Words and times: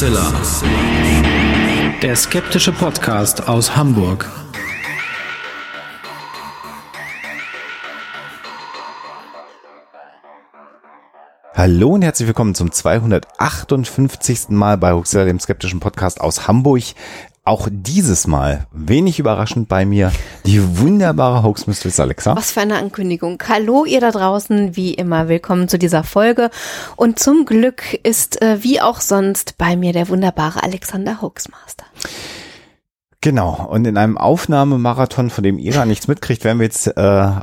Hoaxilla. 0.00 0.32
Der 2.00 2.16
skeptische 2.16 2.72
Podcast 2.72 3.46
aus 3.46 3.76
Hamburg. 3.76 4.26
Hallo 11.52 11.90
und 11.90 12.00
herzlich 12.00 12.26
willkommen 12.26 12.54
zum 12.54 12.72
258. 12.72 14.48
Mal 14.48 14.78
bei 14.78 14.94
Hoaxilla, 14.94 15.26
dem 15.26 15.38
skeptischen 15.38 15.80
Podcast 15.80 16.18
aus 16.22 16.48
Hamburg. 16.48 16.82
Auch 17.50 17.66
dieses 17.68 18.28
Mal, 18.28 18.68
wenig 18.70 19.18
überraschend 19.18 19.68
bei 19.68 19.84
mir, 19.84 20.12
die 20.46 20.78
wunderbare 20.78 21.42
Hoax 21.42 21.66
Mistress 21.66 21.98
Alexa. 21.98 22.36
Was 22.36 22.52
für 22.52 22.60
eine 22.60 22.76
Ankündigung. 22.76 23.42
Hallo 23.48 23.84
ihr 23.84 24.00
da 24.00 24.12
draußen, 24.12 24.76
wie 24.76 24.94
immer, 24.94 25.26
willkommen 25.28 25.66
zu 25.66 25.76
dieser 25.76 26.04
Folge. 26.04 26.50
Und 26.94 27.18
zum 27.18 27.46
Glück 27.46 27.98
ist 28.04 28.40
äh, 28.40 28.62
wie 28.62 28.80
auch 28.80 29.00
sonst 29.00 29.58
bei 29.58 29.74
mir 29.74 29.92
der 29.92 30.08
wunderbare 30.08 30.62
Alexander 30.62 31.22
Hoaxmaster. 31.22 31.86
Genau. 33.22 33.66
Und 33.68 33.86
in 33.86 33.98
einem 33.98 34.16
Aufnahmemarathon, 34.16 35.28
von 35.28 35.44
dem 35.44 35.58
Ira 35.58 35.84
nichts 35.84 36.08
mitkriegt, 36.08 36.42
werden 36.42 36.58
wir 36.58 36.64
jetzt 36.64 36.86
äh, 36.86 36.90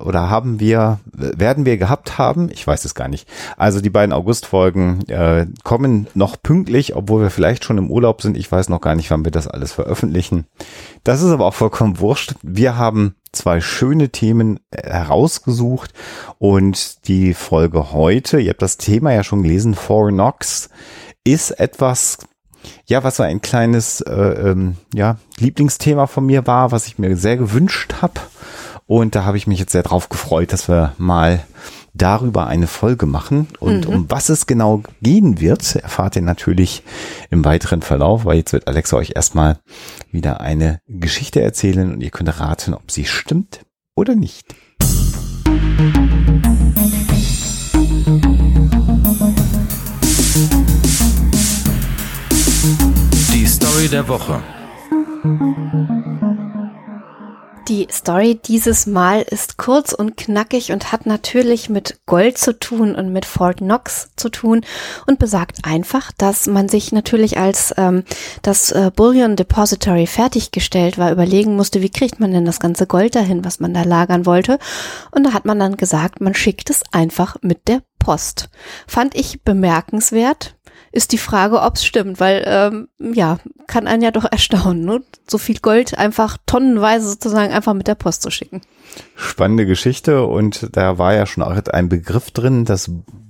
oder 0.03 0.27
haben 0.27 0.59
wir, 0.59 0.99
werden 1.13 1.65
wir 1.65 1.77
gehabt 1.77 2.17
haben, 2.17 2.49
ich 2.51 2.65
weiß 2.65 2.83
es 2.83 2.95
gar 2.95 3.07
nicht. 3.07 3.29
Also 3.57 3.79
die 3.79 3.91
beiden 3.91 4.11
August-Folgen 4.11 5.07
äh, 5.07 5.45
kommen 5.63 6.07
noch 6.15 6.41
pünktlich, 6.41 6.95
obwohl 6.95 7.21
wir 7.21 7.29
vielleicht 7.29 7.63
schon 7.63 7.77
im 7.77 7.91
Urlaub 7.91 8.23
sind. 8.23 8.37
Ich 8.37 8.51
weiß 8.51 8.69
noch 8.69 8.81
gar 8.81 8.95
nicht, 8.95 9.11
wann 9.11 9.23
wir 9.23 9.31
das 9.31 9.47
alles 9.47 9.71
veröffentlichen. 9.71 10.45
Das 11.03 11.21
ist 11.21 11.29
aber 11.29 11.45
auch 11.45 11.53
vollkommen 11.53 11.99
wurscht. 11.99 12.33
Wir 12.41 12.75
haben 12.75 13.13
zwei 13.31 13.61
schöne 13.61 14.09
Themen 14.09 14.59
äh, 14.71 14.81
herausgesucht 14.89 15.93
und 16.39 17.07
die 17.07 17.35
Folge 17.35 17.91
heute, 17.91 18.39
ihr 18.39 18.49
habt 18.49 18.63
das 18.63 18.77
Thema 18.77 19.13
ja 19.13 19.23
schon 19.23 19.43
gelesen, 19.43 19.75
For 19.75 20.09
Knox, 20.09 20.69
ist 21.23 21.51
etwas 21.51 22.17
ja, 22.85 23.03
was 23.03 23.17
so 23.17 23.23
ein 23.23 23.41
kleines 23.41 24.01
äh, 24.01 24.13
ähm, 24.13 24.77
ja, 24.93 25.17
Lieblingsthema 25.37 26.07
von 26.07 26.25
mir 26.25 26.47
war, 26.47 26.71
was 26.71 26.87
ich 26.87 26.97
mir 26.97 27.15
sehr 27.17 27.37
gewünscht 27.37 27.95
habe. 28.01 28.19
Und 28.85 29.15
da 29.15 29.25
habe 29.25 29.37
ich 29.37 29.47
mich 29.47 29.59
jetzt 29.59 29.73
sehr 29.73 29.83
drauf 29.83 30.07
gefreut, 30.07 30.53
dass 30.53 30.69
wir 30.69 30.93
mal 30.97 31.43
darüber 31.93 32.47
eine 32.47 32.67
Folge 32.67 33.05
machen. 33.05 33.47
Und 33.59 33.87
mhm. 33.87 33.93
um 33.93 34.05
was 34.09 34.29
es 34.29 34.45
genau 34.45 34.83
gehen 35.01 35.41
wird, 35.41 35.75
erfahrt 35.75 36.15
ihr 36.15 36.21
natürlich 36.21 36.83
im 37.29 37.43
weiteren 37.43 37.81
Verlauf, 37.81 38.25
weil 38.25 38.37
jetzt 38.37 38.53
wird 38.53 38.67
Alexa 38.67 38.97
euch 38.97 39.13
erstmal 39.15 39.59
wieder 40.11 40.39
eine 40.41 40.79
Geschichte 40.87 41.41
erzählen 41.41 41.93
und 41.93 42.01
ihr 42.01 42.11
könnt 42.11 42.39
raten, 42.39 42.73
ob 42.73 42.91
sie 42.91 43.05
stimmt 43.05 43.61
oder 43.95 44.15
nicht. 44.15 44.55
Story 53.77 53.89
der 53.89 54.07
Woche. 54.07 54.41
Die 57.67 57.87
Story 57.91 58.39
dieses 58.43 58.87
Mal 58.87 59.21
ist 59.21 59.57
kurz 59.57 59.93
und 59.93 60.17
knackig 60.17 60.71
und 60.71 60.91
hat 60.91 61.05
natürlich 61.05 61.69
mit 61.69 61.99
Gold 62.07 62.39
zu 62.39 62.57
tun 62.57 62.95
und 62.95 63.13
mit 63.13 63.25
Fort 63.25 63.57
Knox 63.57 64.09
zu 64.15 64.29
tun 64.29 64.61
und 65.05 65.19
besagt 65.19 65.59
einfach, 65.63 66.11
dass 66.17 66.47
man 66.47 66.69
sich 66.69 66.91
natürlich 66.91 67.37
als 67.37 67.71
ähm, 67.77 68.03
das 68.41 68.71
äh, 68.71 68.89
Bullion 68.95 69.35
Depository 69.35 70.07
fertiggestellt 70.07 70.97
war, 70.97 71.11
überlegen 71.11 71.55
musste, 71.55 71.83
wie 71.83 71.91
kriegt 71.91 72.19
man 72.19 72.31
denn 72.31 72.45
das 72.45 72.59
ganze 72.59 72.87
Gold 72.87 73.13
dahin, 73.13 73.45
was 73.45 73.59
man 73.59 73.75
da 73.75 73.83
lagern 73.83 74.25
wollte. 74.25 74.57
Und 75.11 75.23
da 75.23 75.33
hat 75.33 75.45
man 75.45 75.59
dann 75.59 75.77
gesagt, 75.77 76.19
man 76.19 76.33
schickt 76.33 76.71
es 76.71 76.81
einfach 76.93 77.35
mit 77.43 77.67
der 77.67 77.83
Post. 77.99 78.49
Fand 78.87 79.13
ich 79.13 79.43
bemerkenswert, 79.43 80.56
ist 80.97 81.11
die 81.11 81.19
Frage, 81.19 81.61
ob 81.61 81.75
es 81.75 81.85
stimmt, 81.85 82.19
weil 82.19 82.43
ähm, 82.47 82.87
ja, 82.99 83.37
kann 83.67 83.85
einen 83.85 84.01
ja 84.01 84.09
doch 84.09 84.25
erstaunen, 84.25 84.83
ne? 84.83 85.01
so 85.27 85.37
viel 85.37 85.59
Gold 85.59 85.95
einfach 85.97 86.37
tonnenweise 86.47 87.07
sozusagen 87.07 87.53
einfach 87.53 87.75
mit 87.75 87.87
der 87.87 87.93
Post 87.95 88.23
zu 88.23 88.31
schicken. 88.31 88.61
Spannende 89.15 89.67
Geschichte 89.67 90.25
und 90.25 90.75
da 90.75 90.97
war 90.97 91.13
ja 91.13 91.27
schon 91.27 91.43
auch 91.43 91.55
ein 91.55 91.87
Begriff 91.87 92.31
drin, 92.31 92.65
das 92.65 92.89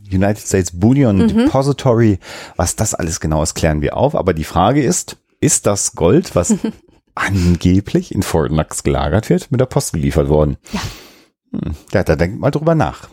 United 0.09 0.39
States 0.39 0.79
Bullion 0.79 1.17
mhm. 1.17 1.27
Depository. 1.27 2.19
Was 2.55 2.77
das 2.77 2.93
alles 2.93 3.19
genau 3.19 3.43
ist, 3.43 3.53
klären 3.53 3.81
wir 3.81 3.97
auf. 3.97 4.15
Aber 4.15 4.33
die 4.33 4.45
Frage 4.45 4.81
ist, 4.81 5.17
ist 5.41 5.67
das 5.67 5.93
Gold, 5.93 6.35
was 6.35 6.55
angeblich 7.15 8.15
in 8.15 8.23
Fort 8.23 8.47
Knox 8.47 8.83
gelagert 8.83 9.29
wird, 9.29 9.51
mit 9.51 9.59
der 9.59 9.65
Post 9.65 9.91
geliefert 9.91 10.29
worden? 10.29 10.55
Ja. 10.71 10.79
Hm, 11.51 11.75
ja, 11.93 12.03
da 12.03 12.15
denkt 12.15 12.39
mal 12.39 12.51
drüber 12.51 12.75
nach. 12.75 13.09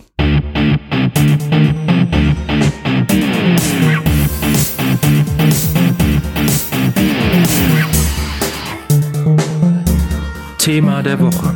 Thema 10.59 11.03
der 11.03 11.21
Woche. 11.21 11.53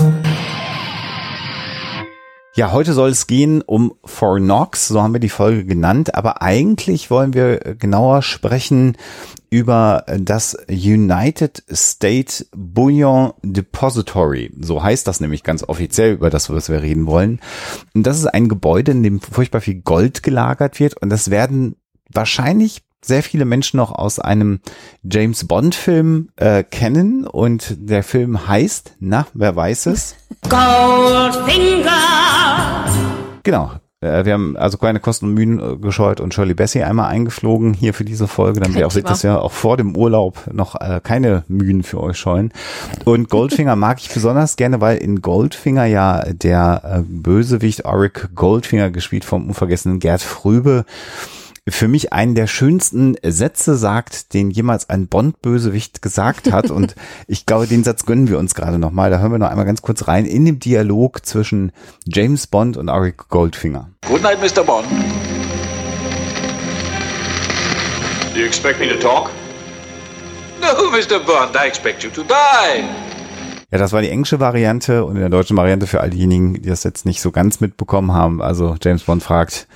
Ja, 2.54 2.72
heute 2.72 2.93
soll 2.93 3.10
es 3.10 3.27
gehen 3.27 3.62
um 3.62 3.94
For 4.04 4.38
Knox, 4.38 4.88
so 4.88 5.00
haben 5.00 5.12
wir 5.15 5.21
die 5.21 5.28
Folge 5.28 5.65
genannt, 5.65 6.15
aber 6.15 6.43
eigentlich 6.43 7.10
wollen 7.10 7.32
wir 7.32 7.59
genauer 7.78 8.21
sprechen 8.21 8.97
über 9.48 10.04
das 10.19 10.59
United 10.69 11.62
State 11.72 12.47
Bullion 12.54 13.32
Depository. 13.43 14.53
So 14.60 14.82
heißt 14.82 15.06
das 15.06 15.21
nämlich 15.21 15.43
ganz 15.43 15.62
offiziell, 15.62 16.12
über 16.12 16.31
das, 16.31 16.50
was 16.50 16.69
wir 16.69 16.82
reden 16.82 17.06
wollen. 17.06 17.41
Und 17.94 18.03
das 18.03 18.19
ist 18.19 18.27
ein 18.27 18.48
Gebäude, 18.48 18.91
in 18.91 19.03
dem 19.03 19.21
furchtbar 19.21 19.60
viel 19.60 19.81
Gold 19.81 20.22
gelagert 20.22 20.81
wird 20.81 21.00
und 21.00 21.10
das 21.10 21.31
werden 21.31 21.77
wahrscheinlich 22.12 22.82
sehr 23.00 23.22
viele 23.22 23.44
Menschen 23.44 23.76
noch 23.76 23.92
aus 23.92 24.19
einem 24.19 24.60
James 25.03 25.47
Bond 25.47 25.75
Film 25.75 26.31
äh, 26.36 26.64
kennen 26.64 27.26
und 27.26 27.76
der 27.78 28.03
Film 28.03 28.48
heißt, 28.48 28.97
na, 29.00 29.26
wer 29.34 29.54
weiß 29.54 29.86
es? 29.86 30.16
Goldfinger. 30.48 31.92
Genau. 33.42 33.72
Äh, 34.00 34.25
wir 34.25 34.34
haben 34.34 34.56
also 34.56 34.78
keine 34.78 35.00
Kosten 35.00 35.26
und 35.26 35.34
Mühen 35.34 35.59
äh, 35.59 35.76
gescheut 35.76 36.20
und 36.20 36.32
Shirley 36.32 36.54
Bassey 36.54 36.82
einmal 36.82 37.10
eingeflogen 37.10 37.75
hier 37.75 37.94
für 37.94 38.04
diese 38.04 38.28
Folge, 38.28 38.60
damit 38.60 38.76
ihr 38.76 38.86
auch 38.86 38.92
seht, 38.92 39.09
dass 39.09 39.25
wir 39.25 39.42
auch 39.42 39.53
vor 39.53 39.76
dem 39.76 39.97
Urlaub 39.97 40.38
noch 40.53 40.80
äh, 40.80 41.00
keine 41.03 41.44
Mühen 41.48 41.82
für 41.82 42.00
euch 42.00 42.16
scheuen. 42.16 42.53
Und 43.04 43.28
Goldfinger 43.30 43.75
mag 43.75 43.98
ich 44.00 44.12
besonders 44.12 44.56
gerne, 44.56 44.80
weil 44.80 44.98
in 44.98 45.20
Goldfinger 45.20 45.86
ja 45.86 46.22
der 46.32 46.82
äh, 46.84 47.03
Bösewicht 47.03 47.86
Auric 47.86 48.28
Goldfinger 48.34 48.91
gespielt 48.91 49.25
vom 49.25 49.48
unvergessenen 49.48 49.98
Gerd 49.98 50.22
Fröbe 50.22 50.84
für 51.71 51.89
mich 51.89 52.12
einen 52.12 52.34
der 52.34 52.47
schönsten 52.47 53.17
Sätze 53.23 53.77
sagt, 53.77 54.34
den 54.34 54.51
jemals 54.51 54.89
ein 54.89 55.09
Bond-Bösewicht 55.09 56.03
gesagt 56.03 56.53
hat. 56.53 56.71
Und 56.71 56.95
ich 57.27 57.47
glaube, 57.47 57.67
den 57.67 57.84
Satz 57.84 58.06
gönnen 58.06 58.29
wir 58.29 58.39
uns 58.39 58.55
gerade 58.55 58.79
nochmal. 58.79 59.11
Da 59.11 59.19
hören 59.19 59.33
wir 59.33 59.39
noch 59.39 59.51
einmal 59.51 59.67
ganz 59.67 59.83
kurz 59.83 60.09
rein 60.09 60.27
in 60.27 60.45
dem 60.45 60.59
Dialog 60.59 61.25
zwischen 61.25 61.73
James 62.07 62.47
Bond 62.47 62.77
und 62.77 62.89
Arik 62.89 63.28
Goldfinger. 63.28 63.91
Good 64.07 64.23
night, 64.23 64.39
Mr. 64.41 64.65
Bond. 64.65 64.87
Do 68.34 68.41
you 68.41 68.47
expect 68.47 68.78
me 68.78 68.89
to 68.89 68.97
talk? 68.97 69.31
No, 70.61 70.91
Mr. 70.91 71.19
Bond, 71.21 71.55
I 71.55 71.67
expect 71.67 72.03
you 72.03 72.11
to 72.11 72.23
die. 72.23 72.84
Ja, 73.71 73.77
das 73.77 73.93
war 73.93 74.01
die 74.01 74.09
englische 74.09 74.41
Variante 74.41 75.05
und 75.05 75.17
in 75.17 75.21
der 75.21 75.28
deutschen 75.28 75.57
Variante 75.57 75.87
für 75.87 76.01
all 76.01 76.09
diejenigen, 76.09 76.55
die 76.55 76.69
das 76.69 76.84
jetzt 76.84 77.05
nicht 77.05 77.21
so 77.21 77.31
ganz 77.31 77.61
mitbekommen 77.61 78.13
haben. 78.13 78.41
Also 78.41 78.77
James 78.83 79.03
Bond 79.03 79.22
fragt, 79.22 79.69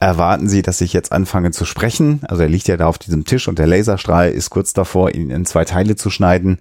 erwarten 0.00 0.48
Sie, 0.48 0.62
dass 0.62 0.80
ich 0.80 0.92
jetzt 0.92 1.12
anfange 1.12 1.50
zu 1.50 1.64
sprechen? 1.64 2.20
Also 2.28 2.42
er 2.42 2.48
liegt 2.48 2.68
ja 2.68 2.76
da 2.76 2.86
auf 2.86 2.98
diesem 2.98 3.24
Tisch 3.24 3.48
und 3.48 3.58
der 3.58 3.66
Laserstrahl 3.66 4.30
ist 4.30 4.50
kurz 4.50 4.72
davor, 4.72 5.14
ihn 5.14 5.30
in 5.30 5.44
zwei 5.44 5.64
Teile 5.64 5.96
zu 5.96 6.10
schneiden. 6.10 6.60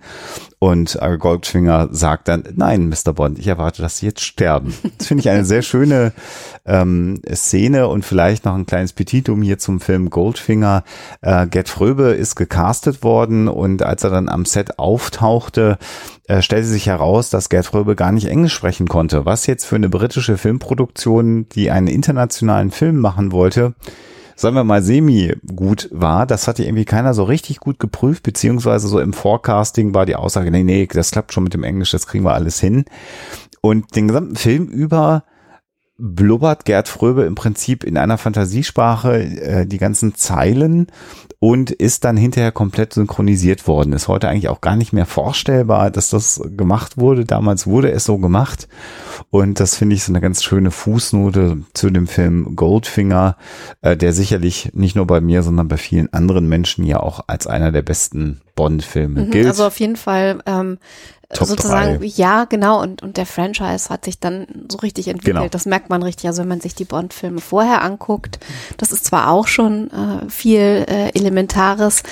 Und 0.59 0.97
Goldfinger 1.19 1.89
sagt 1.91 2.27
dann, 2.27 2.43
nein, 2.55 2.89
Mr. 2.89 3.13
Bond, 3.13 3.37
ich 3.37 3.47
erwarte, 3.47 3.83
dass 3.83 3.97
Sie 3.97 4.07
jetzt 4.07 4.23
sterben. 4.23 4.73
Das 4.97 5.07
finde 5.07 5.21
ich 5.21 5.29
eine 5.29 5.45
sehr 5.45 5.61
schöne 5.61 6.13
ähm, 6.65 7.21
Szene 7.31 7.87
und 7.87 8.03
vielleicht 8.03 8.45
noch 8.45 8.55
ein 8.55 8.65
kleines 8.65 8.93
Petitum 8.93 9.43
hier 9.43 9.59
zum 9.59 9.79
Film 9.79 10.09
Goldfinger. 10.09 10.83
Äh, 11.21 11.45
Gerd 11.47 11.69
Fröbe 11.69 12.09
ist 12.09 12.35
gecastet 12.35 13.03
worden 13.03 13.47
und 13.47 13.83
als 13.83 14.03
er 14.03 14.09
dann 14.09 14.29
am 14.29 14.45
Set 14.45 14.79
auftauchte, 14.79 15.77
äh, 16.27 16.41
stellte 16.41 16.67
sich 16.67 16.87
heraus, 16.87 17.29
dass 17.29 17.49
Gerd 17.49 17.67
Fröbe 17.67 17.95
gar 17.95 18.11
nicht 18.11 18.25
Englisch 18.25 18.53
sprechen 18.53 18.87
konnte, 18.87 19.25
was 19.25 19.45
jetzt 19.45 19.65
für 19.65 19.75
eine 19.75 19.89
britische 19.89 20.37
Filmproduktion, 20.37 21.47
die 21.49 21.69
einen 21.69 21.87
internationalen 21.87 22.71
Film 22.71 22.97
machen 22.97 23.31
wollte, 23.31 23.75
sagen 24.37 24.55
wir 24.55 24.63
mal, 24.63 24.83
semi 24.83 25.33
gut 25.53 25.89
war. 25.91 26.25
Das 26.25 26.47
hatte 26.47 26.63
irgendwie 26.63 26.85
keiner 26.85 27.13
so 27.13 27.23
richtig 27.23 27.59
gut 27.59 27.79
geprüft, 27.79 28.23
beziehungsweise 28.23 28.87
so 28.87 28.99
im 28.99 29.11
Forecasting 29.11 29.93
war 29.93 30.05
die 30.05 30.15
Aussage, 30.15 30.51
nee, 30.51 30.63
nee, 30.63 30.87
das 30.89 31.11
klappt 31.11 31.33
schon 31.33 31.43
mit 31.43 31.53
dem 31.53 31.63
Englisch, 31.63 31.91
das 31.91 32.07
kriegen 32.07 32.23
wir 32.23 32.33
alles 32.33 32.59
hin. 32.59 32.85
Und 33.61 33.95
den 33.95 34.07
gesamten 34.07 34.35
Film 34.35 34.67
über 34.67 35.23
blubbert 35.97 36.65
Gerd 36.65 36.87
Fröbe 36.87 37.23
im 37.23 37.33
Prinzip 37.33 37.83
in 37.83 37.97
einer 37.97 38.19
Fantasiesprache 38.19 39.19
äh, 39.19 39.65
die 39.65 39.79
ganzen 39.79 40.13
Zeilen 40.13 40.87
und 41.39 41.71
ist 41.71 42.03
dann 42.03 42.17
hinterher 42.17 42.51
komplett 42.51 42.93
synchronisiert 42.93 43.67
worden. 43.67 43.93
Ist 43.93 44.07
heute 44.07 44.27
eigentlich 44.27 44.49
auch 44.49 44.61
gar 44.61 44.75
nicht 44.75 44.93
mehr 44.93 45.05
vorstellbar, 45.05 45.91
dass 45.91 46.09
das 46.09 46.41
gemacht 46.57 46.97
wurde. 46.97 47.25
Damals 47.25 47.67
wurde 47.67 47.91
es 47.91 48.05
so 48.05 48.17
gemacht 48.17 48.67
und 49.29 49.59
das 49.59 49.75
finde 49.75 49.95
ich 49.95 50.03
so 50.03 50.11
eine 50.11 50.21
ganz 50.21 50.43
schöne 50.43 50.71
Fußnote 50.71 51.63
zu 51.73 51.89
dem 51.89 52.07
Film 52.07 52.55
Goldfinger, 52.55 53.37
äh, 53.81 53.95
der 53.95 54.13
sicherlich 54.13 54.71
nicht 54.73 54.95
nur 54.95 55.05
bei 55.05 55.21
mir, 55.21 55.43
sondern 55.43 55.67
bei 55.67 55.77
vielen 55.77 56.11
anderen 56.11 56.49
Menschen 56.49 56.85
ja 56.85 56.99
auch 56.99 57.21
als 57.27 57.45
einer 57.45 57.71
der 57.71 57.83
besten 57.83 58.41
Bond-Filme 58.57 59.21
Mhm, 59.21 59.31
gilt. 59.31 59.47
Also 59.47 59.65
auf 59.65 59.79
jeden 59.79 59.95
Fall 59.95 60.39
ähm, 60.45 60.77
Top 61.33 61.47
sozusagen, 61.47 61.99
drei. 61.99 62.05
ja, 62.05 62.45
genau, 62.45 62.81
und, 62.81 63.01
und 63.03 63.17
der 63.17 63.25
Franchise 63.25 63.89
hat 63.89 64.05
sich 64.05 64.19
dann 64.19 64.47
so 64.69 64.77
richtig 64.79 65.07
entwickelt. 65.09 65.35
Genau. 65.37 65.47
Das 65.49 65.65
merkt 65.65 65.89
man 65.89 66.01
richtig. 66.03 66.27
Also 66.27 66.41
wenn 66.41 66.47
man 66.49 66.61
sich 66.61 66.73
die 66.75 66.85
Bond-Filme 66.85 67.39
vorher 67.41 67.81
anguckt, 67.81 68.39
das 68.77 68.91
ist 68.93 69.05
zwar 69.05 69.29
auch 69.29 69.47
schon 69.47 69.89
äh, 69.91 70.29
viel 70.29 70.85
äh, 70.87 71.09
Elementares, 71.13 72.03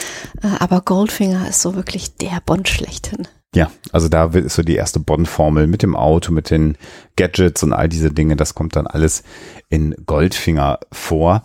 äh, 0.44 0.48
aber 0.60 0.82
Goldfinger 0.82 1.48
ist 1.50 1.62
so 1.62 1.76
wirklich 1.76 2.16
der 2.18 2.42
Bond 2.46 2.68
schlechthin. 2.70 3.28
Ja, 3.56 3.72
also 3.94 4.10
da 4.10 4.26
ist 4.26 4.56
so 4.56 4.64
die 4.64 4.76
erste 4.76 5.00
Bond-Formel 5.00 5.66
mit 5.68 5.82
dem 5.82 5.96
Auto, 5.96 6.34
mit 6.34 6.50
den 6.50 6.78
Gadgets 7.16 7.64
und 7.64 7.72
all 7.72 7.88
diese 7.88 8.12
Dinge. 8.12 8.36
Das 8.36 8.54
kommt 8.54 8.76
dann 8.76 8.86
alles 8.86 9.24
in 9.70 9.96
Goldfinger 10.06 10.80
vor. 10.92 11.44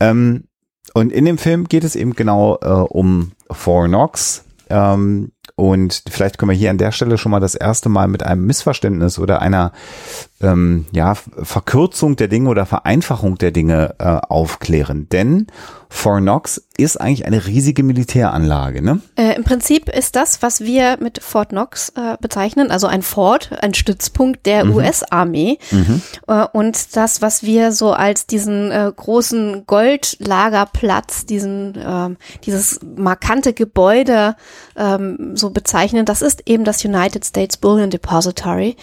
Ähm, 0.00 0.48
und 0.94 1.12
in 1.12 1.24
dem 1.24 1.38
Film 1.38 1.68
geht 1.68 1.84
es 1.84 1.96
eben 1.96 2.14
genau 2.14 2.58
äh, 2.60 2.66
um 2.66 3.32
Four 3.50 3.86
Knox. 3.86 4.44
Ähm, 4.68 5.32
und 5.54 6.02
vielleicht 6.08 6.38
können 6.38 6.50
wir 6.50 6.56
hier 6.56 6.70
an 6.70 6.78
der 6.78 6.92
Stelle 6.92 7.18
schon 7.18 7.30
mal 7.30 7.40
das 7.40 7.54
erste 7.54 7.88
Mal 7.88 8.08
mit 8.08 8.22
einem 8.22 8.46
Missverständnis 8.46 9.18
oder 9.18 9.42
einer 9.42 9.72
ähm, 10.42 10.86
ja, 10.92 11.14
Verkürzung 11.14 12.16
der 12.16 12.28
Dinge 12.28 12.48
oder 12.48 12.66
Vereinfachung 12.66 13.38
der 13.38 13.50
Dinge 13.50 13.94
äh, 13.98 14.04
aufklären. 14.04 15.08
Denn 15.10 15.46
Fort 15.94 16.22
Knox 16.22 16.62
ist 16.78 16.98
eigentlich 17.00 17.26
eine 17.26 17.46
riesige 17.46 17.82
Militäranlage, 17.82 18.82
ne? 18.82 19.00
Äh, 19.16 19.36
Im 19.36 19.44
Prinzip 19.44 19.90
ist 19.90 20.16
das, 20.16 20.40
was 20.40 20.62
wir 20.62 20.96
mit 21.00 21.22
Fort 21.22 21.50
Knox 21.50 21.90
äh, 21.90 22.16
bezeichnen, 22.18 22.70
also 22.70 22.86
ein 22.86 23.02
Fort, 23.02 23.50
ein 23.60 23.74
Stützpunkt 23.74 24.46
der 24.46 24.66
US-Armee. 24.66 25.58
Äh, 26.26 26.46
und 26.52 26.96
das, 26.96 27.20
was 27.20 27.42
wir 27.42 27.72
so 27.72 27.92
als 27.92 28.26
diesen 28.26 28.70
äh, 28.70 28.90
großen 28.94 29.66
Goldlagerplatz, 29.66 31.26
diesen, 31.26 31.78
ähm, 31.84 32.16
dieses 32.44 32.80
markante 32.96 33.52
Gebäude 33.52 34.34
ähm, 34.76 35.32
so 35.34 35.50
bezeichnen, 35.50 36.06
das 36.06 36.22
ist 36.22 36.42
eben 36.46 36.64
das 36.64 36.84
United 36.84 37.24
States 37.24 37.58
Bullion 37.58 37.90
Depository. 37.90 38.76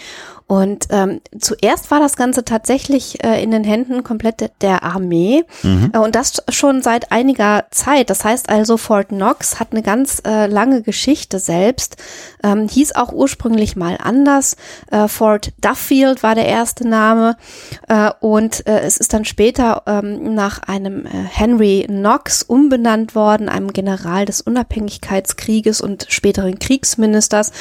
Und 0.50 0.88
ähm, 0.90 1.20
zuerst 1.38 1.92
war 1.92 2.00
das 2.00 2.16
Ganze 2.16 2.44
tatsächlich 2.44 3.22
äh, 3.22 3.40
in 3.40 3.52
den 3.52 3.62
Händen 3.62 4.02
komplett 4.02 4.40
de- 4.40 4.48
der 4.60 4.82
Armee 4.82 5.44
äh, 5.62 5.98
und 5.98 6.16
das 6.16 6.42
schon 6.48 6.82
seit 6.82 7.12
einiger 7.12 7.66
Zeit. 7.70 8.10
Das 8.10 8.24
heißt 8.24 8.48
also, 8.48 8.76
Fort 8.76 9.10
Knox 9.10 9.60
hat 9.60 9.68
eine 9.70 9.82
ganz 9.82 10.20
äh, 10.26 10.46
lange 10.48 10.82
Geschichte 10.82 11.38
selbst, 11.38 11.98
ähm, 12.42 12.68
hieß 12.68 12.94
auch 12.94 13.12
ursprünglich 13.12 13.76
mal 13.76 13.98
anders. 14.02 14.56
Äh, 14.90 15.08
Fort 15.08 15.52
Duffield 15.60 16.22
war 16.22 16.34
der 16.34 16.46
erste 16.46 16.86
Name 16.86 17.36
äh, 17.88 18.10
und 18.20 18.66
äh, 18.66 18.80
es 18.80 18.96
ist 18.96 19.12
dann 19.12 19.24
später 19.24 19.82
ähm, 19.86 20.34
nach 20.34 20.62
einem 20.62 21.06
äh, 21.06 21.10
Henry 21.10 21.84
Knox 21.86 22.42
umbenannt 22.42 23.14
worden, 23.14 23.48
einem 23.48 23.72
General 23.72 24.24
des 24.24 24.40
Unabhängigkeitskrieges 24.40 25.80
und 25.80 26.06
späteren 26.08 26.58
Kriegsministers 26.58 27.52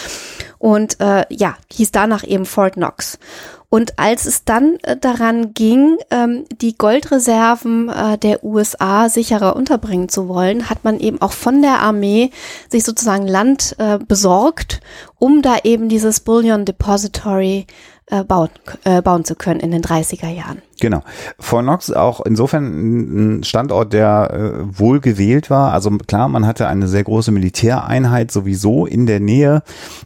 und 0.57 0.99
äh, 0.99 1.25
ja, 1.29 1.55
hieß 1.71 1.91
danach 1.91 2.23
eben 2.23 2.45
Fort 2.45 2.73
Knox. 2.73 3.19
Und 3.69 3.99
als 3.99 4.25
es 4.25 4.45
dann 4.45 4.77
äh, 4.81 4.97
daran 4.97 5.53
ging, 5.53 5.97
ähm, 6.09 6.45
die 6.59 6.75
Goldreserven 6.75 7.89
äh, 7.89 8.17
der 8.17 8.43
USA 8.43 9.09
sicherer 9.09 9.55
unterbringen 9.55 10.09
zu 10.09 10.27
wollen, 10.27 10.69
hat 10.69 10.83
man 10.83 10.99
eben 10.99 11.21
auch 11.21 11.33
von 11.33 11.61
der 11.61 11.79
Armee 11.79 12.31
sich 12.69 12.83
sozusagen 12.83 13.27
Land 13.27 13.75
äh, 13.77 13.99
besorgt, 13.99 14.81
um 15.19 15.43
da 15.43 15.57
eben 15.63 15.87
dieses 15.87 16.19
Bullion 16.21 16.65
Depository 16.65 17.67
äh, 18.09 18.23
bauen, 18.23 18.49
äh, 18.83 19.01
bauen 19.01 19.23
zu 19.23 19.35
können 19.35 19.59
in 19.59 19.71
den 19.71 19.81
30er 19.81 20.29
Jahren. 20.29 20.61
Genau. 20.79 21.03
Fort 21.39 21.63
Knox 21.63 21.91
auch 21.91 22.21
insofern 22.25 23.39
ein 23.39 23.43
Standort, 23.43 23.93
der 23.93 24.31
äh, 24.31 24.79
wohl 24.79 24.99
gewählt 24.99 25.49
war. 25.49 25.73
Also 25.73 25.91
klar, 25.91 26.27
man 26.27 26.47
hatte 26.47 26.67
eine 26.67 26.87
sehr 26.87 27.03
große 27.03 27.31
Militäreinheit 27.31 28.31
sowieso 28.31 28.85
in 28.85 29.05
der 29.05 29.19
Nähe. 29.19 29.61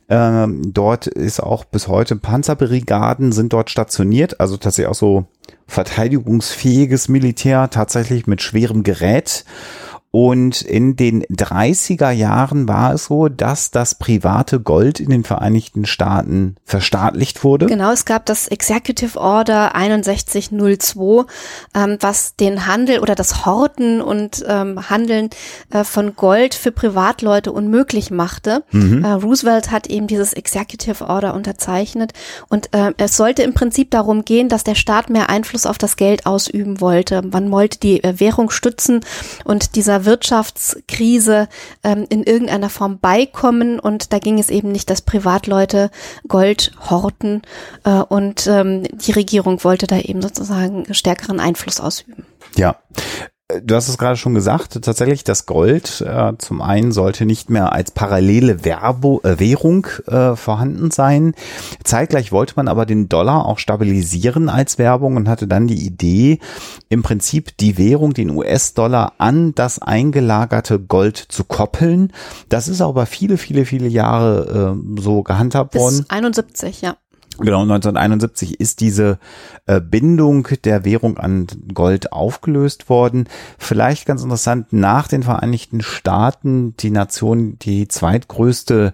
Ähm, 0.10 0.74
dort 0.74 1.08
ist 1.08 1.42
auch 1.42 1.64
bis 1.64 1.88
heute 1.88 2.16
Panzerbrigaden 2.16 3.32
sind 3.32 3.54
dort 3.54 3.70
stationiert. 3.70 4.40
Also 4.40 4.58
tatsächlich 4.58 4.90
auch 4.90 4.96
so 4.96 5.26
verteidigungsfähiges 5.68 7.08
Militär, 7.08 7.70
tatsächlich 7.70 8.28
mit 8.28 8.42
schwerem 8.42 8.84
Gerät. 8.84 9.46
Und 10.16 10.62
in 10.62 10.96
den 10.96 11.24
30er 11.24 12.12
Jahren 12.12 12.68
war 12.68 12.94
es 12.94 13.06
so, 13.06 13.30
dass 13.30 13.72
das 13.72 13.96
private 13.96 14.60
Gold 14.60 15.00
in 15.00 15.10
den 15.10 15.24
Vereinigten 15.24 15.88
Staaten 15.88 16.56
verstaatlicht 16.66 17.44
wurde. 17.44 17.66
Genau, 17.66 17.92
es 17.92 18.06
gab 18.06 18.28
das 18.28 18.48
Executive 18.48 19.20
Order 19.20 19.72
6102, 19.74 21.26
ähm, 21.74 21.98
was 22.00 22.36
den 22.36 22.68
Handel 22.68 23.00
oder 23.00 23.16
das 23.16 23.48
Horten 23.48 24.02
und 24.02 24.46
ähm, 24.48 24.88
Handeln 24.88 25.32
äh, 25.72 25.84
von 25.84 26.16
Gold 26.16 26.54
für 26.54 26.72
Privatleute 26.72 27.52
unmöglich 27.52 28.12
machte. 28.12 28.64
Äh, 28.72 29.08
Roosevelt 29.08 29.72
hat 29.72 29.88
eben 29.88 30.06
dieses 30.06 30.34
Executive 30.34 31.08
Order 31.08 31.34
unterzeichnet 31.34 32.14
und 32.50 32.72
äh, 32.76 32.94
es 32.98 33.18
sollte 33.18 33.42
im 33.42 33.56
Prinzip 33.56 33.90
darum 33.90 34.26
gehen, 34.26 34.48
dass 34.48 34.64
der 34.64 34.76
Staat 34.76 35.10
mehr 35.10 35.32
Einfluss 35.32 35.66
auf 35.66 35.80
das 35.80 35.96
Geld 35.96 36.28
ausüben 36.28 36.82
wollte. 36.82 37.24
Man 37.24 37.50
wollte 37.50 37.80
die 37.80 38.04
äh, 38.04 38.20
Währung 38.20 38.52
stützen 38.52 39.00
und 39.44 39.76
dieser 39.76 40.03
Wirtschaftskrise 40.06 41.48
ähm, 41.84 42.06
in 42.10 42.24
irgendeiner 42.24 42.70
Form 42.70 43.00
beikommen 43.00 43.80
und 43.80 44.14
da 44.14 44.20
ging 44.20 44.40
es 44.40 44.50
eben 44.50 44.72
nicht, 44.72 44.90
dass 44.90 45.02
Privatleute 45.02 45.90
Gold 46.28 46.72
horten 46.90 47.42
äh, 47.84 47.92
und 47.92 48.48
ähm, 48.48 48.84
die 48.84 49.12
Regierung 49.12 49.64
wollte 49.64 49.88
da 49.88 49.98
eben 49.98 50.22
sozusagen 50.22 50.94
stärkeren 50.94 51.40
Einfluss 51.40 51.80
ausüben. 51.80 52.26
Ja. 52.56 52.78
Du 53.50 53.76
hast 53.76 53.90
es 53.90 53.98
gerade 53.98 54.16
schon 54.16 54.34
gesagt, 54.34 54.82
tatsächlich 54.82 55.26
das 55.26 55.46
Gold 55.46 56.02
äh, 56.02 56.32
zum 56.38 56.62
einen 56.62 56.94
sollte 56.94 57.26
nicht 57.26 57.50
mehr 57.50 57.74
als 57.74 57.92
parallele 57.92 58.64
Verbo, 58.64 59.20
äh, 59.24 59.38
Währung 59.38 59.86
äh, 60.08 60.36
vorhanden 60.36 60.92
sein. 60.92 61.36
Zeitgleich 61.84 62.32
wollte 62.32 62.54
man 62.56 62.70
aber 62.70 62.86
den 62.86 63.10
Dollar 63.10 63.46
auch 63.46 63.60
stabilisieren 63.60 64.48
als 64.48 64.78
Werbung 64.78 65.18
und 65.18 65.28
hatte 65.28 65.48
dann 65.48 65.68
die 65.68 65.86
Idee, 65.86 66.40
im 66.88 67.04
Prinzip 67.04 67.56
die 67.58 67.78
Währung, 67.78 68.14
den 68.14 68.30
US-Dollar 68.30 69.14
an 69.18 69.54
das 69.54 69.80
eingelagerte 69.80 70.80
Gold 70.80 71.18
zu 71.18 71.44
koppeln. 71.44 72.14
Das 72.48 72.70
ist 72.70 72.82
auch 72.82 72.92
über 72.92 73.06
viele, 73.06 73.38
viele, 73.38 73.66
viele 73.66 73.88
Jahre 73.88 74.78
äh, 74.98 75.02
so 75.02 75.22
gehandhabt 75.22 75.76
worden. 75.76 76.00
Bis 76.00 76.10
71, 76.10 76.82
ja. 76.82 76.96
Genau, 77.40 77.62
1971 77.62 78.60
ist 78.60 78.80
diese 78.80 79.18
äh, 79.66 79.82
Bindung 79.82 80.48
der 80.64 80.86
Währung 80.86 81.18
an 81.18 81.48
Gold 81.74 82.12
aufgelöst 82.12 82.90
worden. 82.90 83.28
Vielleicht 83.58 84.06
ganz 84.06 84.22
interessant, 84.24 84.72
nach 84.72 85.08
den 85.08 85.24
Vereinigten 85.24 85.82
Staaten 85.82 86.76
die 86.78 86.92
Nation, 86.92 87.58
die 87.60 87.88
zweitgrößte 87.88 88.94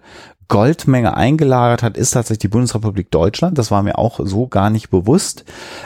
Goldmenge 0.50 1.16
eingelagert 1.16 1.84
hat, 1.84 1.96
ist 1.96 2.12
tatsächlich 2.12 2.40
die 2.40 2.48
Bundesrepublik 2.50 3.12
Deutschland. 3.12 3.58
Das 3.58 3.70
war 3.72 3.84
mir 3.84 3.98
auch 3.98 4.20
so 4.24 4.48
gar 4.48 4.70
nicht 4.72 4.90
bewusst. 4.90 5.46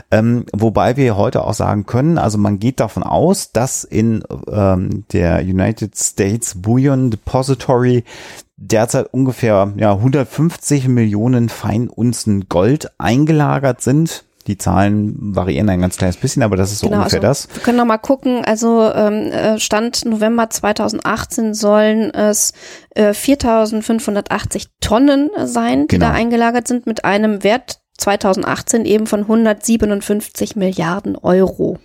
Ähm, 0.09 0.45
wobei 0.53 0.95
wir 0.95 1.17
heute 1.17 1.43
auch 1.43 1.53
sagen 1.53 1.85
können, 1.85 2.17
also 2.17 2.37
man 2.37 2.59
geht 2.59 2.79
davon 2.79 3.03
aus, 3.03 3.51
dass 3.51 3.83
in 3.83 4.23
ähm, 4.47 5.03
der 5.11 5.41
United 5.41 5.97
States 5.97 6.61
Bullion 6.61 7.11
Depository 7.11 8.05
derzeit 8.67 9.07
ungefähr 9.11 9.73
ja, 9.77 9.93
150 9.93 10.87
Millionen 10.87 11.49
Feinunzen 11.49 12.47
Gold 12.49 12.91
eingelagert 12.97 13.81
sind. 13.81 14.23
Die 14.47 14.57
Zahlen 14.57 15.15
variieren 15.17 15.69
ein 15.69 15.79
ganz 15.79 15.95
kleines 15.95 16.17
bisschen, 16.17 16.43
aber 16.43 16.57
das 16.57 16.73
ist 16.73 16.79
so 16.79 16.87
ungefähr 16.87 17.19
also, 17.19 17.19
das. 17.19 17.47
Wir 17.53 17.63
können 17.63 17.77
noch 17.77 17.85
mal 17.85 17.97
gucken, 17.97 18.43
also 18.43 18.91
ähm, 18.93 19.31
äh, 19.31 19.57
Stand 19.57 20.03
November 20.03 20.49
2018 20.49 21.53
sollen 21.53 22.13
es 22.13 22.51
äh, 22.89 23.13
4580 23.13 24.67
Tonnen 24.81 25.29
sein, 25.45 25.87
die 25.87 25.95
Genau. 25.95 26.07
da 26.07 26.11
eingelagert 26.11 26.67
sind, 26.67 26.85
mit 26.85 27.05
einem 27.05 27.43
Wert 27.43 27.79
2018 27.97 28.83
eben 28.85 29.07
von 29.07 29.21
157 29.21 30.57
Milliarden 30.57 31.15
Euro. 31.15 31.77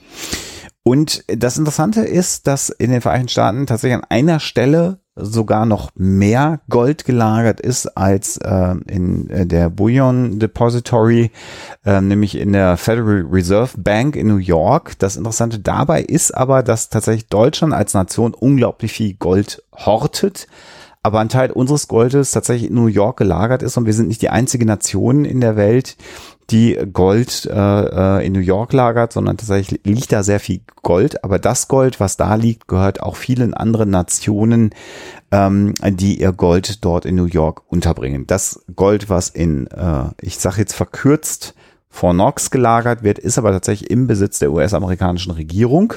Und 0.82 1.22
das 1.28 1.58
Interessante 1.58 2.00
ist, 2.00 2.46
dass 2.46 2.70
in 2.70 2.90
den 2.90 3.02
Vereinigten 3.02 3.28
Staaten 3.28 3.66
tatsächlich 3.66 3.98
an 4.02 4.06
einer 4.08 4.40
Stelle 4.40 4.98
sogar 5.20 5.66
noch 5.66 5.90
mehr 5.94 6.60
Gold 6.68 7.04
gelagert 7.04 7.60
ist 7.60 7.86
als 7.96 8.36
äh, 8.38 8.74
in 8.86 9.28
äh, 9.30 9.46
der 9.46 9.70
Bullion 9.70 10.38
Depository, 10.38 11.30
äh, 11.84 12.00
nämlich 12.00 12.36
in 12.36 12.52
der 12.52 12.76
Federal 12.76 13.26
Reserve 13.30 13.78
Bank 13.78 14.16
in 14.16 14.28
New 14.28 14.36
York. 14.36 14.98
Das 14.98 15.16
Interessante 15.16 15.58
dabei 15.58 16.02
ist 16.02 16.32
aber, 16.32 16.62
dass 16.62 16.90
tatsächlich 16.90 17.28
Deutschland 17.28 17.72
als 17.72 17.94
Nation 17.94 18.34
unglaublich 18.34 18.92
viel 18.92 19.14
Gold 19.14 19.62
hortet. 19.74 20.46
Aber 21.02 21.20
ein 21.20 21.28
Teil 21.28 21.52
unseres 21.52 21.88
Goldes 21.88 22.32
tatsächlich 22.32 22.70
in 22.70 22.76
New 22.76 22.86
York 22.88 23.18
gelagert 23.18 23.62
ist 23.62 23.76
und 23.76 23.86
wir 23.86 23.94
sind 23.94 24.08
nicht 24.08 24.20
die 24.20 24.30
einzige 24.30 24.66
Nation 24.66 25.24
in 25.24 25.40
der 25.40 25.56
Welt, 25.56 25.96
die 26.50 26.78
Gold 26.92 27.46
äh, 27.46 28.18
äh, 28.18 28.26
in 28.26 28.32
New 28.32 28.40
York 28.40 28.72
lagert, 28.72 29.12
sondern 29.12 29.36
tatsächlich 29.36 29.80
liegt 29.84 30.12
da 30.12 30.22
sehr 30.22 30.40
viel 30.40 30.60
Gold. 30.82 31.22
Aber 31.22 31.38
das 31.38 31.68
Gold, 31.68 32.00
was 32.00 32.16
da 32.16 32.34
liegt, 32.36 32.68
gehört 32.68 33.02
auch 33.02 33.16
vielen 33.16 33.52
anderen 33.52 33.90
Nationen, 33.90 34.70
ähm, 35.30 35.74
die 35.84 36.20
ihr 36.20 36.32
Gold 36.32 36.84
dort 36.84 37.04
in 37.04 37.16
New 37.16 37.26
York 37.26 37.62
unterbringen. 37.70 38.26
Das 38.26 38.64
Gold, 38.74 39.10
was 39.10 39.28
in, 39.28 39.66
äh, 39.66 40.04
ich 40.20 40.38
sage 40.38 40.58
jetzt 40.58 40.74
verkürzt, 40.74 41.54
Fort 41.90 42.14
Knox 42.14 42.50
gelagert 42.50 43.02
wird, 43.02 43.18
ist 43.18 43.38
aber 43.38 43.52
tatsächlich 43.52 43.90
im 43.90 44.06
Besitz 44.06 44.38
der 44.38 44.52
US-amerikanischen 44.52 45.32
Regierung. 45.32 45.94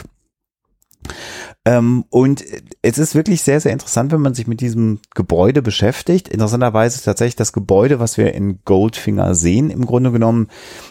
Ähm, 1.63 2.05
und 2.09 2.43
es 2.81 2.97
ist 2.97 3.13
wirklich 3.13 3.43
sehr, 3.43 3.59
sehr 3.59 3.71
interessant, 3.71 4.11
wenn 4.11 4.21
man 4.21 4.33
sich 4.33 4.47
mit 4.47 4.61
diesem 4.61 4.99
Gebäude 5.13 5.61
beschäftigt. 5.61 6.27
Interessanterweise 6.27 6.95
ist 6.95 7.03
tatsächlich 7.03 7.35
das 7.35 7.53
Gebäude, 7.53 7.99
was 7.99 8.17
wir 8.17 8.33
in 8.33 8.59
Goldfinger 8.65 9.35
sehen, 9.35 9.69
im 9.69 9.85
Grunde 9.85 10.11
genommen 10.11 10.47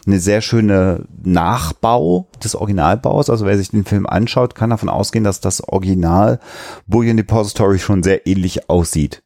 eine 0.06 0.20
sehr 0.20 0.42
schöne 0.42 1.06
Nachbau 1.22 2.28
des 2.42 2.54
Originalbaus. 2.54 3.30
Also 3.30 3.46
wer 3.46 3.58
sich 3.58 3.70
den 3.70 3.84
Film 3.84 4.06
anschaut, 4.06 4.54
kann 4.54 4.70
davon 4.70 4.88
ausgehen, 4.88 5.24
dass 5.24 5.40
das 5.40 5.60
Original 5.60 6.38
Bullion 6.86 7.16
Depository 7.16 7.80
schon 7.80 8.04
sehr 8.04 8.28
ähnlich 8.28 8.70
aussieht. 8.70 9.24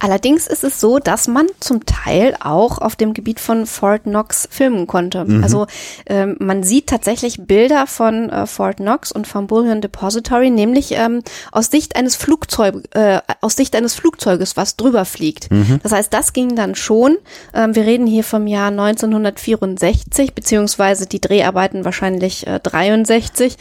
Allerdings 0.00 0.46
ist 0.46 0.64
es 0.64 0.80
so, 0.80 0.98
dass 0.98 1.28
man 1.28 1.46
zum 1.60 1.84
Teil 1.84 2.34
auch 2.40 2.78
auf 2.78 2.96
dem 2.96 3.12
Gebiet 3.12 3.38
von 3.38 3.66
Fort 3.66 4.04
Knox 4.04 4.48
filmen 4.50 4.86
konnte. 4.86 5.24
Mhm. 5.24 5.44
Also 5.44 5.66
ähm, 6.06 6.36
man 6.40 6.62
sieht 6.62 6.88
tatsächlich 6.88 7.46
Bilder 7.46 7.86
von 7.86 8.30
äh, 8.30 8.46
Fort 8.46 8.78
Knox 8.78 9.12
und 9.12 9.26
vom 9.26 9.46
Bullion 9.46 9.82
Depository, 9.82 10.50
nämlich 10.50 10.92
ähm, 10.92 11.22
aus 11.52 11.66
Sicht 11.66 11.96
eines 11.96 12.16
Flugzeug, 12.16 12.88
äh, 12.94 13.20
aus 13.42 13.56
Sicht 13.56 13.76
eines 13.76 13.94
Flugzeuges, 13.94 14.56
was 14.56 14.76
drüber 14.76 15.04
fliegt. 15.04 15.50
Mhm. 15.50 15.80
Das 15.82 15.92
heißt, 15.92 16.12
das 16.12 16.32
ging 16.32 16.56
dann 16.56 16.74
schon. 16.74 17.18
Ähm, 17.54 17.74
wir 17.74 17.84
reden 17.84 18.06
hier 18.06 18.24
vom 18.24 18.46
Jahr 18.46 18.68
1964 18.68 20.34
beziehungsweise 20.34 21.06
die 21.06 21.20
Dreharbeiten 21.20 21.84
wahrscheinlich 21.84 22.46
äh, 22.46 22.58
63 22.58 23.52
äh, 23.52 23.56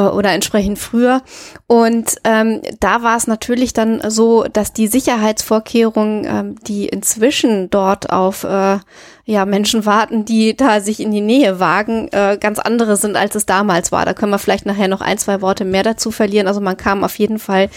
oder 0.00 0.32
entsprechend 0.32 0.78
früher. 0.78 1.22
Und 1.66 2.16
ähm, 2.24 2.62
da 2.80 3.02
war 3.02 3.16
es 3.16 3.26
natürlich 3.26 3.72
dann 3.72 4.10
so, 4.10 4.44
dass 4.44 4.72
die 4.72 4.86
Sicherheitsvorkehrungen, 4.86 6.24
ähm, 6.24 6.56
die 6.66 6.86
inzwischen 6.86 7.70
dort 7.70 8.10
auf 8.10 8.44
äh, 8.44 8.78
ja, 9.28 9.44
Menschen 9.44 9.84
warten, 9.84 10.24
die 10.24 10.56
da 10.56 10.80
sich 10.80 11.00
in 11.00 11.10
die 11.10 11.20
Nähe 11.20 11.58
wagen, 11.58 12.08
äh, 12.12 12.38
ganz 12.40 12.60
andere 12.60 12.96
sind, 12.96 13.16
als 13.16 13.34
es 13.34 13.44
damals 13.44 13.90
war. 13.90 14.04
Da 14.04 14.14
können 14.14 14.30
wir 14.30 14.38
vielleicht 14.38 14.66
nachher 14.66 14.86
noch 14.86 15.00
ein, 15.00 15.18
zwei 15.18 15.42
Worte 15.42 15.64
mehr 15.64 15.82
dazu 15.82 16.12
verlieren. 16.12 16.46
Also 16.46 16.60
man 16.60 16.76
kam 16.76 17.02
auf 17.02 17.18
jeden 17.18 17.40
Fall, 17.40 17.68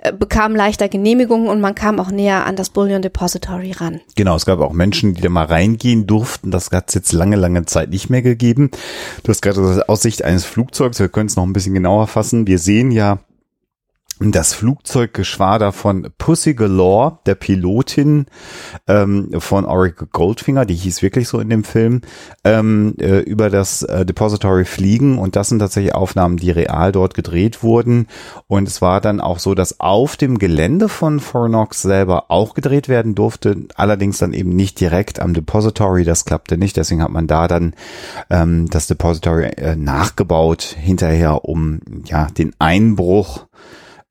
äh, 0.00 0.12
bekam 0.12 0.54
leichter 0.54 0.90
Genehmigungen 0.90 1.48
und 1.48 1.62
man 1.62 1.74
kam 1.74 1.98
auch 2.00 2.10
näher 2.10 2.44
an 2.44 2.54
das 2.54 2.68
Bullion 2.68 3.00
Depository 3.00 3.72
ran. 3.72 4.02
Genau, 4.14 4.36
es 4.36 4.44
gab 4.44 4.60
auch 4.60 4.74
Menschen, 4.74 5.14
die 5.14 5.22
da 5.22 5.30
mal 5.30 5.46
reingehen 5.46 6.06
durften. 6.06 6.50
Das 6.50 6.70
hat 6.70 6.88
es 6.88 6.94
jetzt 6.94 7.12
lange, 7.12 7.36
lange 7.36 7.64
Zeit 7.64 7.88
nicht 7.88 8.10
mehr 8.10 8.20
gegeben. 8.20 8.70
Du 9.22 9.30
hast 9.30 9.40
gerade 9.40 9.88
aus 9.88 10.02
Sicht 10.02 10.22
eines 10.22 10.44
Flugzeugs, 10.44 11.00
wir 11.00 11.08
können 11.08 11.28
es 11.28 11.36
noch 11.36 11.44
ein 11.44 11.54
bisschen 11.54 11.72
genauer 11.72 12.08
fassen. 12.08 12.46
Wir 12.46 12.58
sehen 12.58 12.90
ja 12.90 13.20
das 14.20 14.52
Flugzeuggeschwader 14.52 15.72
von 15.72 16.08
Pussy 16.18 16.52
Galore, 16.52 17.18
der 17.24 17.34
Pilotin 17.34 18.26
ähm, 18.86 19.30
von 19.38 19.64
Orica 19.64 20.06
Goldfinger, 20.12 20.66
die 20.66 20.74
hieß 20.74 21.00
wirklich 21.00 21.26
so 21.26 21.40
in 21.40 21.48
dem 21.48 21.64
Film, 21.64 22.02
ähm, 22.44 22.94
äh, 23.00 23.20
über 23.20 23.48
das 23.48 23.82
äh, 23.82 24.04
Depository 24.04 24.66
fliegen. 24.66 25.18
Und 25.18 25.36
das 25.36 25.48
sind 25.48 25.60
tatsächlich 25.60 25.94
Aufnahmen, 25.94 26.36
die 26.36 26.50
real 26.50 26.92
dort 26.92 27.14
gedreht 27.14 27.62
wurden. 27.62 28.08
Und 28.46 28.68
es 28.68 28.82
war 28.82 29.00
dann 29.00 29.20
auch 29.22 29.38
so, 29.38 29.54
dass 29.54 29.80
auf 29.80 30.18
dem 30.18 30.38
Gelände 30.38 30.90
von 30.90 31.18
Fornox 31.18 31.80
selber 31.80 32.26
auch 32.28 32.52
gedreht 32.52 32.90
werden 32.90 33.14
durfte, 33.14 33.56
allerdings 33.74 34.18
dann 34.18 34.34
eben 34.34 34.54
nicht 34.54 34.80
direkt 34.80 35.20
am 35.20 35.32
Depository, 35.32 36.04
das 36.04 36.26
klappte 36.26 36.58
nicht, 36.58 36.76
deswegen 36.76 37.02
hat 37.02 37.10
man 37.10 37.26
da 37.26 37.48
dann 37.48 37.72
ähm, 38.28 38.68
das 38.68 38.86
Depository 38.86 39.46
äh, 39.56 39.76
nachgebaut 39.76 40.76
hinterher, 40.78 41.46
um 41.46 41.80
ja 42.04 42.26
den 42.26 42.52
Einbruch 42.58 43.46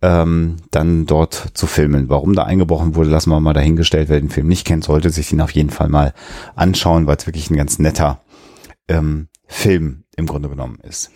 ähm, 0.01 0.58
dann 0.72 1.06
dort 1.06 1.51
zu 1.53 1.68
filmen. 1.68 2.10
Warum 2.10 2.34
da 2.34 2.44
eingebrochen 2.44 2.96
wurde, 2.96 3.10
lassen 3.10 3.29
wir 3.29 3.39
mal 3.39 3.53
dahingestellt. 3.53 4.10
Wer 4.10 4.20
den 4.20 4.29
Film 4.29 4.48
nicht 4.48 4.65
kennt, 4.65 4.84
sollte 4.84 5.10
sich 5.10 5.32
ihn 5.34 5.41
auf 5.41 5.51
jeden 5.51 5.70
Fall 5.70 5.89
mal 5.89 6.13
anschauen, 6.56 7.08
weil 7.08 7.18
es 7.18 7.27
wirklich 7.27 7.50
ein 7.50 7.58
ganz 7.58 7.79
netter 7.79 8.22
ähm, 8.88 9.27
Film 9.48 10.03
im 10.15 10.25
Grunde 10.25 10.50
genommen 10.50 10.79
ist. 10.84 11.12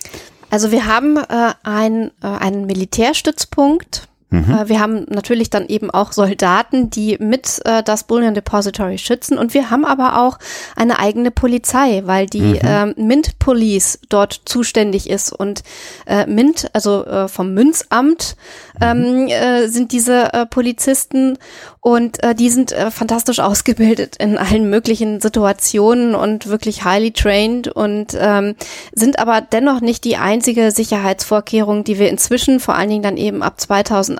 Also 0.49 0.71
wir 0.71 0.85
haben 0.85 1.17
äh, 1.17 1.53
ein, 1.63 2.11
äh, 2.21 2.27
einen 2.27 2.65
Militärstützpunkt 2.65 4.07
Mhm. 4.33 4.51
Äh, 4.51 4.69
wir 4.69 4.79
haben 4.79 5.05
natürlich 5.09 5.51
dann 5.51 5.67
eben 5.67 5.91
auch 5.91 6.11
Soldaten, 6.11 6.89
die 6.89 7.17
mit 7.19 7.61
äh, 7.65 7.83
das 7.83 8.05
Bullion 8.05 8.33
Depository 8.33 8.97
schützen. 8.97 9.37
Und 9.37 9.53
wir 9.53 9.69
haben 9.69 9.85
aber 9.85 10.19
auch 10.19 10.39
eine 10.75 10.97
eigene 10.99 11.29
Polizei, 11.29 12.01
weil 12.05 12.25
die 12.25 12.41
mhm. 12.41 12.59
ähm, 12.63 12.93
Mint 12.97 13.37
Police 13.37 13.99
dort 14.09 14.41
zuständig 14.45 15.07
ist. 15.09 15.31
Und 15.31 15.63
äh, 16.07 16.25
Mint, 16.25 16.69
also 16.73 17.05
äh, 17.05 17.27
vom 17.27 17.53
Münzamt, 17.53 18.35
ähm, 18.81 19.27
äh, 19.27 19.67
sind 19.67 19.91
diese 19.91 20.33
äh, 20.33 20.45
Polizisten 20.47 21.37
und 21.79 22.23
äh, 22.23 22.33
die 22.33 22.49
sind 22.49 22.71
äh, 22.71 22.89
fantastisch 22.89 23.39
ausgebildet 23.41 24.15
in 24.17 24.37
allen 24.37 24.69
möglichen 24.69 25.21
Situationen 25.21 26.15
und 26.15 26.47
wirklich 26.47 26.83
highly 26.85 27.11
trained 27.11 27.67
und 27.67 28.17
ähm, 28.19 28.55
sind 28.93 29.19
aber 29.19 29.41
dennoch 29.41 29.81
nicht 29.81 30.05
die 30.05 30.17
einzige 30.17 30.71
Sicherheitsvorkehrung, 30.71 31.83
die 31.83 31.99
wir 31.99 32.09
inzwischen 32.09 32.59
vor 32.59 32.75
allen 32.75 32.89
Dingen 32.89 33.03
dann 33.03 33.17
eben 33.17 33.43
ab 33.43 33.59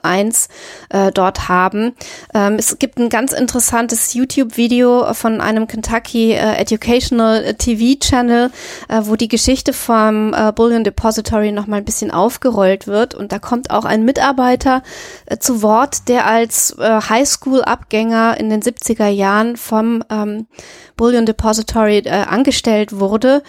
2001 0.03 0.50
äh, 0.89 1.12
dort 1.12 1.50
haben. 1.50 1.93
Ähm, 2.33 2.55
es 2.60 2.77
gibt 2.79 3.00
ein 3.00 3.10
ganz 3.10 3.33
interessantes 3.33 4.13
YouTube-Video 4.13 5.13
von 5.13 5.41
einem 5.41 5.67
Kentucky 5.67 6.33
äh, 6.33 6.57
Educational 6.57 7.55
TV 7.55 8.00
Channel, 8.00 8.51
äh, 8.89 9.01
wo 9.03 9.15
die 9.15 9.27
Geschichte 9.27 9.74
vom 9.74 10.33
äh, 10.33 10.51
Bullion 10.51 10.83
Depository 10.83 11.51
noch 11.51 11.67
mal 11.67 11.77
ein 11.77 11.86
bisschen 11.86 12.12
aufgerollt 12.12 12.88
wird 12.88 13.15
und 13.15 13.31
da 13.31 13.39
kommt 13.39 13.69
auch 13.69 13.86
ein 13.86 14.03
Mitarbeiter 14.05 14.43
Mitarbeiter 14.43 14.83
äh, 15.25 15.38
zu 15.38 15.62
Wort, 15.62 16.07
der 16.07 16.25
als 16.25 16.75
äh, 16.79 17.01
Highschool-Abgänger 17.01 18.38
in 18.39 18.50
den 18.50 18.62
70er 18.62 19.07
Jahren 19.07 19.57
vom 19.57 20.03
ähm, 20.10 20.48
Bullion 20.95 21.25
Depository 21.25 22.00
äh, 22.00 22.10
angestellt 22.10 23.00
wurde 23.00 23.43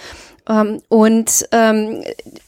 ähm, 0.49 0.80
und 0.88 1.46
ähm, 1.52 2.02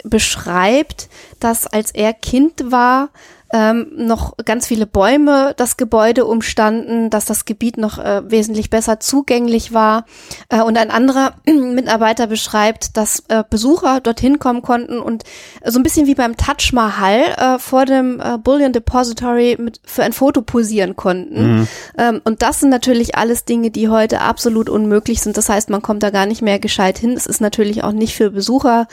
beschreibt, 0.05 1.09
dass 1.41 1.67
als 1.67 1.93
er 1.93 2.13
Kind 2.13 2.71
war, 2.71 3.11
ähm, 3.57 3.87
noch 3.97 4.37
ganz 4.45 4.67
viele 4.67 4.87
Bäume 4.87 5.55
das 5.57 5.79
Gebäude 5.79 6.27
umstanden, 6.27 7.09
dass 7.09 7.25
das 7.25 7.47
Gebiet 7.47 7.79
noch 7.79 7.99
äh, 7.99 8.31
wesentlich 8.31 8.69
besser 8.69 9.01
zugänglich 9.01 9.73
war. 9.73 10.05
Äh, 10.51 10.61
und 10.61 10.77
ein 10.77 10.91
anderer 10.91 11.37
Mitarbeiter 11.47 12.27
beschreibt, 12.27 12.99
dass 12.99 13.23
äh, 13.29 13.45
Besucher 13.49 14.01
dorthin 14.01 14.39
kommen 14.39 14.61
konnten 14.61 14.99
und 14.99 15.25
so 15.65 15.79
ein 15.79 15.83
bisschen 15.83 16.07
wie 16.07 16.15
beim 16.15 16.37
Taj 16.37 16.73
Mahal 16.73 17.21
äh, 17.39 17.59
vor 17.59 17.87
dem 17.87 18.21
äh, 18.21 18.37
Bullion 18.37 18.75
Depository 18.75 19.57
mit, 19.59 19.81
für 19.87 20.03
ein 20.03 20.13
Foto 20.13 20.43
posieren 20.43 20.95
konnten. 20.95 21.61
Mhm. 21.61 21.69
Ähm, 21.97 22.21
und 22.25 22.43
das 22.43 22.61
sind 22.61 22.69
natürlich 22.69 23.17
alles 23.17 23.47
Dinge, 23.47 23.71
die 23.71 23.89
heute 23.89 24.21
absolut 24.21 24.69
unmöglich 24.69 25.23
sind. 25.23 25.39
Das 25.39 25.49
heißt, 25.49 25.71
man 25.71 25.81
kommt 25.81 26.03
da 26.03 26.11
gar 26.11 26.27
nicht 26.27 26.43
mehr 26.43 26.59
gescheit 26.59 26.99
hin. 26.99 27.15
Es 27.17 27.25
ist 27.25 27.41
natürlich 27.41 27.83
auch 27.85 27.93
nicht 27.93 28.15
für 28.15 28.31
Besucher 28.31 28.87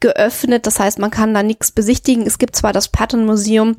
geöffnet. 0.00 0.66
Das 0.66 0.78
heißt, 0.78 0.98
man 0.98 1.10
kann 1.10 1.32
da 1.32 1.42
nichts 1.42 1.72
besichtigen. 1.72 2.26
Es 2.26 2.36
gibt 2.36 2.56
zwar 2.56 2.74
das 2.74 2.88
Patton 2.88 3.24
Museum, 3.24 3.76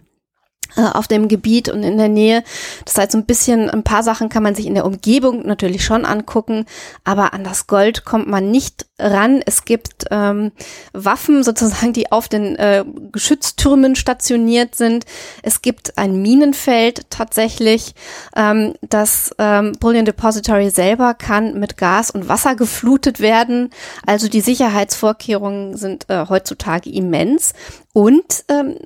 auf 0.75 1.07
dem 1.07 1.27
Gebiet 1.27 1.69
und 1.69 1.83
in 1.83 1.97
der 1.97 2.09
Nähe. 2.09 2.43
Das 2.85 2.97
heißt, 2.97 3.11
so 3.11 3.17
ein 3.17 3.25
bisschen, 3.25 3.69
ein 3.69 3.83
paar 3.83 4.03
Sachen 4.03 4.29
kann 4.29 4.43
man 4.43 4.55
sich 4.55 4.65
in 4.65 4.75
der 4.75 4.85
Umgebung 4.85 5.45
natürlich 5.45 5.83
schon 5.85 6.05
angucken, 6.05 6.65
aber 7.03 7.33
an 7.33 7.43
das 7.43 7.67
Gold 7.67 8.05
kommt 8.05 8.27
man 8.27 8.51
nicht 8.51 8.85
ran. 8.99 9.41
Es 9.45 9.65
gibt 9.65 10.05
ähm, 10.11 10.51
Waffen 10.93 11.43
sozusagen, 11.43 11.93
die 11.93 12.11
auf 12.11 12.27
den 12.27 12.55
äh, 12.55 12.85
Geschütztürmen 13.11 13.95
stationiert 13.95 14.75
sind. 14.75 15.05
Es 15.41 15.61
gibt 15.61 15.97
ein 15.97 16.21
Minenfeld 16.21 17.09
tatsächlich. 17.09 17.95
Ähm, 18.35 18.73
das 18.81 19.35
ähm, 19.39 19.73
Bullion 19.79 20.05
Depository 20.05 20.69
selber 20.69 21.13
kann 21.13 21.59
mit 21.59 21.77
Gas 21.77 22.11
und 22.11 22.27
Wasser 22.27 22.55
geflutet 22.55 23.19
werden. 23.19 23.69
Also 24.05 24.27
die 24.27 24.41
Sicherheitsvorkehrungen 24.41 25.77
sind 25.77 26.09
äh, 26.09 26.25
heutzutage 26.29 26.89
immens. 26.89 27.53
Und 27.93 28.45
ähm, 28.49 28.77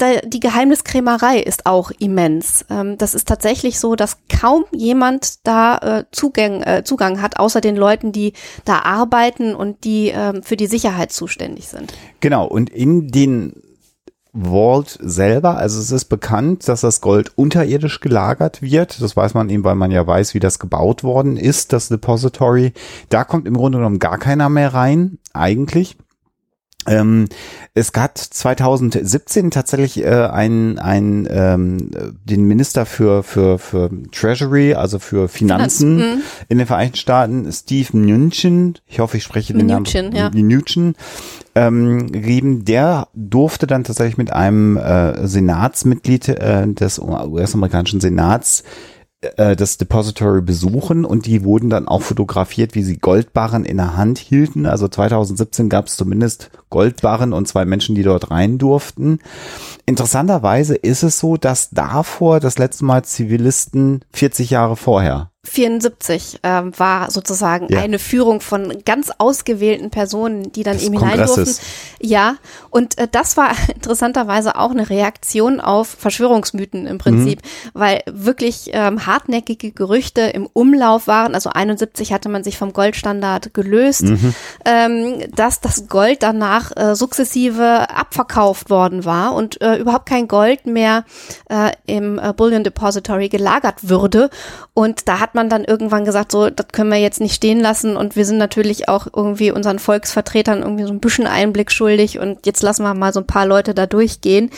die 0.00 0.40
Geheimniskrämerei 0.40 1.38
ist 1.38 1.66
auch 1.66 1.90
immens. 1.98 2.64
Ähm, 2.68 2.98
das 2.98 3.14
ist 3.14 3.28
tatsächlich 3.28 3.78
so, 3.78 3.94
dass 3.94 4.18
kaum 4.28 4.64
jemand 4.72 5.46
da 5.46 5.78
äh, 5.78 6.04
Zugang, 6.10 6.62
äh, 6.62 6.82
Zugang 6.84 7.22
hat, 7.22 7.38
außer 7.38 7.60
den 7.60 7.76
Leuten, 7.76 8.12
die 8.12 8.32
da 8.64 8.80
arbeiten 8.80 9.54
und 9.54 9.84
die 9.84 10.08
ähm, 10.08 10.42
für 10.42 10.56
die 10.56 10.66
Sicherheit 10.66 11.12
zuständig 11.12 11.68
sind. 11.68 11.92
Genau, 12.20 12.46
und 12.46 12.70
in 12.70 13.08
den 13.08 13.54
Vault 14.36 14.98
selber, 15.00 15.58
also 15.58 15.78
es 15.78 15.92
ist 15.92 16.06
bekannt, 16.06 16.66
dass 16.66 16.80
das 16.80 17.00
Gold 17.00 17.38
unterirdisch 17.38 18.00
gelagert 18.00 18.62
wird. 18.62 19.00
Das 19.00 19.16
weiß 19.16 19.34
man 19.34 19.48
eben, 19.48 19.62
weil 19.62 19.76
man 19.76 19.92
ja 19.92 20.04
weiß, 20.04 20.34
wie 20.34 20.40
das 20.40 20.58
gebaut 20.58 21.04
worden 21.04 21.36
ist, 21.36 21.72
das 21.72 21.88
Depository. 21.88 22.72
Da 23.10 23.22
kommt 23.22 23.46
im 23.46 23.56
Grunde 23.56 23.78
genommen 23.78 24.00
gar 24.00 24.18
keiner 24.18 24.48
mehr 24.48 24.74
rein, 24.74 25.18
eigentlich. 25.32 25.96
Ähm, 26.86 27.26
es 27.74 27.92
gab 27.92 28.16
2017 28.18 29.50
tatsächlich 29.50 30.02
äh, 30.04 30.08
einen, 30.08 30.78
einen 30.78 31.26
ähm, 31.30 31.90
den 32.24 32.44
Minister 32.44 32.86
für 32.86 33.22
für 33.22 33.58
für 33.58 33.90
Treasury, 34.12 34.74
also 34.74 34.98
für 34.98 35.28
Finanzen 35.28 35.98
Finanz, 35.98 36.16
mhm. 36.16 36.22
in 36.48 36.58
den 36.58 36.66
Vereinigten 36.66 36.98
Staaten, 36.98 37.52
Steve 37.52 37.96
Mnuchin. 37.96 38.74
Ich 38.86 39.00
hoffe, 39.00 39.16
ich 39.16 39.24
spreche 39.24 39.54
den 39.54 39.66
Mnuchin, 39.66 40.10
Namen 40.10 40.16
ja. 40.16 40.30
Mnuchin 40.30 40.94
ähm, 41.54 42.12
gegeben. 42.12 42.64
Der 42.64 43.08
durfte 43.14 43.66
dann 43.66 43.84
tatsächlich 43.84 44.18
mit 44.18 44.32
einem 44.32 44.76
äh, 44.76 45.26
Senatsmitglied 45.26 46.28
äh, 46.28 46.66
des 46.68 46.98
US-amerikanischen 46.98 48.00
Senats 48.00 48.64
äh, 49.36 49.56
das 49.56 49.78
Depository 49.78 50.40
besuchen 50.40 51.04
und 51.04 51.26
die 51.26 51.44
wurden 51.44 51.70
dann 51.70 51.88
auch 51.88 52.02
fotografiert, 52.02 52.74
wie 52.74 52.82
sie 52.82 52.98
Goldbarren 52.98 53.64
in 53.64 53.76
der 53.76 53.96
Hand 53.96 54.18
hielten. 54.18 54.66
Also 54.66 54.88
2017 54.88 55.68
gab 55.68 55.86
es 55.86 55.96
zumindest 55.96 56.50
Goldbarren 56.70 57.32
und 57.32 57.48
zwei 57.48 57.64
Menschen, 57.64 57.94
die 57.94 58.02
dort 58.02 58.30
rein 58.30 58.58
durften. 58.58 59.18
Interessanterweise 59.86 60.74
ist 60.74 61.02
es 61.02 61.18
so, 61.18 61.36
dass 61.36 61.70
davor 61.70 62.40
das 62.40 62.58
letzte 62.58 62.84
Mal 62.84 63.04
Zivilisten 63.04 64.04
40 64.12 64.50
Jahre 64.50 64.76
vorher 64.76 65.30
74 65.44 66.40
ähm, 66.42 66.72
war 66.76 67.10
sozusagen 67.10 67.68
Ja. 67.70 67.80
eine 67.80 67.98
Führung 67.98 68.40
von 68.40 68.82
ganz 68.84 69.10
ausgewählten 69.18 69.90
Personen, 69.90 70.52
die 70.52 70.62
dann 70.62 70.74
Des 70.74 70.84
eben 70.84 70.98
hinein 70.98 71.18
durften. 71.26 71.54
Ja, 72.00 72.36
und 72.70 72.98
äh, 72.98 73.08
das 73.10 73.36
war 73.36 73.50
interessanterweise 73.74 74.56
auch 74.56 74.70
eine 74.70 74.90
Reaktion 74.90 75.60
auf 75.60 75.88
Verschwörungsmythen 75.98 76.86
im 76.86 76.98
Prinzip, 76.98 77.40
weil 77.72 78.02
wirklich 78.10 78.70
ähm, 78.72 79.06
hartnäckige 79.06 79.72
Gerüchte 79.72 80.22
im 80.22 80.46
Umlauf 80.52 81.06
waren. 81.06 81.34
Also 81.34 81.50
71 81.50 82.12
hatte 82.12 82.28
man 82.28 82.42
sich 82.44 82.58
vom 82.58 82.72
Goldstandard 82.72 83.54
gelöst, 83.54 84.04
ähm, 84.64 85.22
dass 85.34 85.60
das 85.60 85.88
Gold 85.88 86.22
danach 86.22 86.72
äh, 86.76 86.94
sukzessive 86.94 87.88
abverkauft 87.90 88.70
worden 88.70 89.04
war 89.04 89.34
und 89.34 89.60
äh, 89.60 89.76
überhaupt 89.76 90.06
kein 90.06 90.28
Gold 90.28 90.66
mehr 90.66 91.04
äh, 91.48 91.72
im 91.86 92.18
äh, 92.18 92.32
Bullion 92.32 92.64
Depository 92.64 93.28
gelagert 93.28 93.88
würde. 93.88 94.30
Und 94.72 95.08
da 95.08 95.20
hat 95.20 95.33
man 95.34 95.48
dann 95.48 95.64
irgendwann 95.64 96.04
gesagt, 96.04 96.32
so, 96.32 96.50
das 96.50 96.68
können 96.72 96.90
wir 96.90 96.98
jetzt 96.98 97.20
nicht 97.20 97.34
stehen 97.34 97.60
lassen. 97.60 97.96
Und 97.96 98.16
wir 98.16 98.24
sind 98.24 98.38
natürlich 98.38 98.88
auch 98.88 99.06
irgendwie 99.14 99.50
unseren 99.50 99.78
Volksvertretern 99.78 100.62
irgendwie 100.62 100.84
so 100.84 100.92
ein 100.92 101.00
bisschen 101.00 101.26
Einblick 101.26 101.70
schuldig. 101.70 102.18
Und 102.18 102.46
jetzt 102.46 102.62
lassen 102.62 102.82
wir 102.82 102.94
mal 102.94 103.12
so 103.12 103.20
ein 103.20 103.26
paar 103.26 103.46
Leute 103.46 103.74
da 103.74 103.86
durchgehen. 103.86 104.50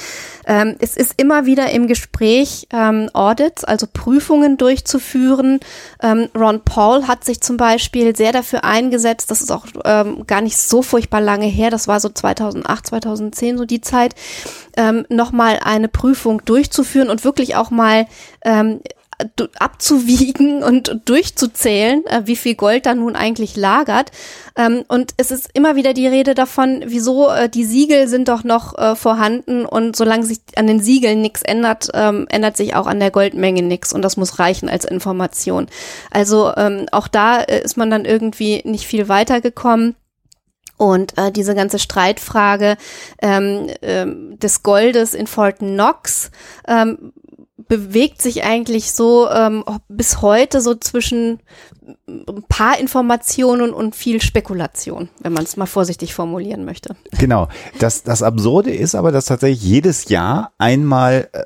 Ähm, 0.47 0.77
es 0.79 0.97
ist 0.97 1.15
immer 1.17 1.47
wieder 1.47 1.71
im 1.71 1.87
Gespräch, 1.87 2.69
ähm, 2.73 3.11
Audits, 3.13 3.65
also 3.65 3.87
Prüfungen 3.93 4.57
durchzuführen. 4.57 5.61
Ähm, 6.03 6.29
Ron 6.37 6.63
Paul 6.65 7.09
hat 7.09 7.25
sich 7.25 7.41
zum 7.41 7.57
Beispiel 7.57 8.15
sehr 8.15 8.33
dafür 8.33 8.65
eingesetzt, 8.65 9.31
das 9.31 9.41
ist 9.41 9.51
auch 9.51 9.67
ähm, 9.85 10.27
gar 10.27 10.41
nicht 10.41 10.57
so 10.57 10.83
furchtbar 10.83 11.21
lange 11.21 11.47
her, 11.47 11.71
das 11.71 11.89
war 11.89 12.01
so 12.01 12.09
2008, 12.09 12.87
2010 12.87 13.59
so 13.59 13.65
die 13.65 13.81
Zeit, 13.81 14.15
ähm, 14.77 15.07
nochmal 15.09 15.61
eine 15.65 15.89
Prüfung 15.89 16.45
durchzuführen 16.45 17.09
und 17.09 17.25
wirklich 17.25 17.57
auch 17.57 17.71
mal 17.71 18.07
ähm, 18.45 18.81
abzuwiegen 19.59 20.63
und 20.63 21.01
durchzuzählen, 21.05 22.05
äh, 22.07 22.23
wie 22.25 22.37
viel 22.37 22.55
Gold 22.55 22.87
da 22.87 22.95
nun 22.95 23.17
eigentlich 23.17 23.57
lagert. 23.57 24.11
Ähm, 24.57 24.85
und 24.89 25.13
es 25.17 25.31
ist 25.31 25.51
immer 25.55 25.77
wieder 25.77 25.95
die 25.95 26.07
Rede 26.07 26.35
davon, 26.35 26.83
wieso 26.87 27.31
äh, 27.31 27.49
die 27.49 27.65
Siegel 27.65 28.09
sind 28.09 28.29
doch 28.29 28.45
noch 28.45 28.77
äh, 28.79 28.97
vorhanden 28.97 29.65
und 29.65 29.97
solange 29.97 30.25
sich 30.25 30.41
an 30.57 30.67
den 30.67 30.81
Siegeln 30.81 31.21
nichts 31.21 31.43
ändert, 31.43 31.91
ähm, 31.95 32.27
ändert 32.29 32.57
sich 32.57 32.75
auch 32.75 32.87
an 32.87 33.01
der 33.01 33.11
Goldmenge 33.11 33.63
nichts 33.63 33.93
und 33.93 34.03
das 34.03 34.17
muss 34.17 34.39
reichen 34.39 34.69
als 34.69 34.85
Information. 34.85 35.67
Also 36.11 36.53
ähm, 36.57 36.87
auch 36.93 37.09
da 37.09 37.39
ist 37.39 37.77
man 37.77 37.91
dann 37.91 38.05
irgendwie 38.05 38.63
nicht 38.65 38.87
viel 38.87 39.09
weitergekommen. 39.09 39.97
Und 40.79 41.17
äh, 41.17 41.33
diese 41.33 41.55
ganze 41.55 41.79
Streitfrage 41.79 42.77
ähm, 43.23 43.69
ähm, 43.81 44.39
des 44.39 44.63
Goldes 44.63 45.15
in 45.15 45.27
Fort 45.27 45.61
Knox 45.61 46.31
ähm, 46.69 47.15
bewegt 47.69 48.23
sich 48.23 48.45
eigentlich 48.45 48.93
so 48.93 49.29
ähm, 49.31 49.65
bis 49.89 50.23
heute 50.23 50.61
so 50.61 50.75
zwischen 50.75 51.41
ein 52.09 52.43
paar 52.49 52.79
Informationen 52.81 53.73
und 53.73 53.95
viel 53.95 54.21
Spekulation, 54.21 55.09
wenn 55.21 55.33
man 55.33 55.45
es 55.45 55.57
mal 55.57 55.67
vorsichtig 55.67 56.15
formulieren 56.15 56.65
möchte. 56.65 56.97
Genau. 57.19 57.49
Das, 57.79 58.03
das 58.03 58.23
Absurde 58.25 58.73
ist 58.73 58.95
aber, 58.97 59.13
dass 59.13 59.27
tatsächlich 59.27 59.63
jedes 59.63 60.09
Jahr 60.09 60.53
einmal 60.59 61.29
äh, 61.33 61.45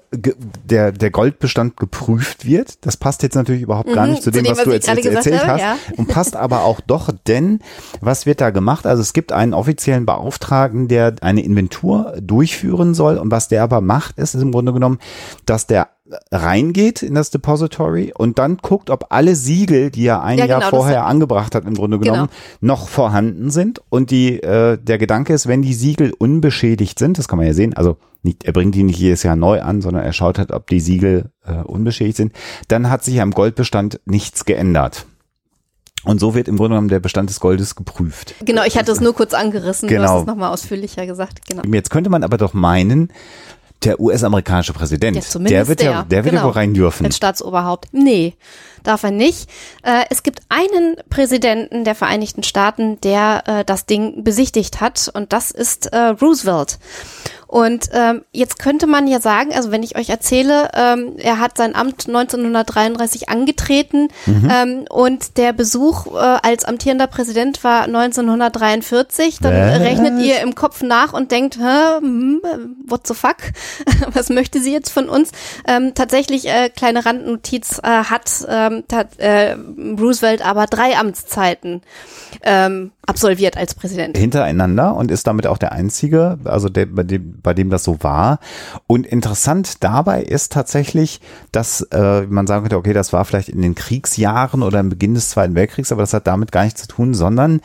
der, 0.65 0.93
der 0.93 1.11
Goldbestand 1.11 1.77
geprüft 1.77 2.47
wird. 2.47 2.87
Das 2.87 2.97
passt 2.97 3.23
jetzt 3.23 3.35
natürlich 3.35 3.63
überhaupt 3.63 3.93
gar 3.93 4.07
Mhm, 4.07 4.13
nicht 4.13 4.23
zu 4.23 4.31
zu 4.31 4.39
dem, 4.39 4.45
dem, 4.45 4.53
was 4.53 4.59
was 4.59 4.65
du 4.65 4.73
jetzt, 4.73 4.87
jetzt 4.89 5.05
erzählt 5.07 5.43
habe, 5.47 5.53
hast. 5.53 5.61
ja. 5.61 5.77
Und 5.97 6.09
passt 6.09 6.37
aber 6.37 6.65
auch 6.65 6.81
doch, 6.81 7.11
denn 7.27 7.61
was 8.01 8.25
wird 8.25 8.41
da 8.41 8.51
gemacht? 8.51 8.87
Also 8.87 9.03
es 9.03 9.13
gibt 9.13 9.33
einen 9.33 9.53
offiziellen 9.53 10.07
Beauftragten, 10.07 10.89
der 10.89 11.17
eine 11.21 11.43
Inventur 11.43 12.15
durchführen 12.21 12.95
soll. 12.95 13.19
Und 13.19 13.31
was 13.31 13.49
der 13.49 13.63
aber 13.63 13.81
macht, 13.83 14.19
ist 14.19 14.35
im 14.35 14.53
Grunde 14.53 14.73
genommen, 14.73 14.99
dass 15.45 15.67
der 15.67 15.89
reingeht 16.33 17.03
in 17.03 17.15
das 17.15 17.31
Depository 17.31 18.13
und 18.17 18.39
dann 18.39 18.57
guckt, 18.59 18.91
ob 18.91 19.07
alle 19.11 19.35
Siegel, 19.37 19.91
die 19.91 20.07
er 20.07 20.23
ein 20.23 20.39
Ja, 20.39 20.45
Jahr 20.47 20.61
genau, 20.61 20.71
vorher 20.71 21.07
angebracht 21.07 21.55
hat, 21.55 21.65
im 21.65 21.75
Grunde 21.75 21.99
Genau. 21.99 22.13
genommen, 22.13 22.31
noch 22.61 22.89
vorhanden 22.89 23.51
sind. 23.51 23.81
Und 23.91 24.11
die, 24.11 24.43
äh, 24.43 24.79
der 24.79 24.99
Gedanke 24.99 25.33
ist, 25.33 25.47
wenn 25.47 25.63
die 25.63 25.75
Siegel 25.75 26.13
unbeschädigt 26.19 26.99
sind, 26.99 27.19
das 27.19 27.29
kann 27.29 27.39
man 27.39 27.47
ja 27.47 27.55
sehen, 27.55 27.75
also 27.75 27.97
nicht, 28.23 28.45
er 28.45 28.53
bringt 28.53 28.75
die 28.75 28.83
nicht 28.83 28.99
jedes 28.99 29.23
Jahr 29.23 29.37
neu 29.37 29.63
an, 29.63 29.81
sondern 29.81 30.03
er 30.05 30.13
schaut 30.13 30.39
halt, 30.39 30.51
ob 30.53 30.67
die 30.69 30.81
Siegel 30.81 31.31
äh, 31.47 31.63
unbeschädigt 31.63 32.17
sind, 32.17 32.33
dann 32.69 32.91
hat 32.91 33.03
sich 33.05 33.21
am 33.21 33.31
Goldbestand 33.31 34.01
nichts 34.05 34.45
geändert. 34.45 35.07
Und 36.05 36.19
so 36.19 36.35
wird 36.35 36.49
im 36.49 36.57
Grunde 36.57 36.71
genommen 36.71 36.89
der 36.89 37.01
Bestand 37.01 37.29
des 37.29 37.41
Goldes 37.41 37.75
geprüft. 37.77 38.35
Genau, 38.45 38.63
ich 38.65 38.79
hatte 38.79 38.91
es 38.91 39.01
nur 39.01 39.15
kurz 39.15 39.35
angerissen, 39.35 39.87
du 39.89 39.95
Genau. 39.95 40.09
hast 40.09 40.21
es 40.23 40.27
nochmal 40.27 40.51
ausführlicher 40.51 41.07
gesagt. 41.07 41.47
Genau. 41.47 41.63
Jetzt 41.71 41.91
könnte 41.91 42.09
man 42.09 42.25
aber 42.25 42.39
doch 42.39 42.55
meinen, 42.55 43.11
der 43.85 43.99
US-amerikanische 43.99 44.73
Präsident, 44.73 45.17
Ja, 45.17 45.41
der 45.41 45.69
wird 45.69 45.83
ja, 45.83 46.03
der, 46.03 46.25
wird 46.25 46.35
ja 46.35 46.41
genau. 46.41 46.49
wohl 46.49 46.59
rein 46.59 46.75
dürfen. 46.75 47.07
Als 47.07 47.17
Staatsoberhaupt. 47.17 47.89
Nee, 47.93 48.35
darf 48.83 49.03
er 49.03 49.11
nicht. 49.11 49.49
Äh, 49.83 50.05
es 50.11 50.23
gibt 50.23 50.41
einen 50.49 50.97
Präsidenten 51.09 51.85
der 51.85 51.95
Vereinigten 51.95 52.43
Staaten, 52.43 53.01
der 53.01 53.43
äh, 53.47 53.65
das 53.65 53.87
Ding 53.87 54.23
besichtigt 54.23 54.81
hat 54.81 55.11
und 55.15 55.33
das 55.33 55.51
ist 55.51 55.87
äh, 55.87 55.97
Roosevelt. 55.97 56.79
Und 57.51 57.89
ähm, 57.93 58.23
jetzt 58.31 58.61
könnte 58.61 58.87
man 58.87 59.09
ja 59.09 59.19
sagen, 59.19 59.53
also 59.53 59.73
wenn 59.73 59.83
ich 59.83 59.99
euch 59.99 60.09
erzähle, 60.09 60.71
ähm, 60.73 61.15
er 61.17 61.41
hat 61.41 61.57
sein 61.57 61.75
Amt 61.75 62.07
1933 62.07 63.29
angetreten 63.29 64.07
ähm, 64.49 64.85
und 64.89 65.37
der 65.37 65.53
Besuch 65.53 66.07
äh, 66.15 66.39
als 66.43 66.65
amtierender 66.65 67.09
Präsident 67.09 67.65
war 67.65 67.87
1943, 67.87 69.41
dann 69.41 69.53
Was? 69.53 69.81
rechnet 69.81 70.23
ihr 70.23 70.41
im 70.43 70.55
Kopf 70.55 70.81
nach 70.83 71.13
und 71.13 71.33
denkt, 71.33 71.57
Hä, 71.57 71.99
hm, 71.99 72.41
what 72.87 73.09
the 73.09 73.15
fuck? 73.15 73.39
Was 74.15 74.29
möchte 74.29 74.61
sie 74.61 74.73
jetzt 74.73 74.91
von 74.91 75.09
uns? 75.09 75.33
Ähm, 75.67 75.95
tatsächlich, 75.97 76.47
äh, 76.47 76.69
kleine 76.69 77.05
Randnotiz, 77.05 77.81
äh, 77.83 78.05
hat 78.05 78.31
ähm, 78.49 78.85
tat, 78.87 79.19
äh, 79.19 79.57
Roosevelt 79.99 80.47
aber 80.47 80.67
drei 80.67 80.97
Amtszeiten 80.97 81.83
ähm, 82.45 82.93
absolviert 83.11 83.57
als 83.57 83.75
Präsident. 83.75 84.17
hintereinander 84.17 84.95
und 84.95 85.11
ist 85.11 85.27
damit 85.27 85.49
auch 85.49 85.59
der 85.59 85.73
einzige, 85.73 86.39
also 86.45 86.69
der, 86.69 86.87
bei 86.87 87.03
dem, 87.03 87.40
bei 87.43 87.55
dem 87.55 87.71
das 87.71 87.85
so 87.85 88.03
war. 88.03 88.39
Und 88.87 89.07
interessant 89.07 89.83
dabei 89.83 90.23
ist 90.23 90.53
tatsächlich, 90.53 91.21
dass 91.53 91.83
äh, 91.93 92.23
man 92.23 92.47
sagen 92.47 92.63
könnte, 92.63 92.77
okay, 92.77 92.93
das 92.93 93.13
war 93.13 93.25
vielleicht 93.25 93.49
in 93.49 93.63
den 93.63 93.75
Kriegsjahren 93.75 94.63
oder 94.63 94.81
im 94.81 94.89
Beginn 94.89 95.15
des 95.15 95.31
Zweiten 95.31 95.55
Weltkriegs, 95.55 95.93
aber 95.93 96.03
das 96.03 96.15
hat 96.15 96.27
damit 96.27 96.53
gar 96.53 96.65
nichts 96.65 96.83
zu 96.83 96.89
tun, 96.89 97.15
sondern 97.15 97.61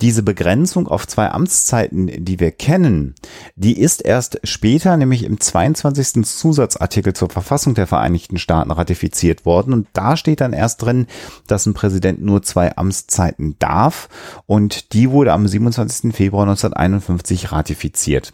diese 0.00 0.22
Begrenzung 0.22 0.88
auf 0.88 1.06
zwei 1.06 1.30
Amtszeiten, 1.30 2.24
die 2.24 2.40
wir 2.40 2.50
kennen, 2.50 3.14
die 3.56 3.78
ist 3.78 4.02
erst 4.04 4.40
später, 4.44 4.96
nämlich 4.96 5.24
im 5.24 5.40
22. 5.40 6.24
Zusatzartikel 6.24 7.12
zur 7.12 7.30
Verfassung 7.30 7.74
der 7.74 7.86
Vereinigten 7.86 8.38
Staaten 8.38 8.70
ratifiziert 8.70 9.44
worden. 9.44 9.72
Und 9.72 9.88
da 9.92 10.16
steht 10.16 10.40
dann 10.40 10.52
erst 10.52 10.82
drin, 10.82 11.06
dass 11.46 11.66
ein 11.66 11.74
Präsident 11.74 12.22
nur 12.22 12.42
zwei 12.42 12.76
Amtszeiten 12.76 13.56
darf. 13.58 14.08
Und 14.46 14.92
die 14.92 15.10
wurde 15.10 15.32
am 15.32 15.46
27. 15.46 16.14
Februar 16.14 16.42
1951 16.42 17.52
ratifiziert. 17.52 18.32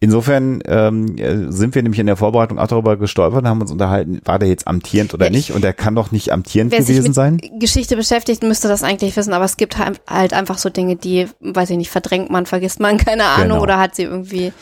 Insofern 0.00 0.35
ähm, 0.66 1.16
äh, 1.18 1.50
sind 1.52 1.74
wir 1.74 1.82
nämlich 1.82 1.98
in 2.00 2.06
der 2.06 2.16
Vorbereitung 2.16 2.58
auch 2.58 2.66
darüber 2.66 2.96
gestolpert 2.96 3.42
und 3.42 3.48
haben 3.48 3.60
uns 3.60 3.70
unterhalten, 3.72 4.20
war 4.24 4.38
der 4.38 4.48
jetzt 4.48 4.66
amtierend 4.68 5.14
oder 5.14 5.26
Ja, 5.26 5.30
ich- 5.30 5.36
nicht? 5.36 5.52
Und 5.52 5.64
er 5.64 5.72
kann 5.72 5.94
doch 5.94 6.10
nicht 6.12 6.32
amtierend 6.32 6.72
Wer 6.72 6.82
sich 6.82 6.96
gewesen 6.96 7.08
mit 7.08 7.14
sein. 7.14 7.40
Geschichte 7.58 7.96
beschäftigt, 7.96 8.42
müsste 8.42 8.68
das 8.68 8.82
eigentlich 8.82 9.16
wissen, 9.16 9.32
aber 9.32 9.44
es 9.44 9.56
gibt 9.56 9.78
halt 9.78 10.00
halt 10.08 10.32
einfach 10.32 10.58
so 10.58 10.68
Dinge, 10.70 10.96
die, 10.96 11.26
weiß 11.40 11.70
ich 11.70 11.76
nicht, 11.76 11.90
verdrängt 11.90 12.30
man, 12.30 12.46
vergisst 12.46 12.80
man, 12.80 12.96
keine 12.96 13.24
Ahnung, 13.24 13.48
Genau. 13.58 13.62
oder 13.62 13.78
hat 13.78 13.94
sie 13.94 14.02
irgendwie, 14.04 14.52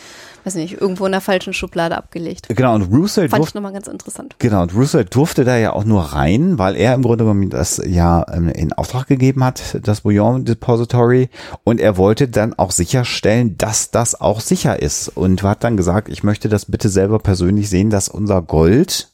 weiß 0.44 0.56
nicht, 0.56 0.80
irgendwo 0.80 1.06
in 1.06 1.12
der 1.12 1.20
falschen 1.20 1.52
Schublade 1.52 1.96
abgelegt. 1.96 2.48
Genau, 2.48 2.74
und 2.74 2.82
Roosevelt 2.82 3.30
Fand 3.30 3.40
durfte 3.40 3.50
ich 3.50 3.54
nochmal 3.54 3.72
ganz 3.72 3.86
interessant. 3.86 4.36
Genau, 4.38 4.62
und 4.62 4.74
Roosevelt 4.74 5.14
durfte 5.14 5.44
da 5.44 5.56
ja 5.56 5.72
auch 5.72 5.84
nur 5.84 6.02
rein, 6.02 6.58
weil 6.58 6.76
er 6.76 6.94
im 6.94 7.02
Grunde 7.02 7.24
genommen 7.24 7.50
das 7.50 7.80
ja 7.84 8.26
ähm, 8.32 8.48
in 8.48 8.72
Auftrag 8.72 9.06
gegeben 9.06 9.42
hat, 9.42 9.78
das 9.82 10.02
Bouillon 10.02 10.44
Depository, 10.44 11.30
und 11.64 11.80
er 11.80 11.96
wollte 11.96 12.28
dann 12.28 12.54
auch 12.54 12.70
sicherstellen, 12.70 13.56
dass 13.56 13.90
das 13.90 14.20
auch 14.20 14.40
sicher 14.40 14.80
ist 14.80 15.08
und 15.08 15.42
hat 15.42 15.64
dann 15.64 15.76
gesagt, 15.76 16.08
ich 16.08 16.22
möchte 16.22 16.48
das 16.48 16.66
bitte 16.66 16.88
selber 16.88 17.18
persönlich 17.18 17.70
sehen, 17.70 17.90
dass 17.90 18.08
unser 18.08 18.42
Gold, 18.42 19.08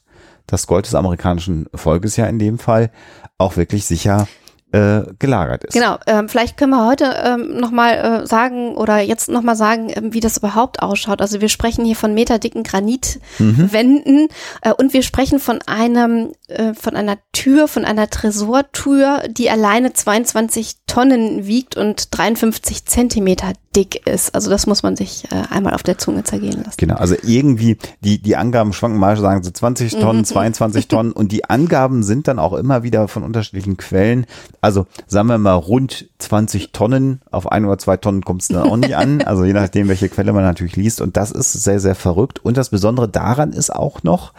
das 0.47 0.67
Gold 0.67 0.85
des 0.85 0.95
amerikanischen 0.95 1.67
Volkes 1.73 2.17
ja 2.17 2.25
in 2.25 2.39
dem 2.39 2.59
Fall, 2.59 2.91
auch 3.37 3.57
wirklich 3.57 3.85
sicher 3.85 4.27
äh, 4.71 5.01
gelagert 5.19 5.65
ist. 5.65 5.73
Genau, 5.73 5.97
ähm, 6.07 6.29
vielleicht 6.29 6.57
können 6.57 6.71
wir 6.71 6.85
heute 6.85 7.13
ähm, 7.23 7.57
nochmal 7.57 8.23
äh, 8.23 8.27
sagen 8.27 8.75
oder 8.75 8.99
jetzt 8.99 9.29
nochmal 9.29 9.55
sagen, 9.55 9.91
ähm, 9.93 10.13
wie 10.13 10.19
das 10.19 10.37
überhaupt 10.37 10.81
ausschaut. 10.81 11.21
Also 11.21 11.41
wir 11.41 11.49
sprechen 11.49 11.83
hier 11.83 11.95
von 11.95 12.13
meterdicken 12.13 12.63
Granitwänden 12.63 14.27
äh, 14.61 14.71
und 14.71 14.93
wir 14.93 15.03
sprechen 15.03 15.39
von 15.39 15.59
einem, 15.65 16.31
äh, 16.47 16.73
von 16.73 16.95
einer 16.95 17.17
Tür, 17.33 17.67
von 17.67 17.85
einer 17.85 18.09
Tresortür, 18.09 19.23
die 19.29 19.49
alleine 19.49 19.93
22 19.93 20.77
Tonnen 20.87 21.47
wiegt 21.47 21.75
und 21.77 22.17
53 22.17 22.85
Zentimeter 22.85 23.53
dick 23.75 24.05
ist. 24.05 24.35
Also 24.35 24.49
das 24.49 24.67
muss 24.67 24.83
man 24.83 24.95
sich 24.95 25.25
äh, 25.31 25.43
einmal 25.49 25.73
auf 25.73 25.83
der 25.83 25.97
Zunge 25.97 26.23
zergehen 26.23 26.63
lassen. 26.63 26.75
Genau, 26.77 26.95
also 26.95 27.15
irgendwie, 27.23 27.77
die, 28.01 28.21
die 28.21 28.35
Angaben 28.35 28.73
schwanken 28.73 28.99
mal, 28.99 29.17
sagen 29.17 29.43
sie 29.43 29.53
20 29.53 29.93
Tonnen, 29.93 30.25
22 30.25 30.87
Tonnen 30.89 31.11
und 31.11 31.31
die 31.31 31.45
Angaben 31.45 32.03
sind 32.03 32.27
dann 32.27 32.39
auch 32.39 32.53
immer 32.53 32.83
wieder 32.83 33.07
von 33.07 33.23
unterschiedlichen 33.23 33.77
Quellen. 33.77 34.25
Also 34.59 34.87
sagen 35.07 35.29
wir 35.29 35.37
mal 35.37 35.53
rund 35.53 36.09
20 36.19 36.71
Tonnen, 36.71 37.21
auf 37.31 37.51
ein 37.51 37.65
oder 37.65 37.77
zwei 37.77 37.97
Tonnen 37.97 38.23
kommt 38.23 38.41
es 38.41 38.49
dann 38.49 38.63
auch 38.63 38.77
nicht 38.77 38.95
an, 38.95 39.21
also 39.25 39.45
je 39.45 39.53
nachdem, 39.53 39.87
welche 39.87 40.09
Quelle 40.09 40.33
man 40.33 40.43
natürlich 40.43 40.75
liest 40.75 40.99
und 40.99 41.15
das 41.15 41.31
ist 41.31 41.53
sehr, 41.53 41.79
sehr 41.79 41.95
verrückt 41.95 42.43
und 42.43 42.57
das 42.57 42.69
Besondere 42.69 43.07
daran 43.07 43.53
ist 43.53 43.73
auch 43.73 44.03
noch, 44.03 44.33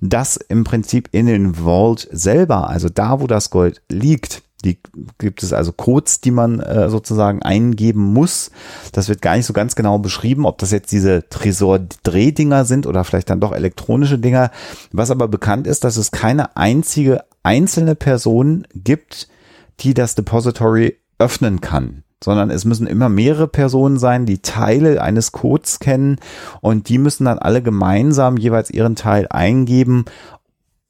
dass 0.00 0.36
im 0.36 0.64
Prinzip 0.64 1.08
in 1.12 1.26
den 1.26 1.54
Vault 1.54 2.08
selber, 2.12 2.68
also 2.68 2.88
da, 2.88 3.20
wo 3.20 3.26
das 3.26 3.50
Gold 3.50 3.80
liegt, 3.88 4.42
die 4.66 4.78
gibt 5.18 5.42
es 5.42 5.52
also 5.52 5.72
Codes, 5.72 6.20
die 6.20 6.32
man 6.32 6.60
äh, 6.60 6.90
sozusagen 6.90 7.40
eingeben 7.42 8.12
muss. 8.12 8.50
Das 8.92 9.08
wird 9.08 9.22
gar 9.22 9.36
nicht 9.36 9.46
so 9.46 9.52
ganz 9.52 9.76
genau 9.76 9.98
beschrieben, 9.98 10.44
ob 10.44 10.58
das 10.58 10.72
jetzt 10.72 10.90
diese 10.92 11.28
Tresor-Drehdinger 11.28 12.64
sind 12.64 12.86
oder 12.86 13.04
vielleicht 13.04 13.30
dann 13.30 13.40
doch 13.40 13.52
elektronische 13.52 14.18
Dinger. 14.18 14.50
Was 14.92 15.10
aber 15.10 15.28
bekannt 15.28 15.66
ist, 15.66 15.84
dass 15.84 15.96
es 15.96 16.10
keine 16.10 16.56
einzige 16.56 17.24
einzelne 17.42 17.94
Person 17.94 18.66
gibt, 18.74 19.28
die 19.80 19.94
das 19.94 20.16
Depository 20.16 20.98
öffnen 21.18 21.60
kann 21.60 22.02
sondern 22.24 22.50
es 22.50 22.64
müssen 22.64 22.86
immer 22.86 23.10
mehrere 23.10 23.46
Personen 23.46 23.98
sein, 23.98 24.24
die 24.24 24.38
Teile 24.38 25.02
eines 25.02 25.32
Codes 25.32 25.80
kennen 25.80 26.16
und 26.62 26.88
die 26.88 26.96
müssen 26.96 27.26
dann 27.26 27.38
alle 27.38 27.62
gemeinsam 27.62 28.38
jeweils 28.38 28.70
ihren 28.70 28.96
Teil 28.96 29.26
eingeben 29.28 30.06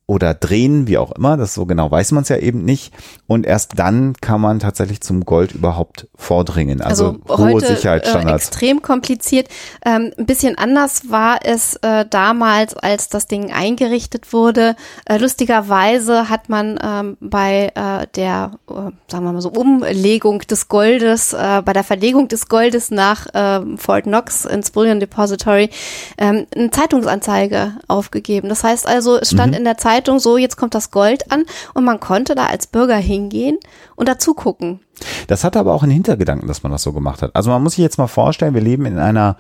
oder 0.09 0.35
drehen, 0.35 0.87
wie 0.87 0.99
auch 0.99 1.11
immer, 1.13 1.37
das 1.37 1.55
so 1.55 1.67
genau 1.67 1.91
weiß 1.91 2.13
man 2.13 2.23
es 2.23 2.29
ja 2.29 2.37
eben 2.37 2.65
nicht. 2.65 2.95
Und 3.27 3.45
erst 3.45 3.77
dann 3.77 4.15
kann 4.21 4.41
man 4.41 4.61
tatsächlich 4.61 5.01
zum 5.01 5.25
Gold 5.25 5.53
überhaupt 5.53 6.07
vordringen. 6.15 6.81
Also, 6.81 7.17
also 7.27 7.39
hohe 7.39 7.55
heute, 7.55 7.67
Sicherheitsstandards. 7.67 8.45
Äh, 8.45 8.49
extrem 8.49 8.83
kompliziert. 8.83 9.49
Ähm, 9.85 10.13
ein 10.17 10.27
bisschen 10.27 10.57
anders 10.57 11.11
war 11.11 11.41
es 11.43 11.75
äh, 11.83 12.05
damals, 12.09 12.77
als 12.77 13.09
das 13.09 13.27
Ding 13.27 13.53
eingerichtet 13.53 14.33
wurde. 14.33 14.77
Äh, 15.07 15.19
lustigerweise 15.19 16.29
hat 16.29 16.49
man 16.49 16.79
ähm, 16.81 17.17
bei 17.19 17.73
äh, 17.75 18.07
der, 18.15 18.53
äh, 18.71 18.93
sagen 19.11 19.25
wir 19.25 19.33
mal 19.33 19.41
so, 19.41 19.51
Umlegung 19.51 20.39
des 20.43 20.69
Goldes, 20.69 21.33
äh, 21.33 21.63
bei 21.65 21.73
der 21.73 21.85
Verlegung 21.85 22.29
des 22.29 22.49
Goldes 22.49 22.93
nach 22.93 23.27
äh, 23.35 23.77
Fort 23.77 24.05
Knox 24.05 24.45
ins 24.45 24.71
Bullion 24.71 25.01
Depository 25.01 25.69
ähm, 26.17 26.47
eine 26.55 26.71
Zeitungsanzeige 26.71 27.73
aufgegeben. 27.89 28.49
Das 28.49 28.63
heißt 28.63 28.87
also, 28.87 29.17
es 29.17 29.31
stand 29.31 29.51
mhm. 29.51 29.59
in 29.59 29.65
der 29.65 29.77
Zeitung 29.79 29.96
Zeitung 29.97 30.19
so, 30.19 30.37
jetzt 30.37 30.57
kommt 30.57 30.75
das 30.75 30.91
Gold 30.91 31.33
an 31.33 31.45
und 31.73 31.85
man 31.85 32.01
konnte 32.01 32.35
da 32.35 32.47
als 32.47 32.67
Bürger 32.67 32.97
hingehen 32.97 33.59
und 33.95 34.09
dazu 34.09 34.35
gucken. 34.35 34.81
Das 35.27 35.43
hatte 35.43 35.59
aber 35.59 35.73
auch 35.73 35.83
einen 35.83 35.93
Hintergedanken, 35.93 36.49
dass 36.49 36.63
man 36.63 36.73
das 36.73 36.83
so 36.83 36.93
gemacht 36.93 37.23
hat. 37.23 37.35
Also 37.35 37.51
man 37.51 37.63
muss 37.63 37.75
sich 37.75 37.83
jetzt 37.83 37.99
mal 37.99 38.07
vorstellen, 38.07 38.55
wir 38.55 38.61
leben 38.61 38.87
in 38.87 38.99
einer 38.99 39.37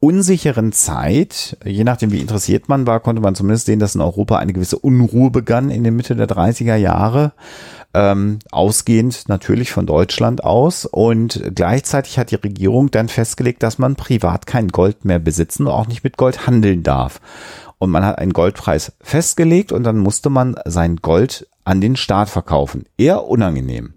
unsicheren 0.00 0.72
Zeit. 0.72 1.56
Je 1.64 1.84
nachdem, 1.84 2.12
wie 2.12 2.20
interessiert 2.20 2.68
man 2.68 2.86
war, 2.86 3.00
konnte 3.00 3.22
man 3.22 3.34
zumindest 3.34 3.66
sehen, 3.66 3.78
dass 3.78 3.94
in 3.94 4.00
Europa 4.00 4.36
eine 4.36 4.52
gewisse 4.52 4.78
Unruhe 4.78 5.30
begann 5.30 5.70
in 5.70 5.82
der 5.82 5.92
Mitte 5.92 6.16
der 6.16 6.28
30er 6.28 6.76
Jahre. 6.76 7.32
Ähm, 7.92 8.38
ausgehend 8.52 9.28
natürlich 9.28 9.72
von 9.72 9.86
Deutschland 9.86 10.44
aus. 10.44 10.86
Und 10.86 11.42
gleichzeitig 11.54 12.18
hat 12.18 12.30
die 12.30 12.36
Regierung 12.36 12.90
dann 12.90 13.08
festgelegt, 13.08 13.62
dass 13.62 13.78
man 13.78 13.96
privat 13.96 14.46
kein 14.46 14.68
Gold 14.68 15.04
mehr 15.04 15.18
besitzen 15.18 15.66
und 15.66 15.72
auch 15.72 15.88
nicht 15.88 16.04
mit 16.04 16.16
Gold 16.16 16.46
handeln 16.46 16.82
darf. 16.84 17.20
Und 17.80 17.90
man 17.90 18.04
hat 18.04 18.18
einen 18.18 18.34
Goldpreis 18.34 18.92
festgelegt 19.00 19.72
und 19.72 19.84
dann 19.84 19.96
musste 19.96 20.28
man 20.28 20.54
sein 20.66 20.96
Gold 20.96 21.48
an 21.64 21.80
den 21.80 21.96
Staat 21.96 22.28
verkaufen. 22.28 22.84
Eher 22.98 23.24
unangenehm. 23.24 23.94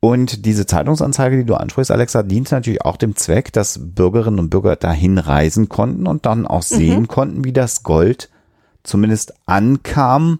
Und 0.00 0.46
diese 0.46 0.64
Zeitungsanzeige, 0.64 1.36
die 1.36 1.44
du 1.44 1.54
ansprichst, 1.54 1.90
Alexa, 1.90 2.22
dient 2.22 2.50
natürlich 2.50 2.82
auch 2.82 2.96
dem 2.96 3.16
Zweck, 3.16 3.52
dass 3.52 3.78
Bürgerinnen 3.82 4.40
und 4.40 4.48
Bürger 4.48 4.76
dahin 4.76 5.18
reisen 5.18 5.68
konnten 5.68 6.06
und 6.06 6.24
dann 6.24 6.46
auch 6.46 6.62
sehen 6.62 7.02
mhm. 7.02 7.08
konnten, 7.08 7.44
wie 7.44 7.52
das 7.52 7.82
Gold 7.82 8.30
zumindest 8.82 9.34
ankam 9.44 10.38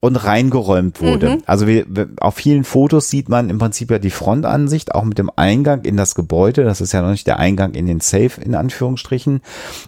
und 0.00 0.16
reingeräumt 0.16 1.00
wurde. 1.00 1.30
Mhm. 1.30 1.42
Also 1.46 1.66
wir, 1.66 1.86
auf 2.20 2.36
vielen 2.36 2.62
Fotos 2.62 3.10
sieht 3.10 3.28
man 3.28 3.50
im 3.50 3.58
Prinzip 3.58 3.90
ja 3.90 3.98
die 3.98 4.10
Frontansicht, 4.10 4.94
auch 4.94 5.02
mit 5.02 5.18
dem 5.18 5.30
Eingang 5.34 5.82
in 5.82 5.96
das 5.96 6.14
Gebäude. 6.14 6.62
Das 6.62 6.80
ist 6.80 6.92
ja 6.92 7.02
noch 7.02 7.10
nicht 7.10 7.26
der 7.26 7.40
Eingang 7.40 7.74
in 7.74 7.86
den 7.86 8.00
Safe 8.00 8.40
in 8.40 8.54
Anführungsstrichen. 8.54 9.40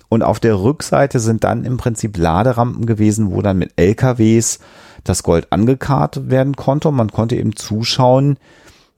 Und 0.08 0.22
auf 0.22 0.40
der 0.40 0.60
Rückseite 0.60 1.20
sind 1.20 1.44
dann 1.44 1.64
im 1.64 1.76
Prinzip 1.76 2.16
Laderampen 2.16 2.86
gewesen, 2.86 3.30
wo 3.30 3.40
dann 3.40 3.58
mit 3.58 3.72
LKWs 3.76 4.58
das 5.04 5.22
Gold 5.22 5.52
angekarrt 5.52 6.28
werden 6.28 6.56
konnte. 6.56 6.88
Und 6.88 6.96
man 6.96 7.12
konnte 7.12 7.36
eben 7.36 7.54
zuschauen, 7.54 8.36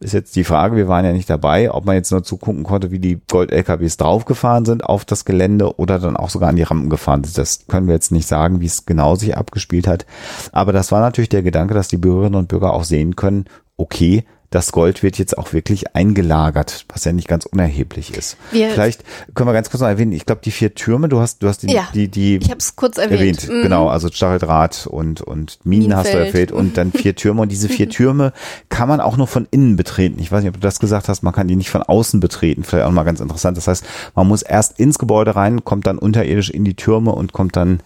ist 0.03 0.13
jetzt 0.13 0.37
die 0.37 0.45
Frage, 0.45 0.77
wir 0.77 0.89
waren 0.89 1.05
ja 1.05 1.13
nicht 1.13 1.31
dabei, 1.31 1.71
ob 1.71 1.85
man 1.85 1.97
jetzt 1.97 2.11
nur 2.11 2.23
zugucken 2.23 2.65
konnte, 2.65 2.91
wie 2.91 2.99
die 2.99 3.21
Gold-LKWs 3.31 3.97
draufgefahren 3.97 4.65
sind 4.65 4.85
auf 4.85 5.05
das 5.05 5.25
Gelände 5.25 5.79
oder 5.79 5.99
dann 5.99 6.17
auch 6.17 6.31
sogar 6.31 6.49
an 6.49 6.57
die 6.57 6.63
Rampen 6.63 6.91
gefahren 6.91 7.25
sind. 7.25 7.39
Das 7.39 7.67
können 7.67 7.87
wir 7.87 7.95
jetzt 7.95 8.13
nicht 8.13 8.29
sagen, 8.29 8.61
wie 8.61 8.67
es 8.67 8.87
genau 8.87 9.15
sich 9.15 9.37
abgespielt 9.37 9.87
hat. 9.87 10.07
Aber 10.53 10.73
das 10.73 10.93
war 10.93 11.01
natürlich 11.01 11.29
der 11.29 11.43
Gedanke, 11.43 11.75
dass 11.75 11.89
die 11.89 11.97
Bürgerinnen 11.97 12.35
und 12.35 12.49
Bürger 12.49 12.73
auch 12.73 12.85
sehen 12.85 13.17
können, 13.17 13.47
okay, 13.77 14.25
das 14.53 14.71
Gold 14.71 15.03
wird 15.03 15.19
jetzt 15.19 15.39
auch 15.39 15.55
wirklich 15.55 15.97
eingelagert, 15.97 16.85
was 16.89 17.05
ja 17.05 17.13
nicht 17.13 17.27
ganz 17.27 17.47
unerheblich 17.47 18.15
ist. 18.15 18.37
Wir 18.51 18.71
Vielleicht 18.71 19.03
können 19.35 19.49
wir 19.49 19.55
ganz 19.55 19.71
kurz 19.71 19.81
noch 19.81 19.89
erwähnen, 19.89 20.13
ich 20.13 20.27
glaube, 20.27 20.43
die 20.45 20.51
vier 20.51 20.75
Türme, 20.75 21.09
du 21.09 21.21
hast, 21.21 21.43
du 21.43 21.49
hast 21.49 21.63
die, 21.63 21.73
ja, 21.73 21.89
die, 21.95 22.09
die, 22.09 22.37
ich 22.37 22.51
habe 22.51 22.59
es 22.59 22.77
kurz 22.77 22.99
erwähnt. 22.99 23.45
erwähnt. 23.45 23.49
Mhm. 23.49 23.63
Genau, 23.63 23.89
also 23.89 24.09
Stacheldraht 24.13 24.87
und, 24.87 25.23
und 25.23 25.59
Minen 25.65 25.89
Minenfeld. 25.89 26.07
hast 26.07 26.15
du 26.15 26.19
erwähnt 26.19 26.53
und 26.53 26.77
dann 26.77 26.93
vier 26.93 27.17
Türme 27.17 27.41
und 27.41 27.51
diese 27.51 27.71
vier 27.71 27.89
Türme 27.89 28.35
kann 28.69 28.89
man 28.89 29.01
auch 29.01 29.17
nur 29.17 29.27
von 29.27 29.49
innen 29.51 29.77
betreten. 29.77 30.21
Ich 30.21 30.31
weiß 30.31 30.43
nicht, 30.43 30.51
ob 30.51 30.55
du 30.55 30.61
das 30.61 30.81
gesagt 30.81 31.09
hast, 31.09 31.23
man 31.23 31.33
kann 31.33 31.49
die 31.49 31.57
nicht 31.57 31.71
von 31.71 31.83
außen 31.83 32.21
betreten. 32.21 32.63
Vielleicht 32.63 32.87
auch 32.87 32.93
mal 32.93 33.05
ganz 33.05 33.21
interessant. 33.21 33.57
Das 33.57 33.69
heißt, 33.69 33.85
man 34.15 34.29
muss 34.29 34.43
erst 34.43 34.79
ins 34.79 34.99
Gebäude 34.99 35.35
rein, 35.35 35.65
kommt 35.65 35.87
dann 35.87 35.97
unterirdisch 35.97 36.51
in 36.51 36.65
die 36.65 36.75
Türme 36.75 37.13
und 37.13 37.33
kommt 37.33 37.57
dann 37.57 37.81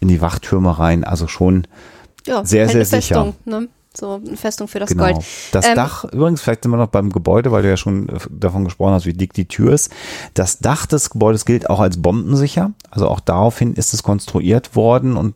in 0.00 0.08
die 0.08 0.20
Wachtürme 0.20 0.80
rein. 0.80 1.04
Also 1.04 1.28
schon 1.28 1.68
ja, 2.26 2.44
sehr, 2.44 2.68
sehr 2.68 2.84
sicher. 2.84 3.34
ne? 3.44 3.68
So 3.98 4.20
eine 4.24 4.36
Festung 4.36 4.68
für 4.68 4.78
das 4.78 4.90
genau. 4.90 5.04
Gold. 5.04 5.24
Das 5.52 5.66
ähm, 5.66 5.74
Dach, 5.74 6.04
übrigens, 6.04 6.40
vielleicht 6.40 6.62
sind 6.62 6.72
wir 6.72 6.78
noch 6.78 6.88
beim 6.88 7.10
Gebäude, 7.10 7.52
weil 7.52 7.62
du 7.62 7.68
ja 7.68 7.76
schon 7.76 8.08
äh, 8.08 8.18
davon 8.30 8.64
gesprochen 8.64 8.92
hast, 8.92 9.06
wie 9.06 9.12
dick 9.12 9.32
die 9.32 9.46
Tür 9.46 9.72
ist. 9.72 9.92
Das 10.34 10.58
Dach 10.58 10.86
des 10.86 11.10
Gebäudes 11.10 11.44
gilt 11.44 11.68
auch 11.68 11.80
als 11.80 12.00
bombensicher. 12.00 12.72
Also 12.90 13.08
auch 13.08 13.20
daraufhin 13.20 13.74
ist 13.74 13.94
es 13.94 14.02
konstruiert 14.02 14.76
worden 14.76 15.16
und 15.16 15.34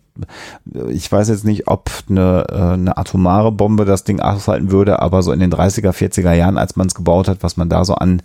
äh, 0.74 0.90
ich 0.90 1.10
weiß 1.10 1.28
jetzt 1.28 1.44
nicht, 1.44 1.68
ob 1.68 1.90
eine, 2.08 2.46
äh, 2.48 2.54
eine 2.54 2.96
atomare 2.96 3.52
Bombe 3.52 3.84
das 3.84 4.04
Ding 4.04 4.20
aushalten 4.20 4.70
würde, 4.70 5.00
aber 5.00 5.22
so 5.22 5.32
in 5.32 5.40
den 5.40 5.52
30er, 5.52 5.92
40er 5.92 6.32
Jahren, 6.32 6.58
als 6.58 6.76
man 6.76 6.86
es 6.86 6.94
gebaut 6.94 7.28
hat, 7.28 7.42
was 7.42 7.56
man 7.56 7.68
da 7.68 7.84
so 7.84 7.94
an 7.94 8.22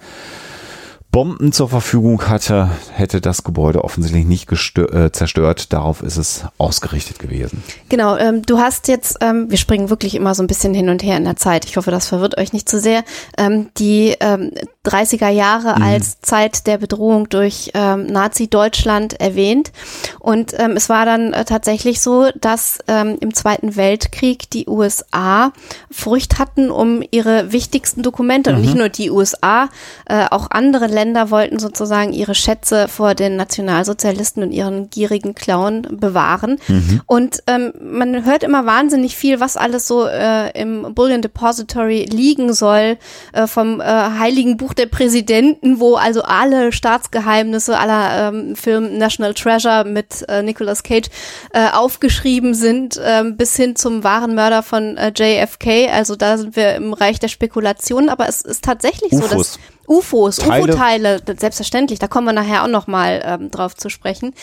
Bomben 1.12 1.52
zur 1.52 1.70
Verfügung 1.70 2.28
hatte, 2.28 2.70
hätte 2.94 3.22
das 3.22 3.44
Gebäude 3.44 3.84
offensichtlich 3.84 4.26
nicht 4.26 4.52
äh, 4.78 5.12
zerstört. 5.12 5.74
Darauf 5.74 6.04
ist 6.04 6.18
es 6.18 6.46
ausgerichtet 6.58 7.20
gewesen. 7.20 7.64
Genau, 7.90 8.18
ähm, 8.18 8.44
du 8.44 8.60
hast 8.60 8.88
jetzt, 8.88 9.18
ähm, 9.22 9.50
wir 9.50 9.58
springen 9.58 9.90
wirklich 9.90 10.16
immer 10.16 10.36
so 10.36 10.44
ein 10.44 10.48
bisschen 10.48 10.74
hin 10.74 10.90
und 10.90 11.04
her 11.04 11.18
in 11.18 11.24
der 11.24 11.36
Zeit. 11.36 11.66
Ich 11.66 11.78
hoffe, 11.78 11.92
das 11.92 12.08
verwirrt 12.08 12.38
euch 12.38 12.54
nicht 12.54 12.70
zu 12.70 12.80
sehr. 12.80 13.04
Ähm, 13.38 13.70
die 13.78 14.16
ähm, 14.20 14.52
30er 14.88 15.30
Jahre 15.30 15.76
mhm. 15.76 15.84
als 15.84 16.22
Zeit 16.22 16.68
der 16.68 16.78
Bedrohung 16.78 17.30
durch 17.30 17.72
ähm, 17.74 18.06
Nazi-Deutschland 18.06 19.20
erwähnt. 19.20 19.72
Und 20.20 20.54
ähm, 20.58 20.72
es 20.76 20.90
war 20.90 21.06
dann 21.06 21.34
äh, 21.34 21.46
tatsächlich 21.46 22.02
so, 22.02 22.30
dass 22.40 22.80
ähm, 22.88 23.18
im 23.20 23.34
Zweiten 23.34 23.76
Weltkrieg 23.76 24.50
die 24.50 24.68
USA 24.68 25.52
Furcht 25.92 26.40
hatten 26.40 26.72
um 26.72 27.04
ihre 27.12 27.52
wichtigsten 27.52 28.04
Dokumente. 28.04 28.52
Mhm. 28.52 28.56
Und 28.56 28.62
nicht 28.62 28.76
nur 28.76 28.90
die 28.90 29.12
USA, 29.12 29.70
äh, 30.06 30.26
auch 30.30 30.52
andere 30.52 30.88
Länder 30.88 31.32
wollten 31.32 31.60
sozusagen 31.60 32.14
ihre 32.14 32.36
Schätze 32.36 32.88
vor 32.88 33.16
den 33.16 33.36
Nationalsozialisten 33.36 34.44
und 34.44 34.52
ihren 34.52 34.90
gierigen 34.90 35.36
Klauen 35.36 35.88
bewahren. 35.92 36.60
Mhm. 36.68 37.02
Und 37.06 37.44
ähm, 37.48 37.74
man 37.82 38.26
hört 38.26 38.44
immer 38.44 38.66
wahnsinnig 38.66 39.16
viel, 39.16 39.40
was 39.40 39.58
alles 39.58 39.88
so 39.88 40.06
äh, 40.06 40.52
im 40.60 40.94
Bullion 40.94 41.22
Depository 41.22 42.06
liegen 42.06 42.54
soll, 42.54 42.98
äh, 43.34 43.48
vom 43.48 43.82
äh, 43.82 43.84
Heiligen 43.84 44.58
Buch 44.58 44.74
der 44.78 44.86
Präsidenten, 44.86 45.80
wo 45.80 45.96
also 45.96 46.22
alle 46.24 46.72
Staatsgeheimnisse 46.72 47.78
aller 47.78 48.30
ähm, 48.30 48.56
Firmen 48.56 48.98
National 48.98 49.34
Treasure 49.34 49.84
mit 49.86 50.28
äh, 50.28 50.44
Nicolas 50.44 50.84
Cage 50.84 51.10
äh, 51.54 51.70
aufgeschrieben 51.70 52.54
sind, 52.54 52.98
äh, 52.98 53.24
bis 53.26 53.56
hin 53.56 53.76
zum 53.76 54.04
wahren 54.04 54.36
Mörder 54.36 54.64
von 54.64 54.98
äh, 54.98 55.12
JFK. 55.16 55.90
Also 55.92 56.16
da 56.16 56.38
sind 56.38 56.56
wir 56.56 56.76
im 56.76 56.94
Reich 56.94 57.20
der 57.20 57.28
Spekulation, 57.28 58.10
aber 58.10 58.28
es 58.28 58.42
ist 58.42 58.64
tatsächlich 58.64 59.12
Ufos. 59.14 59.30
so, 59.30 59.38
dass 59.38 59.60
UFOs, 59.88 60.40
UFO-Teile, 60.40 61.22
selbstverständlich, 61.38 62.00
da 62.00 62.08
kommen 62.08 62.28
wir 62.28 62.34
nachher 62.34 62.64
auch 62.64 62.68
nochmal 62.68 63.24
ähm, 63.26 63.52
drauf 63.52 63.76
zu 63.76 63.90
sprechen. 63.90 64.34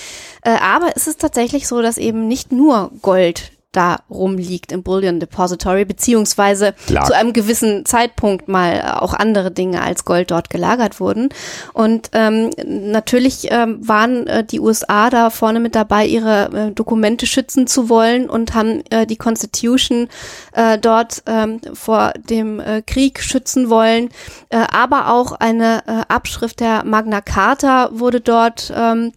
Äh, 0.42 0.56
aber 0.60 0.92
es 0.96 1.06
ist 1.06 1.20
tatsächlich 1.20 1.68
so, 1.68 1.82
dass 1.82 1.98
eben 1.98 2.26
nicht 2.28 2.50
nur 2.50 2.90
Gold 3.02 3.52
da 3.76 3.98
rumliegt 4.10 4.72
im 4.72 4.82
Bullion 4.82 5.20
Depository, 5.20 5.84
beziehungsweise 5.84 6.74
Lag. 6.88 7.04
zu 7.04 7.14
einem 7.14 7.32
gewissen 7.32 7.84
Zeitpunkt 7.84 8.48
mal 8.48 8.96
auch 9.00 9.14
andere 9.14 9.50
Dinge 9.50 9.82
als 9.82 10.04
Gold 10.04 10.30
dort 10.30 10.50
gelagert 10.50 11.00
wurden. 11.00 11.28
Und 11.72 12.10
ähm, 12.12 12.50
natürlich 12.64 13.48
ähm, 13.50 13.86
waren 13.86 14.26
äh, 14.26 14.44
die 14.44 14.60
USA 14.60 15.10
da 15.10 15.30
vorne 15.30 15.60
mit 15.60 15.74
dabei, 15.74 16.06
ihre 16.06 16.50
äh, 16.52 16.72
Dokumente 16.72 17.26
schützen 17.26 17.66
zu 17.66 17.88
wollen 17.88 18.28
und 18.30 18.54
haben 18.54 18.82
äh, 18.90 19.06
die 19.06 19.16
Constitution 19.16 20.08
äh, 20.52 20.78
dort 20.78 21.22
ähm, 21.26 21.60
vor 21.72 22.12
dem 22.28 22.60
äh, 22.60 22.82
Krieg 22.82 23.20
schützen 23.20 23.70
wollen. 23.70 24.08
Äh, 24.50 24.64
aber 24.72 25.12
auch 25.12 25.32
eine 25.32 25.82
äh, 25.86 26.02
Abschrift 26.08 26.60
der 26.60 26.84
Magna 26.84 27.20
Carta 27.20 27.90
wurde 27.92 28.20
dort 28.20 28.72
ähm, 28.74 29.12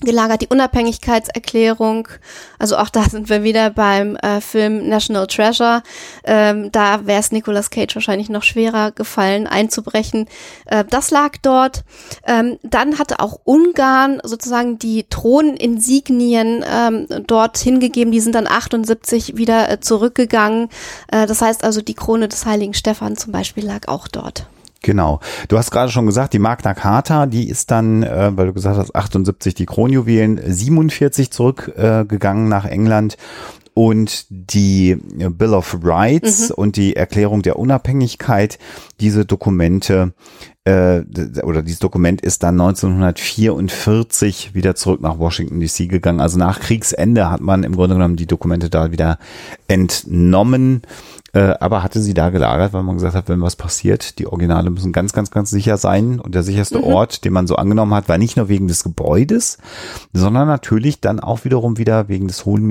gelagert, 0.00 0.42
die 0.42 0.48
Unabhängigkeitserklärung. 0.48 2.08
Also 2.58 2.76
auch 2.76 2.88
da 2.88 3.04
sind 3.04 3.28
wir 3.28 3.42
wieder 3.42 3.70
beim 3.70 4.16
äh, 4.16 4.40
Film 4.40 4.88
National 4.88 5.26
Treasure. 5.26 5.82
Ähm, 6.24 6.70
da 6.72 7.06
wäre 7.06 7.20
es 7.20 7.32
Nicolas 7.32 7.70
Cage 7.70 7.94
wahrscheinlich 7.94 8.28
noch 8.28 8.42
schwerer 8.42 8.92
gefallen, 8.92 9.46
einzubrechen. 9.46 10.26
Äh, 10.66 10.84
das 10.88 11.10
lag 11.10 11.36
dort. 11.42 11.84
Ähm, 12.26 12.58
dann 12.62 12.98
hatte 12.98 13.20
auch 13.20 13.40
Ungarn 13.44 14.20
sozusagen 14.22 14.78
die 14.78 15.04
Throninsignien 15.08 16.64
ähm, 16.68 17.06
dort 17.26 17.58
hingegeben. 17.58 18.12
Die 18.12 18.20
sind 18.20 18.34
dann 18.34 18.46
78 18.46 19.36
wieder 19.36 19.70
äh, 19.70 19.80
zurückgegangen. 19.80 20.68
Äh, 21.10 21.26
das 21.26 21.40
heißt 21.40 21.64
also, 21.64 21.80
die 21.80 21.94
Krone 21.94 22.28
des 22.28 22.46
heiligen 22.46 22.74
Stefan 22.74 23.16
zum 23.16 23.32
Beispiel 23.32 23.64
lag 23.64 23.88
auch 23.88 24.08
dort. 24.08 24.46
Genau. 24.84 25.20
Du 25.48 25.56
hast 25.56 25.70
gerade 25.70 25.90
schon 25.90 26.04
gesagt, 26.04 26.34
die 26.34 26.38
Magna 26.38 26.74
Carta, 26.74 27.24
die 27.24 27.48
ist 27.48 27.70
dann, 27.70 28.02
äh, 28.02 28.32
weil 28.36 28.48
du 28.48 28.52
gesagt 28.52 28.76
hast, 28.76 28.94
78 28.94 29.54
die 29.54 29.64
Kronjuwelen, 29.64 30.38
47 30.46 31.30
zurückgegangen 31.30 32.46
äh, 32.46 32.50
nach 32.50 32.66
England 32.66 33.16
und 33.72 34.26
die 34.28 34.96
Bill 34.96 35.54
of 35.54 35.78
Rights 35.82 36.50
Mhm. 36.50 36.54
und 36.54 36.76
die 36.76 36.96
Erklärung 36.96 37.40
der 37.40 37.58
Unabhängigkeit, 37.58 38.58
diese 39.00 39.24
Dokumente 39.24 40.12
äh, 40.64 41.00
oder 41.42 41.62
dieses 41.62 41.80
Dokument 41.80 42.20
ist 42.20 42.42
dann 42.42 42.60
1944 42.60 44.54
wieder 44.54 44.74
zurück 44.74 45.00
nach 45.00 45.18
Washington 45.18 45.60
DC 45.60 45.88
gegangen. 45.88 46.20
Also 46.20 46.38
nach 46.38 46.60
Kriegsende 46.60 47.30
hat 47.30 47.40
man 47.40 47.64
im 47.64 47.74
Grunde 47.74 47.96
genommen 47.96 48.16
die 48.16 48.26
Dokumente 48.26 48.68
da 48.70 48.92
wieder 48.92 49.18
entnommen, 49.66 50.82
äh, 51.34 51.54
aber 51.60 51.82
hatte 51.82 52.00
sie 52.00 52.14
da 52.14 52.30
gelagert, 52.30 52.72
weil 52.72 52.82
man 52.82 52.94
gesagt 52.96 53.14
hat, 53.14 53.28
wenn 53.28 53.40
was 53.42 53.56
passiert, 53.56 54.18
die 54.18 54.26
Originale 54.26 54.70
müssen 54.70 54.92
ganz, 54.92 55.12
ganz, 55.12 55.30
ganz 55.30 55.50
sicher 55.50 55.76
sein. 55.76 56.20
Und 56.20 56.34
der 56.34 56.42
sicherste 56.42 56.82
Ort, 56.82 57.24
den 57.24 57.32
man 57.32 57.46
so 57.46 57.56
angenommen 57.56 57.92
hat, 57.94 58.08
war 58.08 58.18
nicht 58.18 58.36
nur 58.36 58.48
wegen 58.48 58.68
des 58.68 58.84
Gebäudes, 58.84 59.58
sondern 60.12 60.46
natürlich 60.48 61.00
dann 61.00 61.20
auch 61.20 61.44
wiederum 61.44 61.76
wieder 61.76 62.08
wegen 62.08 62.28
des 62.28 62.44
hohen 62.44 62.62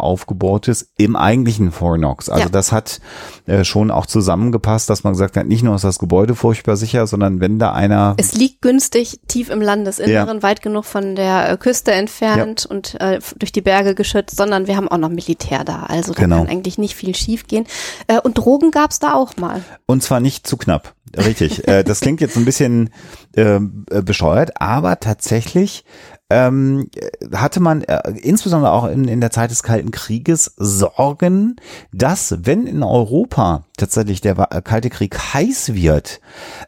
Militäraufgebotes 0.00 0.88
im 0.96 1.16
eigentlichen 1.16 1.72
Fort 1.72 1.98
Knox. 1.98 2.28
Also 2.28 2.44
Ja. 2.44 2.48
das 2.50 2.72
hat 2.72 3.00
äh, 3.46 3.64
schon 3.64 3.90
auch 3.90 4.06
zusammengepasst, 4.06 4.88
dass 4.90 5.04
man 5.04 5.12
gesagt 5.12 5.36
hat, 5.36 5.46
nicht 5.46 5.62
nur 5.62 5.74
ist 5.74 5.84
das 5.84 5.98
Gebäude 5.98 6.34
furchtbar 6.34 6.76
sicher, 6.76 7.06
sondern 7.06 7.40
wenn 7.40 7.58
da 7.58 7.72
einer 7.72 8.14
Es 8.16 8.34
liegt 8.34 8.62
günstig 8.62 9.20
tief 9.28 9.50
im 9.50 9.60
Landesinneren, 9.60 10.42
weit 10.42 10.62
genug 10.62 10.84
von 10.84 11.14
der 11.16 11.50
äh, 11.50 11.56
Küste 11.56 11.92
entfernt 11.92 12.66
und 12.66 13.00
äh, 13.00 13.20
durch 13.38 13.52
die 13.52 13.60
Berge 13.60 13.94
geschützt, 13.94 14.36
sondern 14.36 14.66
wir 14.66 14.76
haben 14.76 14.88
auch 14.88 14.98
noch 14.98 15.08
Militär 15.10 15.64
da. 15.64 15.84
Also 15.84 16.12
da 16.12 16.22
Genau. 16.22 16.38
kann 16.38 16.48
eigentlich 16.48 16.78
nicht 16.78 16.94
viel 16.96 17.14
schiefgehen. 17.14 17.66
Äh, 18.06 18.20
und 18.20 18.38
Drogen 18.38 18.70
gab's 18.70 18.98
da 18.98 19.14
auch 19.14 19.36
mal. 19.36 19.62
Und 19.86 20.02
zwar 20.02 20.20
nicht 20.20 20.46
zu 20.46 20.56
knapp. 20.56 20.94
Richtig. 21.16 21.66
äh, 21.68 21.82
das 21.82 22.00
klingt 22.00 22.20
jetzt 22.20 22.36
ein 22.36 22.44
bisschen 22.44 22.90
ähm, 23.36 23.86
äh, 23.90 24.02
bescheuert, 24.02 24.60
aber 24.60 25.00
tatsächlich 25.00 25.84
ähm, 26.28 26.88
äh, 26.96 27.36
hatte 27.36 27.60
man 27.60 27.82
äh, 27.82 28.10
insbesondere 28.20 28.72
auch 28.72 28.86
in, 28.86 29.06
in 29.06 29.20
der 29.20 29.30
Zeit 29.30 29.50
des 29.50 29.62
Kalten 29.62 29.92
Krieges 29.92 30.52
Sorgen, 30.56 31.56
dass 31.92 32.36
wenn 32.42 32.66
in 32.66 32.82
Europa 32.82 33.64
tatsächlich 33.76 34.20
der 34.20 34.36
äh, 34.50 34.60
Kalte 34.62 34.90
Krieg 34.90 35.16
heiß 35.16 35.74
wird, 35.74 36.20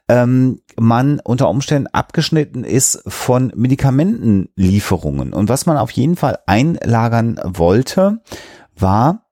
ähm, 0.09 0.61
man 0.79 1.21
unter 1.21 1.49
Umständen 1.49 1.89
abgeschnitten 1.89 2.65
ist 2.65 3.03
von 3.07 3.53
Medikamentenlieferungen. 3.57 5.33
Und 5.33 5.49
was 5.49 5.67
man 5.67 5.77
auf 5.77 5.91
jeden 5.91 6.17
Fall 6.17 6.39
einlagern 6.47 7.41
wollte, 7.45 8.21
war 8.77 9.27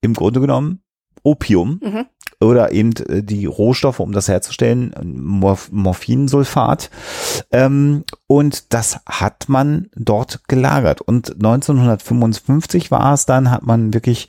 im 0.00 0.14
Grunde 0.14 0.40
genommen 0.40 0.82
Opium 1.22 1.80
Mhm. 1.82 2.06
oder 2.40 2.72
eben 2.72 2.92
äh, 3.08 3.22
die 3.22 3.46
Rohstoffe, 3.46 4.00
um 4.00 4.12
das 4.12 4.28
herzustellen, 4.28 4.94
Morph 5.02 5.70
Morphinsulfat. 5.72 6.90
Ähm, 7.50 8.04
und 8.26 8.72
das 8.72 9.00
hat 9.06 9.48
man 9.48 9.90
dort 9.94 10.46
gelagert. 10.48 11.00
Und 11.00 11.34
1955 11.36 12.90
war 12.90 13.14
es 13.14 13.26
dann, 13.26 13.50
hat 13.50 13.64
man 13.64 13.94
wirklich 13.94 14.28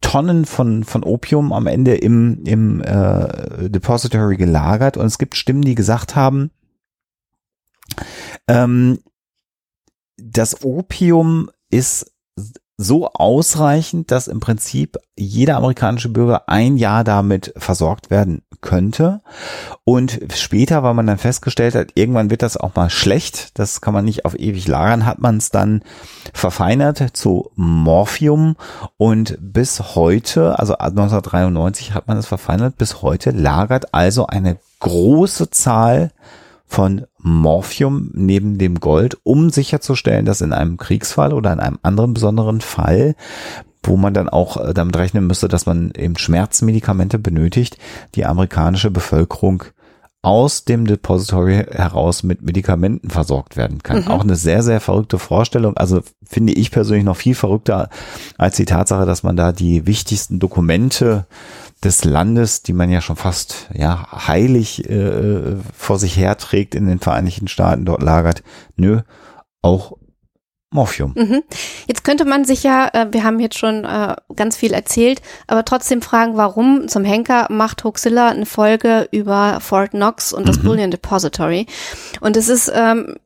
Tonnen 0.00 0.46
von, 0.46 0.84
von 0.84 1.04
Opium 1.04 1.52
am 1.52 1.66
Ende 1.66 1.94
im, 1.94 2.42
im 2.44 2.80
äh, 2.80 3.68
Depository 3.68 4.36
gelagert. 4.36 4.96
Und 4.96 5.06
es 5.06 5.18
gibt 5.18 5.36
Stimmen, 5.36 5.62
die 5.62 5.74
gesagt 5.74 6.16
haben, 6.16 6.50
ähm, 8.48 9.00
das 10.16 10.64
Opium 10.64 11.50
ist 11.70 12.12
so 12.82 13.12
ausreichend, 13.12 14.10
dass 14.10 14.26
im 14.26 14.40
Prinzip 14.40 14.96
jeder 15.14 15.58
amerikanische 15.58 16.08
Bürger 16.08 16.48
ein 16.48 16.78
Jahr 16.78 17.04
damit 17.04 17.52
versorgt 17.58 18.10
werden 18.10 18.42
könnte. 18.62 19.20
Und 19.84 20.18
später, 20.34 20.82
weil 20.82 20.94
man 20.94 21.06
dann 21.06 21.18
festgestellt 21.18 21.74
hat, 21.74 21.88
irgendwann 21.94 22.30
wird 22.30 22.40
das 22.40 22.56
auch 22.56 22.74
mal 22.74 22.88
schlecht, 22.88 23.58
das 23.58 23.82
kann 23.82 23.92
man 23.92 24.06
nicht 24.06 24.24
auf 24.24 24.38
ewig 24.38 24.66
lagern, 24.66 25.04
hat 25.04 25.18
man 25.18 25.36
es 25.36 25.50
dann 25.50 25.82
verfeinert 26.32 27.16
zu 27.16 27.50
Morphium 27.54 28.56
und 28.96 29.36
bis 29.40 29.94
heute, 29.94 30.58
also 30.58 30.74
1993 30.78 31.92
hat 31.92 32.08
man 32.08 32.16
es 32.16 32.26
verfeinert, 32.26 32.78
bis 32.78 33.02
heute 33.02 33.30
lagert 33.30 33.92
also 33.92 34.26
eine 34.26 34.56
große 34.80 35.50
Zahl 35.50 36.12
von 36.70 37.06
Morphium 37.18 38.10
neben 38.14 38.56
dem 38.56 38.78
Gold, 38.78 39.18
um 39.24 39.50
sicherzustellen, 39.50 40.24
dass 40.24 40.40
in 40.40 40.52
einem 40.52 40.76
Kriegsfall 40.76 41.32
oder 41.32 41.52
in 41.52 41.58
einem 41.58 41.80
anderen 41.82 42.14
besonderen 42.14 42.60
Fall, 42.60 43.16
wo 43.82 43.96
man 43.96 44.14
dann 44.14 44.28
auch 44.28 44.56
äh, 44.56 44.72
damit 44.72 44.96
rechnen 44.96 45.26
müsste, 45.26 45.48
dass 45.48 45.66
man 45.66 45.90
eben 45.96 46.16
Schmerzmedikamente 46.16 47.18
benötigt, 47.18 47.76
die 48.14 48.24
amerikanische 48.24 48.92
Bevölkerung 48.92 49.64
aus 50.22 50.64
dem 50.64 50.86
Depository 50.86 51.64
heraus 51.70 52.22
mit 52.22 52.42
Medikamenten 52.42 53.10
versorgt 53.10 53.56
werden 53.56 53.82
kann. 53.82 54.06
Auch 54.06 54.22
eine 54.22 54.36
sehr, 54.36 54.62
sehr 54.62 54.80
verrückte 54.80 55.18
Vorstellung. 55.18 55.76
Also 55.76 56.02
finde 56.22 56.52
ich 56.52 56.70
persönlich 56.70 57.04
noch 57.04 57.16
viel 57.16 57.34
verrückter 57.34 57.88
als 58.38 58.56
die 58.56 58.66
Tatsache, 58.66 59.06
dass 59.06 59.22
man 59.22 59.36
da 59.36 59.50
die 59.50 59.86
wichtigsten 59.86 60.38
Dokumente 60.38 61.26
des 61.82 62.04
Landes, 62.04 62.62
die 62.62 62.72
man 62.72 62.90
ja 62.90 63.00
schon 63.00 63.16
fast 63.16 63.68
ja 63.72 64.26
heilig 64.26 64.88
äh, 64.88 65.56
vor 65.76 65.98
sich 65.98 66.16
herträgt 66.16 66.74
in 66.74 66.86
den 66.86 66.98
Vereinigten 66.98 67.48
Staaten 67.48 67.84
dort 67.84 68.02
lagert. 68.02 68.42
Nö, 68.76 69.00
auch 69.62 69.96
Morphium. 70.72 71.14
Mhm. 71.16 71.42
Jetzt 71.88 72.04
könnte 72.04 72.24
man 72.24 72.44
sich 72.44 72.62
ja, 72.62 72.88
äh, 72.92 73.06
wir 73.10 73.24
haben 73.24 73.40
jetzt 73.40 73.58
schon 73.58 73.84
äh, 73.84 74.14
ganz 74.36 74.56
viel 74.56 74.72
erzählt, 74.72 75.20
aber 75.48 75.64
trotzdem 75.64 76.00
fragen, 76.00 76.36
warum 76.36 76.86
zum 76.86 77.04
Henker 77.04 77.46
macht 77.50 77.82
Hoaxilla 77.82 78.28
eine 78.28 78.46
Folge 78.46 79.08
über 79.10 79.58
Fort 79.60 79.90
Knox 79.90 80.32
und 80.32 80.46
das 80.46 80.62
Bullion 80.62 80.92
Depository. 80.92 81.66
Und 82.20 82.36
es 82.36 82.48
ist 82.48 82.70
ähm, 82.72 83.16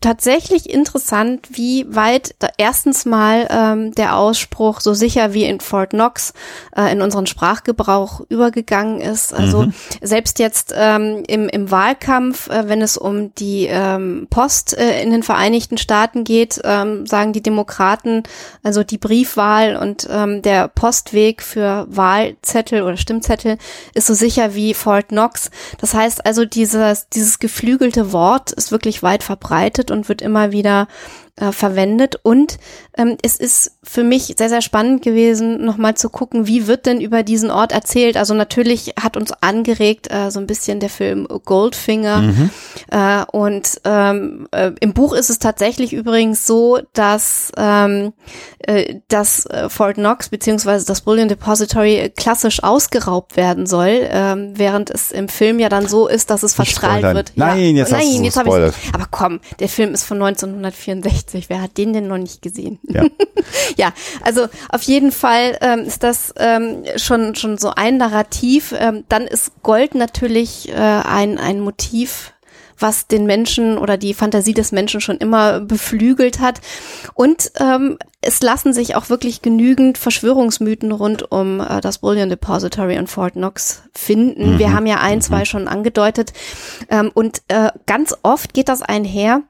tatsächlich 0.00 0.70
interessant, 0.70 1.48
wie 1.52 1.86
weit 1.88 2.34
da 2.38 2.48
erstens 2.58 3.04
mal 3.04 3.46
ähm, 3.50 3.92
der 3.92 4.16
Ausspruch 4.16 4.80
so 4.80 4.94
sicher 4.94 5.32
wie 5.32 5.44
in 5.44 5.60
Fort 5.60 5.90
Knox 5.90 6.32
äh, 6.76 6.92
in 6.92 7.02
unseren 7.02 7.26
Sprachgebrauch 7.26 8.22
übergegangen 8.28 9.00
ist. 9.00 9.32
Also 9.32 9.66
selbst 10.02 10.38
jetzt 10.38 10.74
ähm, 10.76 11.22
im, 11.26 11.48
im 11.48 11.70
Wahlkampf, 11.70 12.48
äh, 12.48 12.68
wenn 12.68 12.82
es 12.82 12.96
um 12.96 13.34
die 13.34 13.66
ähm, 13.66 14.26
Post 14.30 14.76
äh, 14.76 15.02
in 15.02 15.10
den 15.10 15.22
Vereinigten 15.22 15.78
Staaten 15.78 16.24
geht, 16.24 16.60
ähm, 16.64 17.06
sagen 17.06 17.32
die 17.32 17.42
Demokraten, 17.42 18.24
also 18.62 18.82
die 18.82 18.98
Briefwahl 18.98 19.76
und 19.76 20.08
ähm, 20.10 20.42
der 20.42 20.68
Postweg 20.68 21.42
für 21.42 21.86
Wahlzettel 21.88 22.82
oder 22.82 22.96
Stimmzettel 22.96 23.58
ist 23.94 24.06
so 24.06 24.14
sicher 24.14 24.54
wie 24.54 24.74
Fort 24.74 25.08
Knox. 25.08 25.50
Das 25.78 25.94
heißt 25.94 26.26
also, 26.26 26.44
dieses, 26.44 27.08
dieses 27.08 27.38
geflügelte 27.38 28.12
Wort 28.12 28.52
ist 28.52 28.72
wirklich 28.72 29.02
weit 29.02 29.22
verbreitet 29.22 29.45
und 29.90 30.08
wird 30.08 30.22
immer 30.22 30.52
wieder 30.52 30.88
äh, 31.36 31.52
verwendet. 31.52 32.16
Und 32.22 32.58
ähm, 32.96 33.16
es 33.22 33.36
ist 33.36 33.72
für 33.82 34.02
mich 34.04 34.34
sehr, 34.38 34.48
sehr 34.48 34.62
spannend 34.62 35.02
gewesen, 35.02 35.64
nochmal 35.64 35.94
zu 35.94 36.08
gucken, 36.08 36.46
wie 36.46 36.66
wird 36.66 36.86
denn 36.86 37.00
über 37.00 37.22
diesen 37.22 37.50
Ort 37.50 37.72
erzählt. 37.72 38.16
Also 38.16 38.34
natürlich 38.34 38.94
hat 39.00 39.16
uns 39.16 39.32
angeregt 39.42 40.08
äh, 40.10 40.30
so 40.30 40.40
ein 40.40 40.46
bisschen 40.46 40.80
der 40.80 40.88
Film 40.90 41.26
Goldfinger. 41.44 42.32
Äh, 42.90 43.24
und 43.32 43.80
ähm, 43.84 44.48
äh, 44.52 44.72
im 44.80 44.92
Buch 44.94 45.12
ist 45.12 45.28
es 45.30 45.38
tatsächlich 45.38 45.92
übrigens 45.92 46.46
so, 46.46 46.78
dass 46.94 47.52
ähm, 47.56 48.12
äh, 48.58 48.96
dass 49.08 49.46
äh, 49.46 49.68
Fort 49.68 49.96
Knox 49.96 50.28
beziehungsweise 50.30 50.86
das 50.86 51.02
Bullion 51.02 51.28
Depository 51.28 52.12
klassisch 52.16 52.62
ausgeraubt 52.62 53.36
werden 53.36 53.66
soll, 53.66 54.06
ähm, 54.10 54.52
während 54.54 54.90
es 54.90 55.12
im 55.12 55.28
Film 55.28 55.58
ja 55.58 55.68
dann 55.68 55.86
so 55.86 56.06
ist, 56.08 56.30
dass 56.30 56.42
es 56.42 56.54
verstrahlt 56.54 57.02
wird. 57.14 57.32
Nein, 57.36 57.76
jetzt 57.76 57.92
hast 57.92 58.02
du 58.02 58.12
Nein, 58.14 58.24
jetzt 58.24 58.36
hab 58.36 58.46
ich's- 58.46 58.54
gespoilert. 58.54 58.74
Aber 58.92 59.06
komm, 59.10 59.40
der 59.60 59.68
Film 59.68 59.92
ist 59.92 60.04
von 60.04 60.16
1964. 60.22 61.25
1969. 61.26 61.48
Wer 61.48 61.62
hat 61.62 61.76
den 61.76 61.92
denn 61.92 62.08
noch 62.08 62.18
nicht 62.18 62.42
gesehen? 62.42 62.78
Ja. 62.84 63.04
ja, 63.76 63.92
also 64.22 64.46
auf 64.68 64.82
jeden 64.82 65.12
Fall 65.12 65.58
ähm, 65.60 65.80
ist 65.80 66.02
das 66.02 66.32
ähm, 66.36 66.84
schon, 66.96 67.34
schon 67.34 67.58
so 67.58 67.72
ein 67.74 67.96
Narrativ. 67.96 68.74
Ähm, 68.78 69.04
dann 69.08 69.22
ist 69.22 69.62
Gold 69.62 69.94
natürlich 69.94 70.68
äh, 70.68 70.74
ein, 70.74 71.38
ein 71.38 71.60
Motiv, 71.60 72.32
was 72.78 73.06
den 73.06 73.26
Menschen 73.26 73.78
oder 73.78 73.96
die 73.96 74.14
Fantasie 74.14 74.52
des 74.52 74.72
Menschen 74.72 75.00
schon 75.00 75.16
immer 75.16 75.60
beflügelt 75.60 76.40
hat. 76.40 76.60
Und 77.14 77.52
ähm, 77.58 77.98
es 78.20 78.42
lassen 78.42 78.72
sich 78.72 78.96
auch 78.96 79.08
wirklich 79.08 79.40
genügend 79.40 79.98
Verschwörungsmythen 79.98 80.92
rund 80.92 81.30
um 81.30 81.60
äh, 81.60 81.80
das 81.80 81.98
Bullion 81.98 82.28
Depository 82.28 82.98
und 82.98 83.08
Fort 83.08 83.34
Knox 83.34 83.82
finden. 83.94 84.54
Mhm. 84.54 84.58
Wir 84.58 84.72
haben 84.72 84.86
ja 84.86 84.96
ein, 84.96 85.20
zwei 85.20 85.44
schon 85.44 85.68
angedeutet. 85.68 86.32
Ähm, 86.90 87.10
und 87.14 87.42
äh, 87.48 87.70
ganz 87.86 88.14
oft 88.22 88.52
geht 88.52 88.68
das 88.68 88.82
einher 88.82 89.42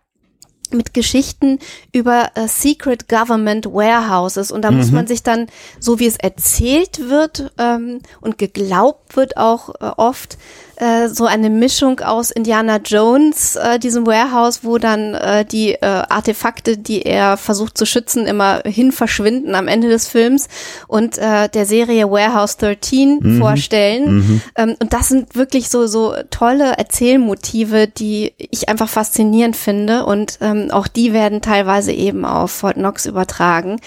mit 0.74 0.94
Geschichten 0.94 1.58
über 1.92 2.30
äh, 2.34 2.48
Secret 2.48 3.08
Government 3.08 3.66
Warehouses. 3.66 4.50
Und 4.50 4.62
da 4.62 4.70
muss 4.70 4.90
man 4.90 5.06
sich 5.06 5.22
dann, 5.22 5.46
so 5.80 5.98
wie 5.98 6.06
es 6.06 6.16
erzählt 6.16 7.08
wird 7.08 7.52
ähm, 7.58 8.00
und 8.20 8.38
geglaubt 8.38 9.16
wird 9.16 9.36
auch 9.36 9.70
äh, 9.80 9.92
oft, 9.96 10.38
äh, 10.76 11.08
so 11.08 11.26
eine 11.26 11.50
Mischung 11.50 12.00
aus 12.00 12.30
Indiana 12.30 12.78
Jones, 12.78 13.56
äh, 13.56 13.78
diesem 13.78 14.06
Warehouse, 14.06 14.60
wo 14.62 14.78
dann 14.78 15.14
äh, 15.14 15.44
die 15.44 15.72
äh, 15.72 15.84
Artefakte, 15.86 16.76
die 16.78 17.02
er 17.02 17.36
versucht 17.36 17.76
zu 17.76 17.86
schützen, 17.86 18.26
immer 18.26 18.62
hin 18.64 18.92
verschwinden 18.92 19.54
am 19.54 19.68
Ende 19.68 19.88
des 19.88 20.08
Films 20.08 20.48
und 20.86 21.18
äh, 21.18 21.48
der 21.48 21.66
Serie 21.66 22.10
Warehouse 22.10 22.56
13 22.58 23.38
vorstellen. 23.38 24.42
Ähm, 24.56 24.76
und 24.78 24.92
das 24.92 25.08
sind 25.08 25.34
wirklich 25.34 25.68
so, 25.68 25.86
so 25.86 26.14
tolle 26.30 26.76
Erzählmotive, 26.76 27.88
die 27.88 28.32
ich 28.38 28.68
einfach 28.68 28.88
faszinierend 28.88 29.56
finde 29.56 30.04
und 30.06 30.38
ähm, 30.40 30.70
auch 30.70 30.88
die 30.88 31.12
werden 31.12 31.42
teilweise 31.42 31.92
eben 31.92 32.24
auf 32.24 32.50
Fort 32.50 32.76
Knox 32.76 33.06
übertragen. 33.06 33.80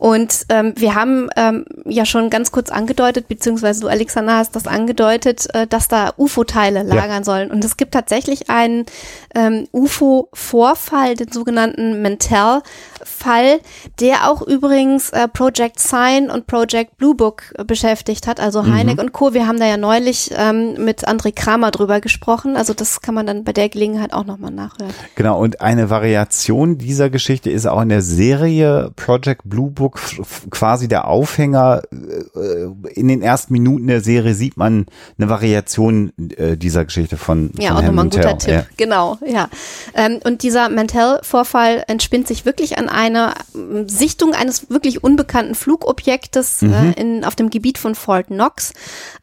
Und 0.00 0.46
ähm, 0.48 0.72
wir 0.76 0.94
haben 0.94 1.28
ähm, 1.36 1.66
ja 1.84 2.06
schon 2.06 2.30
ganz 2.30 2.52
kurz 2.52 2.70
angedeutet, 2.70 3.28
beziehungsweise 3.28 3.82
du, 3.82 3.88
Alexander, 3.88 4.36
hast 4.36 4.56
das 4.56 4.66
angedeutet, 4.66 5.46
äh, 5.52 5.66
dass 5.66 5.88
da 5.88 6.14
UFO-Teile 6.16 6.84
lagern 6.84 7.22
sollen. 7.22 7.50
Und 7.50 7.62
es 7.66 7.76
gibt 7.76 7.92
tatsächlich 7.92 8.48
einen 8.48 8.86
ähm, 9.34 9.68
UFO-Vorfall, 9.72 11.16
den 11.16 11.30
sogenannten 11.30 12.00
Mentel-Fall, 12.00 13.60
der 14.00 14.30
auch 14.30 14.40
übrigens 14.40 15.10
äh, 15.10 15.28
Project 15.28 15.78
Sign 15.78 16.30
und 16.30 16.46
Project 16.46 16.96
Blue 16.96 17.14
Book 17.14 17.52
beschäftigt 17.66 18.26
hat, 18.26 18.40
also 18.40 18.66
Heineck 18.66 18.98
und 18.98 19.12
Co. 19.12 19.34
Wir 19.34 19.46
haben 19.46 19.60
da 19.60 19.66
ja 19.66 19.76
neulich 19.76 20.30
ähm, 20.34 20.82
mit 20.82 21.06
André 21.08 21.34
Kramer 21.34 21.72
drüber 21.72 22.00
gesprochen. 22.00 22.56
Also 22.56 22.72
das 22.72 23.02
kann 23.02 23.14
man 23.14 23.26
dann 23.26 23.44
bei 23.44 23.52
der 23.52 23.68
Gelegenheit 23.68 24.14
auch 24.14 24.24
nochmal 24.24 24.50
nachhören. 24.50 24.94
Genau, 25.14 25.38
und 25.38 25.60
eine 25.60 25.90
Variation 25.90 26.78
dieser 26.78 27.10
Geschichte 27.10 27.50
ist 27.50 27.66
auch 27.66 27.82
in 27.82 27.90
der 27.90 28.00
Serie 28.00 28.92
Project 28.96 29.42
Blue 29.44 29.70
Book 29.70 29.89
f- 29.96 30.46
quasi 30.50 30.88
der 30.88 31.06
Aufhänger. 31.08 31.82
Äh, 31.92 32.90
In 32.94 33.08
den 33.08 33.22
ersten 33.22 33.52
Minuten 33.52 33.86
der 33.86 34.00
Serie 34.00 34.34
sieht 34.34 34.56
man 34.56 34.86
eine 35.18 35.28
Variation 35.28 36.12
äh, 36.36 36.56
dieser 36.56 36.84
Geschichte 36.84 37.16
von, 37.16 37.50
Ja, 37.58 37.68
von 37.70 37.76
auch 37.78 37.82
nochmal 37.82 38.04
ein 38.06 38.10
guter. 38.10 38.38
Tipp. 38.38 38.64
Genau, 38.76 39.18
ja. 39.26 39.48
Ähm, 39.94 40.20
und 40.24 40.42
dieser 40.42 40.68
Mantel-Vorfall 40.68 41.84
entspinnt 41.88 42.28
sich 42.28 42.44
wirklich 42.44 42.78
an 42.78 42.88
einer 42.88 43.34
ähm, 43.54 43.88
Sichtung 43.88 44.32
eines 44.34 44.70
wirklich 44.70 45.02
unbekannten 45.02 45.54
Flugobjektes 45.54 46.62
äh, 46.62 46.92
in, 47.00 47.24
auf 47.24 47.36
dem 47.36 47.50
Gebiet 47.50 47.78
von 47.78 47.94
Fort 47.94 48.26
Knox, 48.28 48.72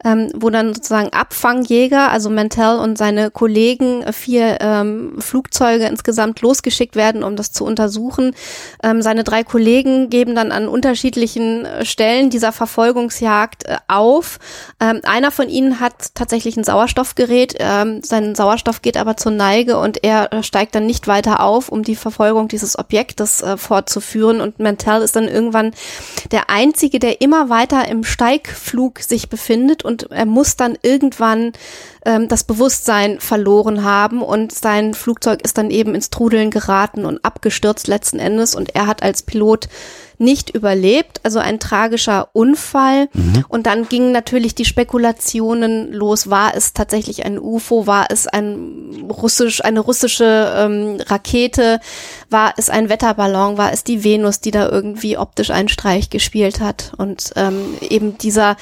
ähm, 0.04 0.30
wo 0.34 0.50
dann 0.50 0.74
sozusagen 0.74 1.12
Abfangjäger, 1.12 2.10
also 2.10 2.30
Mantel 2.30 2.78
und 2.78 2.98
seine 2.98 3.30
Kollegen, 3.30 4.04
vier 4.12 4.58
Flugzeuge 5.18 5.86
insgesamt 5.86 6.40
losgeschickt 6.40 6.96
werden, 6.96 7.22
um 7.22 7.36
das 7.36 7.52
zu 7.52 7.64
untersuchen. 7.64 8.34
Seine 9.00 9.24
drei 9.24 9.44
Kollegen 9.44 10.10
geben 10.10 10.34
dann 10.34 10.52
an 10.58 10.68
unterschiedlichen 10.68 11.64
äh, 11.64 11.84
Stellen 11.84 12.30
dieser 12.30 12.52
Verfolgungsjagd 12.52 13.64
äh, 13.64 13.76
auf. 13.86 14.38
Ähm, 14.80 15.00
einer 15.04 15.30
von 15.30 15.48
ihnen 15.48 15.80
hat 15.80 16.14
tatsächlich 16.14 16.56
ein 16.56 16.64
Sauerstoffgerät. 16.64 17.54
Ähm, 17.58 18.02
sein 18.02 18.34
Sauerstoff 18.34 18.82
geht 18.82 18.96
aber 18.96 19.16
zur 19.16 19.32
Neige 19.32 19.78
und 19.78 20.02
er 20.02 20.32
äh, 20.32 20.42
steigt 20.42 20.74
dann 20.74 20.86
nicht 20.86 21.06
weiter 21.06 21.40
auf, 21.40 21.68
um 21.68 21.84
die 21.84 21.96
Verfolgung 21.96 22.48
dieses 22.48 22.78
Objektes 22.78 23.40
äh, 23.40 23.56
fortzuführen. 23.56 24.40
Und 24.40 24.58
Mantel 24.58 25.02
ist 25.02 25.14
dann 25.16 25.28
irgendwann 25.28 25.72
der 26.32 26.50
Einzige, 26.50 26.98
der 26.98 27.20
immer 27.20 27.48
weiter 27.48 27.86
im 27.88 28.02
Steigflug 28.02 28.98
sich 28.98 29.28
befindet 29.28 29.84
und 29.84 30.10
er 30.10 30.26
muss 30.26 30.56
dann 30.56 30.76
irgendwann 30.82 31.52
ähm, 32.04 32.26
das 32.26 32.44
Bewusstsein 32.44 33.20
verloren 33.20 33.84
haben 33.84 34.22
und 34.22 34.52
sein 34.52 34.94
Flugzeug 34.94 35.42
ist 35.42 35.58
dann 35.58 35.70
eben 35.70 35.94
ins 35.94 36.10
Trudeln 36.10 36.50
geraten 36.50 37.04
und 37.04 37.24
abgestürzt 37.24 37.86
letzten 37.86 38.18
Endes 38.18 38.54
und 38.54 38.74
er 38.74 38.86
hat 38.86 39.02
als 39.02 39.22
Pilot 39.22 39.68
nicht 40.18 40.50
überlebt, 40.50 41.20
also 41.22 41.38
ein 41.38 41.60
tragischer 41.60 42.28
Unfall. 42.32 43.08
Und 43.48 43.66
dann 43.66 43.88
gingen 43.88 44.12
natürlich 44.12 44.54
die 44.54 44.64
Spekulationen 44.64 45.92
los. 45.92 46.28
War 46.28 46.54
es 46.54 46.72
tatsächlich 46.72 47.24
ein 47.24 47.38
UFO? 47.38 47.86
War 47.86 48.06
es 48.10 48.26
ein 48.26 49.06
russisch, 49.08 49.64
eine 49.64 49.80
russische 49.80 50.52
ähm, 50.56 51.00
Rakete? 51.06 51.80
War 52.30 52.54
es 52.56 52.68
ein 52.68 52.88
Wetterballon? 52.88 53.58
War 53.58 53.72
es 53.72 53.84
die 53.84 54.04
Venus, 54.04 54.40
die 54.40 54.50
da 54.50 54.68
irgendwie 54.68 55.16
optisch 55.16 55.50
einen 55.50 55.68
Streich 55.68 56.10
gespielt 56.10 56.60
hat? 56.60 56.92
Und 56.96 57.32
ähm, 57.36 57.76
eben 57.80 58.18
dieser 58.18 58.56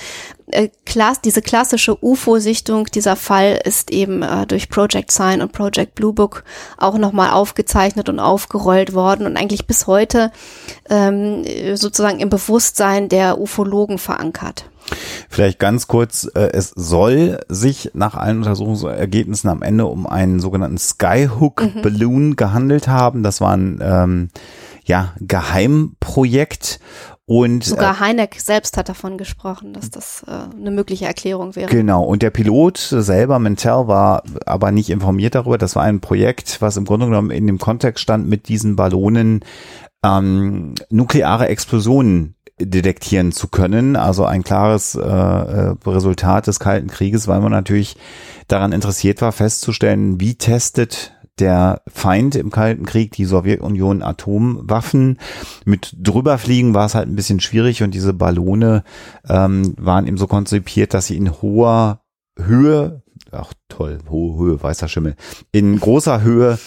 äh, 0.48 0.68
Klass, 0.85 1.20
diese 1.20 1.42
klassische 1.42 2.02
UFO-Sichtung, 2.02 2.87
dieser 2.87 3.16
Fall 3.16 3.61
ist 3.64 3.90
eben 3.90 4.22
äh, 4.22 4.46
durch 4.46 4.68
Project 4.68 5.11
Sign 5.11 5.42
und 5.42 5.52
Project 5.52 5.94
Blue 5.94 6.12
Book 6.12 6.44
auch 6.76 6.98
nochmal 6.98 7.30
aufgezeichnet 7.30 8.09
und 8.09 8.20
aufgerollt 8.20 8.94
worden 8.94 9.26
und 9.26 9.37
eigentlich 9.37 9.66
bis 9.66 9.87
heute 9.87 10.30
ähm, 10.88 11.44
sozusagen 11.74 12.20
im 12.20 12.30
Bewusstsein 12.30 13.09
der 13.09 13.40
Ufologen 13.40 13.98
verankert. 13.98 14.70
Vielleicht 15.28 15.59
ganz 15.59 15.88
kurz, 15.88 16.30
äh, 16.35 16.50
es 16.52 16.70
soll 16.76 17.40
sich 17.48 17.90
nach 17.94 18.14
allen 18.14 18.38
Untersuchungsergebnissen 18.38 19.50
am 19.50 19.62
Ende 19.62 19.87
um 19.87 20.06
einen 20.06 20.38
sogenannten 20.40 20.78
Skyhook 20.78 21.62
Mhm. 21.62 21.82
Balloon 21.82 22.37
gehandelt 22.37 22.88
haben. 22.88 23.22
Das 23.22 23.40
war 23.40 23.56
ein 23.56 23.80
ähm, 23.82 24.28
ja, 24.85 25.12
Geheimprojekt 25.20 26.78
und 27.28 27.66
äh, 27.66 27.68
Sogar 27.68 27.98
Heineck 27.98 28.36
selbst 28.38 28.76
hat 28.76 28.88
davon 28.88 29.18
gesprochen, 29.18 29.72
dass 29.72 29.90
das 29.90 30.24
äh, 30.28 30.56
eine 30.56 30.70
mögliche 30.70 31.06
Erklärung 31.06 31.56
wäre. 31.56 31.68
Genau, 31.68 32.04
und 32.04 32.22
der 32.22 32.30
Pilot 32.30 32.78
selber, 32.78 33.40
Mentel, 33.40 33.88
war 33.88 34.22
aber 34.46 34.70
nicht 34.70 34.90
informiert 34.90 35.34
darüber. 35.34 35.58
Das 35.58 35.74
war 35.74 35.82
ein 35.82 36.00
Projekt, 36.00 36.62
was 36.62 36.76
im 36.76 36.84
Grunde 36.84 37.06
genommen 37.06 37.32
in 37.32 37.48
dem 37.48 37.58
Kontext 37.58 38.02
stand, 38.02 38.28
mit 38.28 38.48
diesen 38.48 38.76
Ballonen 38.76 39.44
ähm, 40.04 40.74
nukleare 40.88 41.48
Explosionen 41.48 42.36
detektieren 42.60 43.32
zu 43.32 43.48
können. 43.48 43.96
Also 43.96 44.24
ein 44.24 44.44
klares 44.44 44.94
äh, 44.94 45.00
äh, 45.00 45.74
Resultat 45.84 46.46
des 46.46 46.60
Kalten 46.60 46.88
Krieges, 46.88 47.28
weil 47.28 47.40
man 47.40 47.52
natürlich 47.52 47.96
daran 48.48 48.72
interessiert 48.72 49.20
war, 49.20 49.32
festzustellen, 49.32 50.20
wie 50.20 50.36
testet 50.36 51.12
der 51.38 51.83
Feind 51.87 52.35
im 52.35 52.51
Kalten 52.51 52.87
Krieg, 52.87 53.12
die 53.12 53.25
Sowjetunion, 53.25 54.03
Atomwaffen. 54.03 55.18
Mit 55.64 55.94
drüberfliegen 55.99 56.75
war 56.75 56.87
es 56.87 56.94
halt 56.94 57.09
ein 57.09 57.16
bisschen 57.16 57.40
schwierig 57.40 57.83
und 57.83 57.94
diese 57.94 58.12
Ballone 58.12 58.85
ähm, 59.29 59.75
waren 59.79 60.07
eben 60.07 60.16
so 60.16 60.27
konzipiert, 60.27 60.94
dass 60.94 61.07
sie 61.07 61.16
in 61.16 61.31
hoher 61.42 62.01
Höhe, 62.38 63.03
ach 63.33 63.53
toll, 63.68 63.99
hohe 64.09 64.38
Höhe, 64.38 64.62
weißer 64.62 64.88
Schimmel, 64.88 65.16
in 65.53 65.79
großer 65.79 66.22
Höhe 66.22 66.59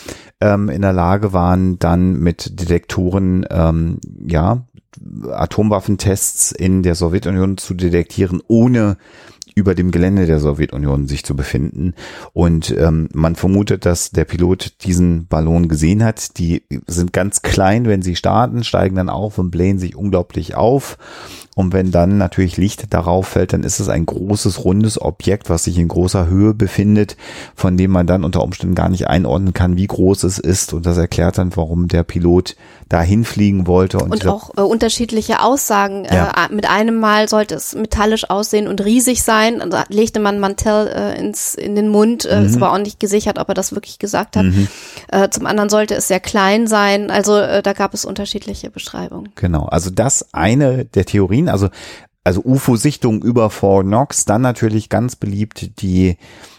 ähm, 0.41 0.69
in 0.69 0.81
der 0.81 0.93
Lage 0.93 1.33
waren, 1.33 1.79
dann 1.79 2.19
mit 2.19 2.59
Detektoren, 2.59 3.45
ähm, 3.49 3.99
ja, 4.25 4.65
Atomwaffentests 5.31 6.51
in 6.51 6.83
der 6.83 6.95
Sowjetunion 6.95 7.57
zu 7.57 7.73
detektieren, 7.73 8.41
ohne 8.47 8.97
über 9.59 9.75
dem 9.75 9.91
Gelände 9.91 10.25
der 10.25 10.39
Sowjetunion 10.39 11.07
sich 11.07 11.23
zu 11.23 11.35
befinden. 11.35 11.93
Und 12.33 12.75
ähm, 12.77 13.09
man 13.13 13.35
vermutet, 13.35 13.85
dass 13.85 14.11
der 14.11 14.25
Pilot 14.25 14.83
diesen 14.85 15.27
Ballon 15.27 15.67
gesehen 15.67 16.03
hat. 16.03 16.37
Die 16.37 16.63
sind 16.87 17.13
ganz 17.13 17.41
klein, 17.41 17.85
wenn 17.85 18.01
sie 18.01 18.15
starten, 18.15 18.63
steigen 18.63 18.95
dann 18.95 19.09
auf 19.09 19.37
und 19.37 19.51
blähen 19.51 19.79
sich 19.79 19.95
unglaublich 19.95 20.55
auf. 20.55 20.97
Und 21.59 21.73
wenn 21.73 21.91
dann 21.91 22.17
natürlich 22.17 22.55
Licht 22.55 22.93
darauf 22.93 23.27
fällt, 23.27 23.51
dann 23.51 23.63
ist 23.63 23.81
es 23.81 23.89
ein 23.89 24.05
großes, 24.05 24.63
rundes 24.63 25.01
Objekt, 25.01 25.49
was 25.49 25.65
sich 25.65 25.77
in 25.77 25.89
großer 25.89 26.27
Höhe 26.27 26.53
befindet, 26.53 27.17
von 27.53 27.75
dem 27.75 27.91
man 27.91 28.07
dann 28.07 28.23
unter 28.23 28.43
Umständen 28.43 28.75
gar 28.75 28.87
nicht 28.87 29.07
einordnen 29.07 29.51
kann, 29.51 29.75
wie 29.75 29.85
groß 29.85 30.23
es 30.23 30.39
ist. 30.39 30.71
Und 30.71 30.85
das 30.85 30.97
erklärt 30.97 31.37
dann, 31.37 31.53
warum 31.57 31.89
der 31.89 32.03
Pilot 32.03 32.55
dahin 32.87 33.25
fliegen 33.25 33.67
wollte. 33.67 33.97
Und, 33.99 34.11
Und 34.13 34.27
auch 34.27 34.51
äh, 34.57 34.61
unterschiedliche 34.61 35.41
Aussagen. 35.41 36.05
Ja. 36.09 36.45
Äh, 36.49 36.53
mit 36.53 36.67
einem 36.69 36.95
Mal 36.95 37.27
sollte 37.27 37.55
es 37.55 37.75
metallisch 37.75 38.29
aussehen 38.29 38.69
und 38.69 38.79
riesig 38.83 39.21
sein. 39.21 39.61
Also 39.61 39.79
legte 39.89 40.21
man 40.21 40.39
Mantel 40.39 40.87
äh, 40.87 41.19
ins, 41.19 41.55
in 41.55 41.75
den 41.75 41.89
Mund, 41.89 42.23
äh, 42.23 42.39
Mhm. 42.39 42.45
ist 42.45 42.55
aber 42.55 42.71
auch 42.71 42.77
nicht 42.77 43.01
gesichert, 43.01 43.37
ob 43.37 43.49
er 43.49 43.53
das 43.53 43.75
wirklich 43.75 43.99
gesagt 43.99 44.37
hat. 44.37 44.45
Äh, 45.11 45.27
zum 45.29 45.45
anderen 45.45 45.69
sollte 45.69 45.93
es 45.95 46.07
sehr 46.07 46.21
klein 46.21 46.67
sein. 46.67 47.11
Also 47.11 47.35
äh, 47.35 47.61
da 47.61 47.73
gab 47.73 47.93
es 47.93 48.05
unterschiedliche 48.05 48.69
Beschreibungen. 48.69 49.29
Genau, 49.35 49.65
also 49.65 49.89
das 49.89 50.33
eine 50.33 50.85
der 50.85 51.03
Theorien, 51.05 51.48
also 51.49 51.69
also 52.23 52.41
UFO-Sichtung 52.43 53.23
über 53.23 53.49
Fort 53.49 53.85
Knox, 53.85 54.25
dann 54.25 54.41
natürlich 54.41 54.89
ganz 54.89 55.15
beliebt 55.15 55.81
die 55.81 56.17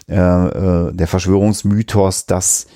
äh, 0.09 0.15
äh, 0.15 0.91
der 0.91 1.07
Verschwörungsmythos, 1.07 2.25
dass 2.25 2.67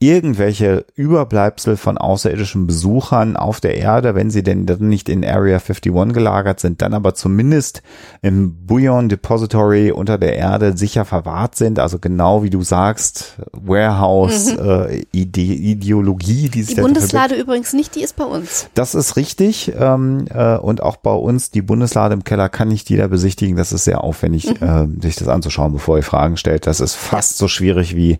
irgendwelche 0.00 0.86
Überbleibsel 0.94 1.76
von 1.76 1.98
außerirdischen 1.98 2.68
Besuchern 2.68 3.36
auf 3.36 3.60
der 3.60 3.76
Erde, 3.76 4.14
wenn 4.14 4.30
sie 4.30 4.44
denn 4.44 4.64
dann 4.64 4.88
nicht 4.88 5.08
in 5.08 5.24
Area 5.24 5.58
51 5.58 5.92
gelagert 6.14 6.60
sind, 6.60 6.82
dann 6.82 6.94
aber 6.94 7.14
zumindest 7.14 7.82
im 8.22 8.64
Bouillon 8.64 9.08
Depository 9.08 9.90
unter 9.90 10.16
der 10.16 10.36
Erde 10.36 10.76
sicher 10.76 11.04
verwahrt 11.04 11.56
sind. 11.56 11.80
Also 11.80 11.98
genau 11.98 12.44
wie 12.44 12.50
du 12.50 12.62
sagst, 12.62 13.38
Warehouse, 13.52 14.52
mhm. 14.52 14.58
äh. 14.60 15.04
Die, 15.12 15.26
die 16.76 16.80
Bundeslade 16.82 17.34
übrigens 17.34 17.72
nicht, 17.72 17.96
die 17.96 18.02
ist 18.02 18.14
bei 18.14 18.24
uns. 18.24 18.68
Das 18.74 18.94
ist 18.94 19.16
richtig. 19.16 19.72
Ähm, 19.76 20.26
äh, 20.32 20.56
und 20.58 20.80
auch 20.80 20.96
bei 20.96 21.12
uns, 21.12 21.50
die 21.50 21.62
Bundeslade 21.62 22.14
im 22.14 22.22
Keller 22.22 22.48
kann 22.48 22.68
nicht 22.68 22.88
jeder 22.88 23.08
besichtigen. 23.08 23.56
Das 23.56 23.72
ist 23.72 23.84
sehr 23.84 24.04
aufwendig, 24.04 24.60
mhm. 24.60 24.98
äh, 25.00 25.02
sich 25.02 25.16
das 25.16 25.26
anzuschauen, 25.26 25.72
bevor 25.72 25.96
ihr 25.96 26.04
Fragen 26.04 26.36
stellt. 26.36 26.68
Das 26.68 26.80
ist 26.80 26.94
fast 26.94 27.32
ja. 27.32 27.36
so 27.38 27.48
schwierig 27.48 27.96
wie 27.96 28.18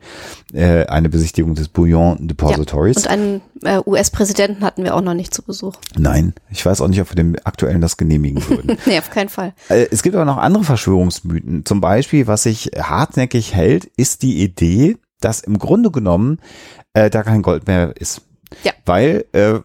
äh, 0.52 0.86
eine 0.86 1.08
Besichtigung 1.08 1.54
des 1.54 1.67
Bouillon 1.68 2.28
Depositories. 2.28 3.04
Ja, 3.04 3.12
und 3.12 3.18
einen 3.18 3.40
äh, 3.62 3.80
US-Präsidenten 3.86 4.64
hatten 4.64 4.84
wir 4.84 4.94
auch 4.94 5.00
noch 5.00 5.14
nicht 5.14 5.34
zu 5.34 5.42
Besuch. 5.42 5.74
Nein, 5.96 6.34
ich 6.50 6.64
weiß 6.64 6.80
auch 6.80 6.88
nicht, 6.88 7.00
ob 7.00 7.10
wir 7.10 7.16
dem 7.16 7.36
aktuellen 7.44 7.80
das 7.80 7.96
genehmigen 7.96 8.46
würden. 8.48 8.78
nee, 8.86 8.98
auf 8.98 9.10
keinen 9.10 9.28
Fall. 9.28 9.54
Äh, 9.68 9.86
es 9.90 10.02
gibt 10.02 10.16
aber 10.16 10.24
noch 10.24 10.38
andere 10.38 10.64
Verschwörungsmythen. 10.64 11.64
Zum 11.64 11.80
Beispiel, 11.80 12.26
was 12.26 12.44
sich 12.44 12.70
hartnäckig 12.78 13.54
hält, 13.54 13.84
ist 13.96 14.22
die 14.22 14.42
Idee, 14.42 14.96
dass 15.20 15.40
im 15.40 15.58
Grunde 15.58 15.90
genommen 15.90 16.38
äh, 16.94 17.10
da 17.10 17.22
kein 17.22 17.42
Gold 17.42 17.66
mehr 17.66 17.94
ist. 17.96 18.22
Ja. 18.64 18.72
Weil, 18.86 19.26
äh, 19.32 19.60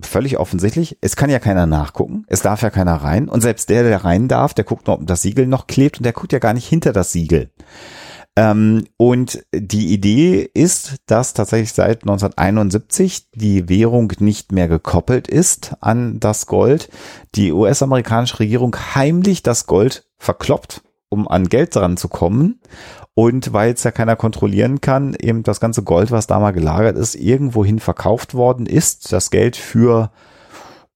völlig 0.00 0.38
offensichtlich, 0.38 0.96
es 1.00 1.16
kann 1.16 1.28
ja 1.28 1.40
keiner 1.40 1.66
nachgucken, 1.66 2.24
es 2.28 2.40
darf 2.40 2.62
ja 2.62 2.70
keiner 2.70 2.94
rein 2.94 3.28
und 3.28 3.40
selbst 3.40 3.68
der, 3.68 3.82
der 3.82 4.04
rein 4.04 4.28
darf, 4.28 4.54
der 4.54 4.64
guckt 4.64 4.86
nur, 4.86 5.00
ob 5.00 5.06
das 5.06 5.22
Siegel 5.22 5.46
noch 5.46 5.66
klebt 5.66 5.98
und 5.98 6.04
der 6.04 6.12
guckt 6.12 6.32
ja 6.32 6.38
gar 6.38 6.54
nicht 6.54 6.68
hinter 6.68 6.92
das 6.92 7.10
Siegel. 7.10 7.50
Ähm, 8.34 8.86
und 8.96 9.44
die 9.54 9.92
Idee 9.92 10.48
ist, 10.54 10.96
dass 11.06 11.34
tatsächlich 11.34 11.72
seit 11.72 12.02
1971 12.02 13.30
die 13.34 13.68
Währung 13.68 14.12
nicht 14.20 14.52
mehr 14.52 14.68
gekoppelt 14.68 15.28
ist 15.28 15.74
an 15.80 16.18
das 16.18 16.46
Gold. 16.46 16.88
Die 17.34 17.52
US-amerikanische 17.52 18.40
Regierung 18.40 18.74
heimlich 18.94 19.42
das 19.42 19.66
Gold 19.66 20.06
verkloppt, 20.18 20.82
um 21.10 21.28
an 21.28 21.48
Geld 21.48 21.76
dran 21.76 21.98
zu 21.98 22.08
kommen. 22.08 22.60
Und 23.14 23.52
weil 23.52 23.68
jetzt 23.68 23.84
ja 23.84 23.90
keiner 23.90 24.16
kontrollieren 24.16 24.80
kann, 24.80 25.14
eben 25.20 25.42
das 25.42 25.60
ganze 25.60 25.82
Gold, 25.82 26.10
was 26.10 26.26
da 26.26 26.40
mal 26.40 26.52
gelagert 26.52 26.96
ist, 26.96 27.14
irgendwohin 27.14 27.78
verkauft 27.78 28.32
worden 28.32 28.64
ist, 28.64 29.12
das 29.12 29.30
Geld 29.30 29.56
für 29.56 30.10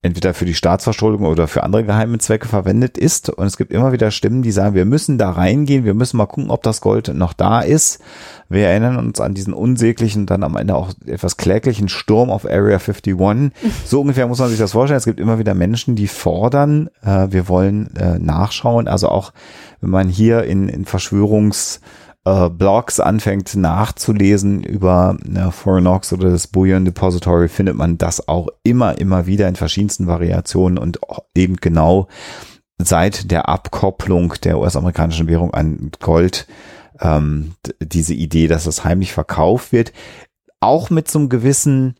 entweder 0.02 0.34
für 0.34 0.44
die 0.44 0.54
Staatsverschuldung 0.54 1.26
oder 1.26 1.48
für 1.48 1.62
andere 1.62 1.84
geheime 1.84 2.18
Zwecke 2.18 2.46
verwendet 2.46 2.96
ist. 2.96 3.30
Und 3.30 3.46
es 3.46 3.56
gibt 3.56 3.72
immer 3.72 3.92
wieder 3.92 4.10
Stimmen, 4.10 4.42
die 4.42 4.52
sagen, 4.52 4.74
wir 4.74 4.84
müssen 4.84 5.18
da 5.18 5.30
reingehen, 5.30 5.84
wir 5.84 5.94
müssen 5.94 6.16
mal 6.16 6.26
gucken, 6.26 6.50
ob 6.50 6.62
das 6.62 6.80
Gold 6.80 7.12
noch 7.14 7.32
da 7.32 7.60
ist. 7.60 8.00
Wir 8.48 8.68
erinnern 8.68 8.96
uns 8.98 9.20
an 9.20 9.34
diesen 9.34 9.52
unsäglichen, 9.52 10.26
dann 10.26 10.44
am 10.44 10.56
Ende 10.56 10.76
auch 10.76 10.90
etwas 11.04 11.36
kläglichen 11.36 11.88
Sturm 11.88 12.30
auf 12.30 12.44
Area 12.44 12.78
51. 12.78 13.16
So 13.84 14.00
ungefähr 14.00 14.28
muss 14.28 14.38
man 14.38 14.48
sich 14.48 14.58
das 14.58 14.72
vorstellen. 14.72 14.98
Es 14.98 15.04
gibt 15.04 15.20
immer 15.20 15.38
wieder 15.38 15.54
Menschen, 15.54 15.96
die 15.96 16.06
fordern, 16.06 16.88
äh, 17.02 17.28
wir 17.30 17.48
wollen 17.48 17.94
äh, 17.96 18.18
nachschauen. 18.18 18.86
Also 18.88 19.08
auch 19.08 19.32
wenn 19.80 19.90
man 19.90 20.08
hier 20.08 20.44
in, 20.44 20.68
in 20.68 20.84
Verschwörungs- 20.84 21.80
äh, 22.26 22.50
Blogs 22.50 22.98
anfängt 22.98 23.54
nachzulesen 23.54 24.64
über 24.64 25.16
äh, 25.32 25.52
Foreignox 25.52 26.12
oder 26.12 26.28
das 26.28 26.48
Bullion 26.48 26.84
Depository, 26.84 27.48
findet 27.48 27.76
man 27.76 27.98
das 27.98 28.26
auch 28.26 28.48
immer, 28.64 28.98
immer 28.98 29.26
wieder 29.26 29.48
in 29.48 29.54
verschiedensten 29.54 30.08
Variationen 30.08 30.76
und 30.76 30.98
eben 31.36 31.56
genau 31.56 32.08
seit 32.78 33.30
der 33.30 33.48
Abkopplung 33.48 34.34
der 34.42 34.58
US-amerikanischen 34.58 35.28
Währung 35.28 35.54
an 35.54 35.92
Gold 36.00 36.48
ähm, 37.00 37.54
diese 37.80 38.14
Idee, 38.14 38.48
dass 38.48 38.66
es 38.66 38.84
heimlich 38.84 39.12
verkauft 39.12 39.70
wird, 39.70 39.92
auch 40.58 40.90
mit 40.90 41.08
so 41.08 41.20
einem 41.20 41.28
gewissen 41.28 41.94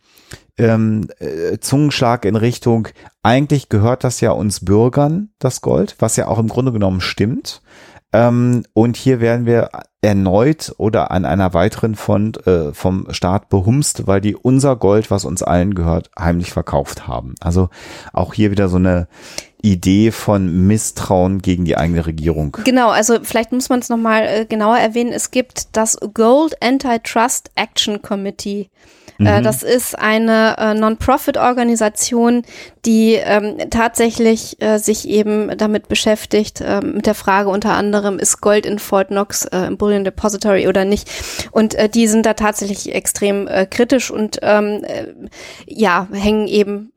ähm, 0.59 1.09
äh, 1.21 1.59
Zungenschlag 1.59 2.25
in 2.25 2.35
Richtung, 2.35 2.89
eigentlich 3.23 3.69
gehört 3.69 4.03
das 4.03 4.21
ja 4.21 4.33
uns 4.33 4.65
Bürgern, 4.65 5.31
das 5.39 5.61
Gold, 5.61 5.95
was 6.01 6.17
ja 6.17 6.27
auch 6.27 6.41
im 6.41 6.49
Grunde 6.49 6.73
genommen 6.73 7.01
stimmt. 7.01 7.63
Ähm, 8.17 8.63
und 8.73 8.97
hier 8.97 9.21
werden 9.21 9.45
wir 9.45 9.69
erneut 10.01 10.73
oder 10.79 11.11
an 11.11 11.27
einer 11.27 11.53
weiteren 11.53 11.97
Fond 11.97 12.47
äh, 12.47 12.73
vom 12.73 13.09
Staat 13.11 13.51
behumst, 13.51 14.07
weil 14.07 14.23
die 14.23 14.35
unser 14.35 14.77
Gold, 14.77 15.11
was 15.11 15.27
uns 15.27 15.43
allen 15.43 15.75
gehört, 15.75 16.11
heimlich 16.19 16.51
verkauft 16.51 17.07
haben. 17.07 17.35
Also 17.41 17.69
auch 18.15 18.33
hier 18.33 18.51
wieder 18.51 18.71
so 18.71 18.77
eine 18.77 19.07
Idee 19.61 20.13
von 20.13 20.67
Misstrauen 20.67 21.43
gegen 21.43 21.67
die 21.67 21.77
eigene 21.77 22.07
Regierung. 22.07 22.57
Genau, 22.65 22.89
also 22.89 23.19
vielleicht 23.23 23.53
muss 23.53 23.69
man 23.69 23.81
es 23.81 23.91
nochmal 23.91 24.23
äh, 24.23 24.47
genauer 24.47 24.79
erwähnen. 24.79 25.13
Es 25.13 25.31
gibt 25.31 25.77
das 25.77 25.99
Gold 26.15 26.63
Antitrust 26.63 27.51
Action 27.55 28.01
Committee. 28.01 28.71
Äh, 29.19 29.39
mhm. 29.41 29.45
Das 29.45 29.63
ist 29.63 29.99
eine 29.99 30.57
äh, 30.59 30.75
Non-Profit-Organisation, 30.75 32.43
die 32.85 33.15
ähm, 33.15 33.57
tatsächlich 33.71 34.61
äh, 34.61 34.79
sich 34.79 35.09
eben 35.09 35.57
damit 35.57 35.89
beschäftigt, 35.89 36.61
äh, 36.61 36.81
mit 36.81 37.07
der 37.07 37.15
Frage 37.15 37.49
unter 37.49 37.73
anderem, 37.75 38.19
ist 38.19 38.41
Gold 38.41 38.67
in 38.67 38.79
Fort 38.79 39.09
Knox 39.09 39.45
äh, 39.47 39.67
im 39.67 39.77
Bullion 39.77 40.05
Depository 40.05 40.69
oder 40.69 40.85
nicht? 40.85 41.09
Und 41.51 41.75
äh, 41.75 41.89
die 41.89 42.07
sind 42.07 42.27
da 42.27 42.35
tatsächlich 42.35 42.95
extrem 42.95 43.49
äh, 43.49 43.67
kritisch 43.67 44.11
und 44.11 44.39
ähm, 44.43 44.85
äh, 44.85 45.07
ja, 45.67 46.09
hängen 46.13 46.47
eben 46.47 46.93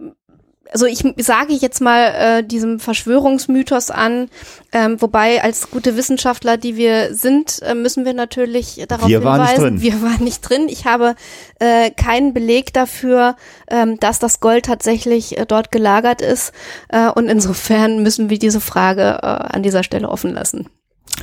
also 0.71 0.85
ich 0.85 1.03
sage 1.17 1.53
jetzt 1.53 1.81
mal 1.81 2.03
äh, 2.39 2.43
diesem 2.43 2.79
Verschwörungsmythos 2.79 3.91
an, 3.91 4.29
ähm, 4.71 5.01
wobei 5.01 5.43
als 5.43 5.71
gute 5.71 5.97
Wissenschaftler, 5.97 6.57
die 6.57 6.75
wir 6.75 7.15
sind, 7.15 7.61
äh, 7.63 7.73
müssen 7.73 8.05
wir 8.05 8.13
natürlich 8.13 8.83
darauf 8.87 9.07
wir 9.07 9.19
hinweisen, 9.19 9.81
wir 9.81 10.01
waren 10.01 10.23
nicht 10.23 10.41
drin. 10.41 10.67
Ich 10.69 10.85
habe 10.85 11.15
äh, 11.59 11.89
keinen 11.91 12.33
Beleg 12.33 12.73
dafür, 12.73 13.35
ähm, 13.69 13.99
dass 13.99 14.19
das 14.19 14.39
Gold 14.39 14.65
tatsächlich 14.65 15.37
äh, 15.37 15.45
dort 15.45 15.71
gelagert 15.71 16.21
ist 16.21 16.53
äh, 16.89 17.09
und 17.09 17.27
insofern 17.27 18.03
müssen 18.03 18.29
wir 18.29 18.39
diese 18.39 18.61
Frage 18.61 19.19
äh, 19.21 19.25
an 19.25 19.63
dieser 19.63 19.83
Stelle 19.83 20.09
offen 20.09 20.33
lassen. 20.33 20.67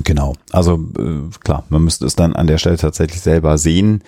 Genau, 0.05 0.35
also 0.53 0.75
äh, 0.99 1.31
klar, 1.43 1.65
man 1.69 1.83
müsste 1.85 2.05
es 2.07 2.17
dann 2.17 2.35
an 2.35 2.47
der 2.47 2.59
Stelle 2.59 2.77
tatsächlich 2.77 3.21
selber 3.21 3.59
sehen. 3.59 4.03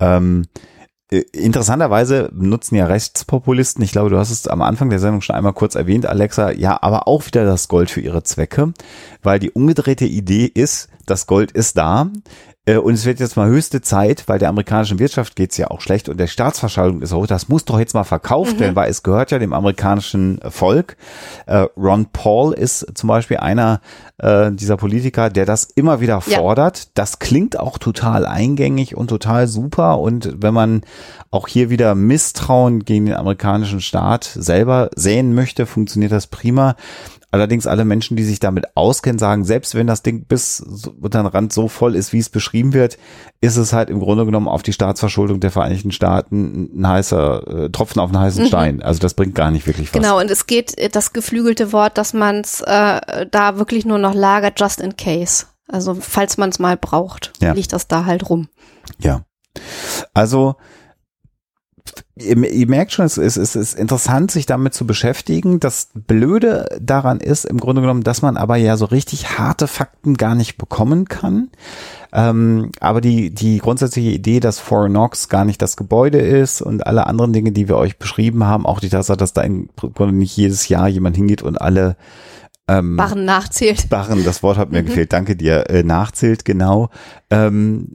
Ähm, 0.00 0.46
äh, 0.54 0.77
interessanterweise 1.10 2.30
nutzen 2.34 2.74
ja 2.74 2.86
Rechtspopulisten, 2.86 3.82
ich 3.82 3.92
glaube, 3.92 4.10
du 4.10 4.18
hast 4.18 4.30
es 4.30 4.46
am 4.46 4.60
Anfang 4.60 4.90
der 4.90 4.98
Sendung 4.98 5.22
schon 5.22 5.36
einmal 5.36 5.54
kurz 5.54 5.74
erwähnt, 5.74 6.06
Alexa, 6.06 6.50
ja, 6.52 6.82
aber 6.82 7.08
auch 7.08 7.24
wieder 7.26 7.44
das 7.44 7.68
Gold 7.68 7.90
für 7.90 8.00
ihre 8.00 8.22
Zwecke, 8.22 8.74
weil 9.22 9.38
die 9.38 9.50
umgedrehte 9.50 10.04
Idee 10.04 10.44
ist, 10.44 10.88
das 11.06 11.26
Gold 11.26 11.52
ist 11.52 11.78
da, 11.78 12.10
äh, 12.57 12.57
und 12.76 12.94
es 12.94 13.06
wird 13.06 13.20
jetzt 13.20 13.36
mal 13.36 13.48
höchste 13.48 13.80
Zeit, 13.80 14.24
weil 14.26 14.38
der 14.38 14.48
amerikanischen 14.48 14.98
Wirtschaft 14.98 15.36
geht's 15.36 15.56
ja 15.56 15.68
auch 15.70 15.80
schlecht 15.80 16.08
und 16.08 16.18
der 16.18 16.26
Staatsverschaltung 16.26 17.02
ist 17.02 17.14
hoch. 17.14 17.26
Das 17.26 17.48
muss 17.48 17.64
doch 17.64 17.78
jetzt 17.78 17.94
mal 17.94 18.04
verkauft 18.04 18.56
mhm. 18.56 18.60
werden, 18.60 18.76
weil 18.76 18.90
es 18.90 19.02
gehört 19.02 19.30
ja 19.30 19.38
dem 19.38 19.52
amerikanischen 19.52 20.40
Volk. 20.48 20.96
Äh, 21.46 21.66
Ron 21.76 22.06
Paul 22.12 22.52
ist 22.52 22.86
zum 22.94 23.08
Beispiel 23.08 23.38
einer 23.38 23.80
äh, 24.18 24.50
dieser 24.52 24.76
Politiker, 24.76 25.30
der 25.30 25.46
das 25.46 25.64
immer 25.64 26.00
wieder 26.00 26.20
fordert. 26.20 26.78
Ja. 26.78 26.84
Das 26.94 27.18
klingt 27.18 27.58
auch 27.58 27.78
total 27.78 28.26
eingängig 28.26 28.96
und 28.96 29.08
total 29.08 29.46
super. 29.46 29.98
Und 29.98 30.42
wenn 30.42 30.54
man 30.54 30.82
auch 31.30 31.48
hier 31.48 31.70
wieder 31.70 31.94
Misstrauen 31.94 32.84
gegen 32.84 33.06
den 33.06 33.14
amerikanischen 33.14 33.80
Staat 33.80 34.24
selber 34.24 34.90
sehen 34.94 35.34
möchte, 35.34 35.66
funktioniert 35.66 36.12
das 36.12 36.26
prima. 36.26 36.76
Allerdings 37.30 37.66
alle 37.66 37.84
Menschen, 37.84 38.16
die 38.16 38.24
sich 38.24 38.40
damit 38.40 38.74
auskennen, 38.74 39.18
sagen, 39.18 39.44
selbst 39.44 39.74
wenn 39.74 39.86
das 39.86 40.02
Ding 40.02 40.24
bis 40.24 40.60
unter 40.60 41.22
den 41.22 41.26
Rand 41.26 41.52
so 41.52 41.68
voll 41.68 41.94
ist, 41.94 42.14
wie 42.14 42.18
es 42.18 42.30
beschrieben 42.30 42.72
wird, 42.72 42.96
ist 43.42 43.56
es 43.56 43.74
halt 43.74 43.90
im 43.90 44.00
Grunde 44.00 44.24
genommen 44.24 44.48
auf 44.48 44.62
die 44.62 44.72
Staatsverschuldung 44.72 45.38
der 45.38 45.50
Vereinigten 45.50 45.92
Staaten 45.92 46.70
ein 46.74 46.88
heißer 46.88 47.64
äh, 47.64 47.70
Tropfen 47.70 48.00
auf 48.00 48.08
einen 48.08 48.20
heißen 48.20 48.44
mhm. 48.44 48.48
Stein. 48.48 48.82
Also 48.82 49.00
das 49.00 49.12
bringt 49.12 49.34
gar 49.34 49.50
nicht 49.50 49.66
wirklich 49.66 49.92
was. 49.92 50.00
Genau, 50.00 50.18
und 50.18 50.30
es 50.30 50.46
geht 50.46 50.74
das 50.94 51.12
geflügelte 51.12 51.72
Wort, 51.72 51.98
dass 51.98 52.14
man 52.14 52.40
es 52.40 52.62
äh, 52.62 53.26
da 53.30 53.58
wirklich 53.58 53.84
nur 53.84 53.98
noch 53.98 54.14
lagert, 54.14 54.58
just 54.58 54.80
in 54.80 54.96
case. 54.96 55.44
Also 55.68 55.94
falls 55.94 56.38
man 56.38 56.48
es 56.48 56.58
mal 56.58 56.78
braucht, 56.78 57.32
ja. 57.42 57.52
liegt 57.52 57.74
das 57.74 57.88
da 57.88 58.06
halt 58.06 58.30
rum. 58.30 58.48
Ja. 58.98 59.24
Also 60.14 60.56
ihr, 62.16 62.36
ihr 62.36 62.68
merkt 62.68 62.92
schon, 62.92 63.04
es 63.04 63.18
ist, 63.18 63.36
es 63.36 63.56
ist 63.56 63.78
interessant, 63.78 64.30
sich 64.30 64.46
damit 64.46 64.74
zu 64.74 64.86
beschäftigen. 64.86 65.60
Das 65.60 65.88
Blöde 65.94 66.66
daran 66.80 67.20
ist 67.20 67.44
im 67.44 67.58
Grunde 67.58 67.80
genommen, 67.80 68.02
dass 68.02 68.22
man 68.22 68.36
aber 68.36 68.56
ja 68.56 68.76
so 68.76 68.86
richtig 68.86 69.38
harte 69.38 69.66
Fakten 69.66 70.16
gar 70.16 70.34
nicht 70.34 70.58
bekommen 70.58 71.06
kann. 71.06 71.50
Ähm, 72.12 72.70
aber 72.80 73.00
die, 73.00 73.30
die 73.30 73.58
grundsätzliche 73.58 74.10
Idee, 74.10 74.40
dass 74.40 74.58
Fort 74.58 74.88
Knox 74.88 75.28
gar 75.28 75.44
nicht 75.44 75.60
das 75.60 75.76
Gebäude 75.76 76.18
ist 76.18 76.62
und 76.62 76.86
alle 76.86 77.06
anderen 77.06 77.32
Dinge, 77.32 77.52
die 77.52 77.68
wir 77.68 77.76
euch 77.76 77.98
beschrieben 77.98 78.44
haben, 78.44 78.64
auch 78.66 78.80
die 78.80 78.88
Tatsache, 78.88 79.18
dass 79.18 79.34
da 79.34 79.42
im 79.42 79.68
Grunde 79.76 80.14
nicht 80.14 80.36
jedes 80.36 80.68
Jahr 80.68 80.88
jemand 80.88 81.16
hingeht 81.16 81.42
und 81.42 81.60
alle 81.60 81.96
ähm, 82.68 82.96
Barren 82.96 83.24
nachzählt. 83.24 83.88
Barren, 83.88 84.24
das 84.24 84.42
Wort 84.42 84.58
hat 84.58 84.70
mir 84.70 84.82
mhm. 84.82 84.86
gefehlt, 84.86 85.12
danke 85.12 85.36
dir, 85.36 85.70
äh, 85.70 85.82
nachzählt, 85.82 86.44
genau. 86.44 86.90
Ähm, 87.30 87.90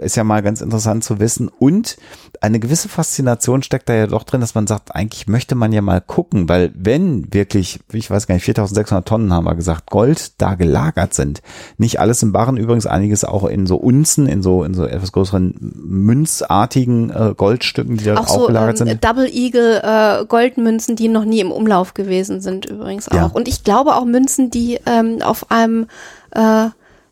ist 0.00 0.14
ja 0.14 0.22
mal 0.22 0.42
ganz 0.42 0.60
interessant 0.60 1.02
zu 1.02 1.18
wissen. 1.18 1.48
Und 1.48 1.96
eine 2.40 2.60
gewisse 2.60 2.88
Faszination 2.88 3.64
steckt 3.64 3.88
da 3.88 3.94
ja 3.94 4.06
doch 4.06 4.22
drin, 4.22 4.40
dass 4.40 4.54
man 4.54 4.68
sagt, 4.68 4.94
eigentlich 4.94 5.26
möchte 5.26 5.56
man 5.56 5.72
ja 5.72 5.82
mal 5.82 6.00
gucken, 6.00 6.48
weil 6.48 6.72
wenn 6.76 7.32
wirklich, 7.34 7.80
ich 7.92 8.08
weiß 8.08 8.28
gar 8.28 8.36
nicht, 8.36 8.44
4600 8.44 9.06
Tonnen 9.06 9.32
haben 9.32 9.44
wir 9.44 9.56
gesagt, 9.56 9.90
Gold 9.90 10.40
da 10.40 10.54
gelagert 10.54 11.14
sind, 11.14 11.42
nicht 11.78 11.98
alles 11.98 12.22
im 12.22 12.30
Barren, 12.30 12.56
übrigens 12.56 12.86
einiges 12.86 13.24
auch 13.24 13.44
in 13.44 13.66
so 13.66 13.76
Unzen, 13.76 14.26
in 14.28 14.42
so, 14.42 14.62
in 14.62 14.74
so 14.74 14.86
etwas 14.86 15.10
größeren 15.10 15.54
münzartigen 15.58 17.10
äh, 17.10 17.34
Goldstücken, 17.36 17.96
die 17.96 18.04
da 18.04 18.18
auch, 18.18 18.28
auch 18.28 18.46
gelagert 18.46 18.80
ähm, 18.82 18.86
sind. 18.86 19.04
Double 19.04 19.28
Eagle 19.28 19.82
äh, 19.82 20.24
Goldmünzen, 20.26 20.94
die 20.94 21.08
noch 21.08 21.24
nie 21.24 21.40
im 21.40 21.50
Umlauf 21.50 21.94
gewesen 21.94 22.40
sind 22.40 22.66
übrigens 22.66 23.08
auch. 23.08 23.16
Ja. 23.16 23.26
Und 23.26 23.48
ich 23.48 23.64
glaube 23.64 23.96
auch 23.96 24.04
Münzen, 24.04 24.50
die 24.50 24.78
ähm, 24.86 25.22
auf 25.22 25.50
einem 25.50 25.86
äh, 26.30 26.68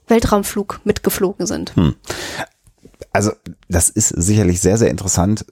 Weltraumflug 0.09 0.80
mitgeflogen 0.84 1.46
sind. 1.46 1.74
Hm. 1.76 1.94
Also 3.12 3.32
das 3.68 3.88
ist 3.88 4.09
sicherlich 4.09 4.61
sehr, 4.61 4.76
sehr 4.76 4.90
interessant 4.90 5.46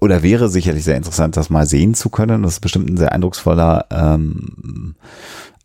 oder 0.00 0.22
wäre 0.22 0.48
sicherlich 0.48 0.84
sehr 0.84 0.96
interessant, 0.96 1.36
das 1.36 1.50
mal 1.50 1.66
sehen 1.66 1.94
zu 1.94 2.10
können. 2.10 2.42
Das 2.42 2.54
ist 2.54 2.60
bestimmt 2.60 2.90
ein 2.90 2.96
sehr 2.96 3.12
eindrucksvoller 3.12 3.86
ähm, 3.90 4.94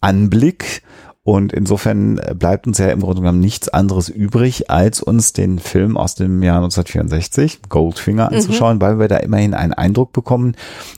Anblick. 0.01 0.83
Und 1.25 1.53
insofern 1.53 2.21
bleibt 2.35 2.67
uns 2.67 2.77
ja 2.77 2.89
im 2.89 2.99
Grunde 2.99 3.21
genommen 3.21 3.39
nichts 3.39 3.67
anderes 3.67 4.09
übrig, 4.09 4.69
als 4.69 5.01
uns 5.01 5.33
den 5.33 5.57
Film 5.57 5.97
aus 5.97 6.13
dem 6.13 6.43
Jahr 6.43 6.57
1964, 6.57 7.61
Goldfinger, 7.67 8.31
anzuschauen, 8.31 8.79
weil 8.79 8.99
wir 8.99 9.07
da 9.07 9.17
immerhin 9.17 9.55
einen 9.55 9.73
Eindruck 9.73 10.13
bekommen. 10.13 10.55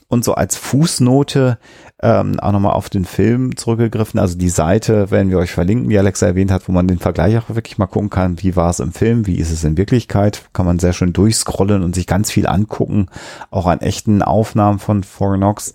Und 0.08 0.26
so 0.26 0.34
als 0.34 0.54
Fußnote 0.54 1.56
ähm, 2.02 2.38
auch 2.40 2.52
nochmal 2.52 2.74
auf 2.74 2.90
den 2.90 3.06
Film 3.06 3.56
zurückgegriffen. 3.56 4.20
Also 4.20 4.36
die 4.36 4.50
Seite 4.50 5.10
werden 5.10 5.30
wir 5.30 5.38
euch 5.38 5.52
verlinken, 5.52 5.88
die 5.88 5.98
Alexa 5.98 6.26
erwähnt 6.26 6.50
hat, 6.50 6.68
wo 6.68 6.72
man 6.72 6.86
den 6.86 6.98
Vergleich 6.98 7.38
auch 7.38 7.48
wirklich 7.48 7.78
mal 7.78 7.86
gucken 7.86 8.10
kann, 8.10 8.42
wie 8.42 8.54
war 8.54 8.68
es 8.68 8.80
im 8.80 8.92
Film, 8.92 9.26
wie 9.26 9.36
ist 9.36 9.50
es 9.50 9.64
in 9.64 9.78
Wirklichkeit. 9.78 10.42
Kann 10.52 10.66
man 10.66 10.78
sehr 10.78 10.92
schön 10.92 11.14
durchscrollen 11.14 11.82
und 11.82 11.94
sich 11.94 12.06
ganz 12.06 12.30
viel 12.30 12.46
angucken, 12.46 13.06
auch 13.50 13.64
an 13.64 13.80
echten 13.80 14.20
Aufnahmen 14.20 14.78
von 14.78 15.04
Fornox. 15.04 15.72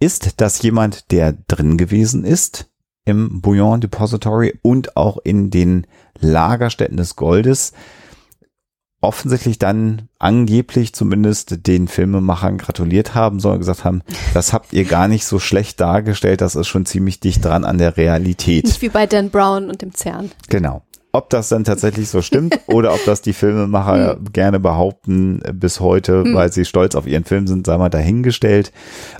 Ist 0.00 0.40
das 0.40 0.60
jemand, 0.62 1.12
der 1.12 1.32
drin 1.46 1.78
gewesen 1.78 2.24
ist 2.24 2.66
im 3.04 3.40
Bouillon 3.40 3.80
Depository 3.80 4.58
und 4.62 4.96
auch 4.96 5.18
in 5.22 5.50
den 5.50 5.86
Lagerstätten 6.20 6.96
des 6.96 7.16
Goldes? 7.16 7.72
offensichtlich 9.04 9.58
dann 9.58 10.08
angeblich 10.18 10.94
zumindest 10.94 11.66
den 11.66 11.88
Filmemachern 11.88 12.58
gratuliert 12.58 13.14
haben, 13.14 13.38
sondern 13.38 13.60
gesagt 13.60 13.84
haben, 13.84 14.02
das 14.32 14.52
habt 14.52 14.72
ihr 14.72 14.84
gar 14.84 15.08
nicht 15.08 15.26
so 15.26 15.38
schlecht 15.38 15.78
dargestellt, 15.80 16.40
das 16.40 16.56
ist 16.56 16.66
schon 16.68 16.86
ziemlich 16.86 17.20
dicht 17.20 17.44
dran 17.44 17.64
an 17.64 17.78
der 17.78 17.96
Realität. 17.96 18.64
Nicht 18.64 18.82
wie 18.82 18.88
bei 18.88 19.06
Dan 19.06 19.30
Brown 19.30 19.68
und 19.68 19.82
dem 19.82 19.94
CERN. 19.94 20.32
Genau. 20.48 20.82
Ob 21.14 21.30
das 21.30 21.48
dann 21.48 21.62
tatsächlich 21.62 22.08
so 22.10 22.22
stimmt 22.22 22.58
oder 22.66 22.92
ob 22.92 23.04
das 23.04 23.22
die 23.22 23.32
Filmemacher 23.32 24.14
Hm. 24.16 24.32
gerne 24.32 24.58
behaupten 24.58 25.40
äh, 25.44 25.52
bis 25.52 25.78
heute, 25.78 26.24
weil 26.34 26.52
sie 26.52 26.64
stolz 26.64 26.94
auf 26.96 27.06
ihren 27.06 27.24
Film 27.24 27.46
sind, 27.46 27.66
sei 27.66 27.78
mal 27.78 27.88
dahingestellt. 27.88 28.72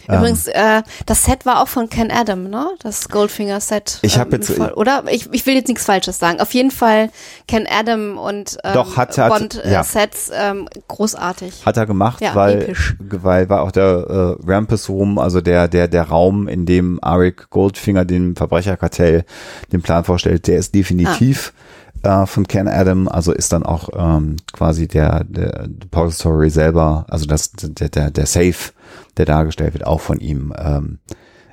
Ähm, 0.08 0.18
Übrigens, 0.18 0.48
äh, 0.48 0.82
das 1.06 1.24
Set 1.24 1.46
war 1.46 1.62
auch 1.62 1.68
von 1.68 1.88
Ken 1.88 2.10
Adam, 2.10 2.50
ne? 2.50 2.66
Das 2.82 3.08
Goldfinger-Set. 3.08 4.00
Ich 4.02 4.18
hab 4.18 4.28
ähm, 4.32 4.40
jetzt- 4.40 4.50
voll- 4.52 4.72
oder? 4.72 5.04
Ich, 5.10 5.28
ich 5.32 5.46
will 5.46 5.54
jetzt 5.54 5.68
nichts 5.68 5.84
Falsches 5.84 6.18
sagen. 6.18 6.40
Auf 6.40 6.52
jeden 6.52 6.72
Fall 6.72 7.10
Ken 7.46 7.66
Adam 7.70 8.18
und 8.18 8.58
ähm, 8.64 8.74
Doch, 8.74 8.96
hat- 8.96 9.16
hat- 9.16 9.16
ja. 9.16 9.28
Bond-Sets 9.28 10.32
ähm, 10.36 10.68
großartig. 10.88 11.64
Hat 11.64 11.76
er 11.76 11.86
gemacht, 11.86 12.20
Ja, 12.20 12.34
weil, 12.34 12.62
episch. 12.62 12.96
weil 12.98 13.48
war 13.48 13.62
auch 13.62 13.70
der 13.70 14.36
äh, 14.44 14.50
Rampus 14.50 14.88
Room, 14.88 15.18
also 15.18 15.40
der, 15.40 15.68
der, 15.68 15.86
der 15.88 16.02
Raum, 16.08 16.48
in 16.48 16.66
dem 16.66 16.98
Arik 17.02 17.50
Goldfinger 17.50 18.04
dem 18.04 18.34
Verbrecherkartell 18.36 19.24
den 19.72 19.80
Plan 19.82 20.02
vorstellt, 20.04 20.46
der 20.48 20.58
ist 20.58 20.74
definitiv 20.74 21.52
Ah. 21.56 21.60
Äh, 22.04 22.26
von 22.26 22.46
Ken 22.46 22.68
Adam, 22.68 23.08
also 23.08 23.32
ist 23.32 23.52
dann 23.52 23.64
auch 23.64 23.88
ähm, 23.94 24.36
quasi 24.52 24.86
der, 24.86 25.24
der 25.24 25.66
Depository 25.68 26.50
selber, 26.50 27.06
also 27.08 27.26
das, 27.26 27.52
der, 27.52 27.88
der, 27.88 28.10
der 28.10 28.26
Safe, 28.26 28.72
der 29.16 29.24
dargestellt 29.24 29.74
wird, 29.74 29.86
auch 29.86 30.00
von 30.00 30.18
ihm. 30.20 30.52
Ähm, 30.56 30.98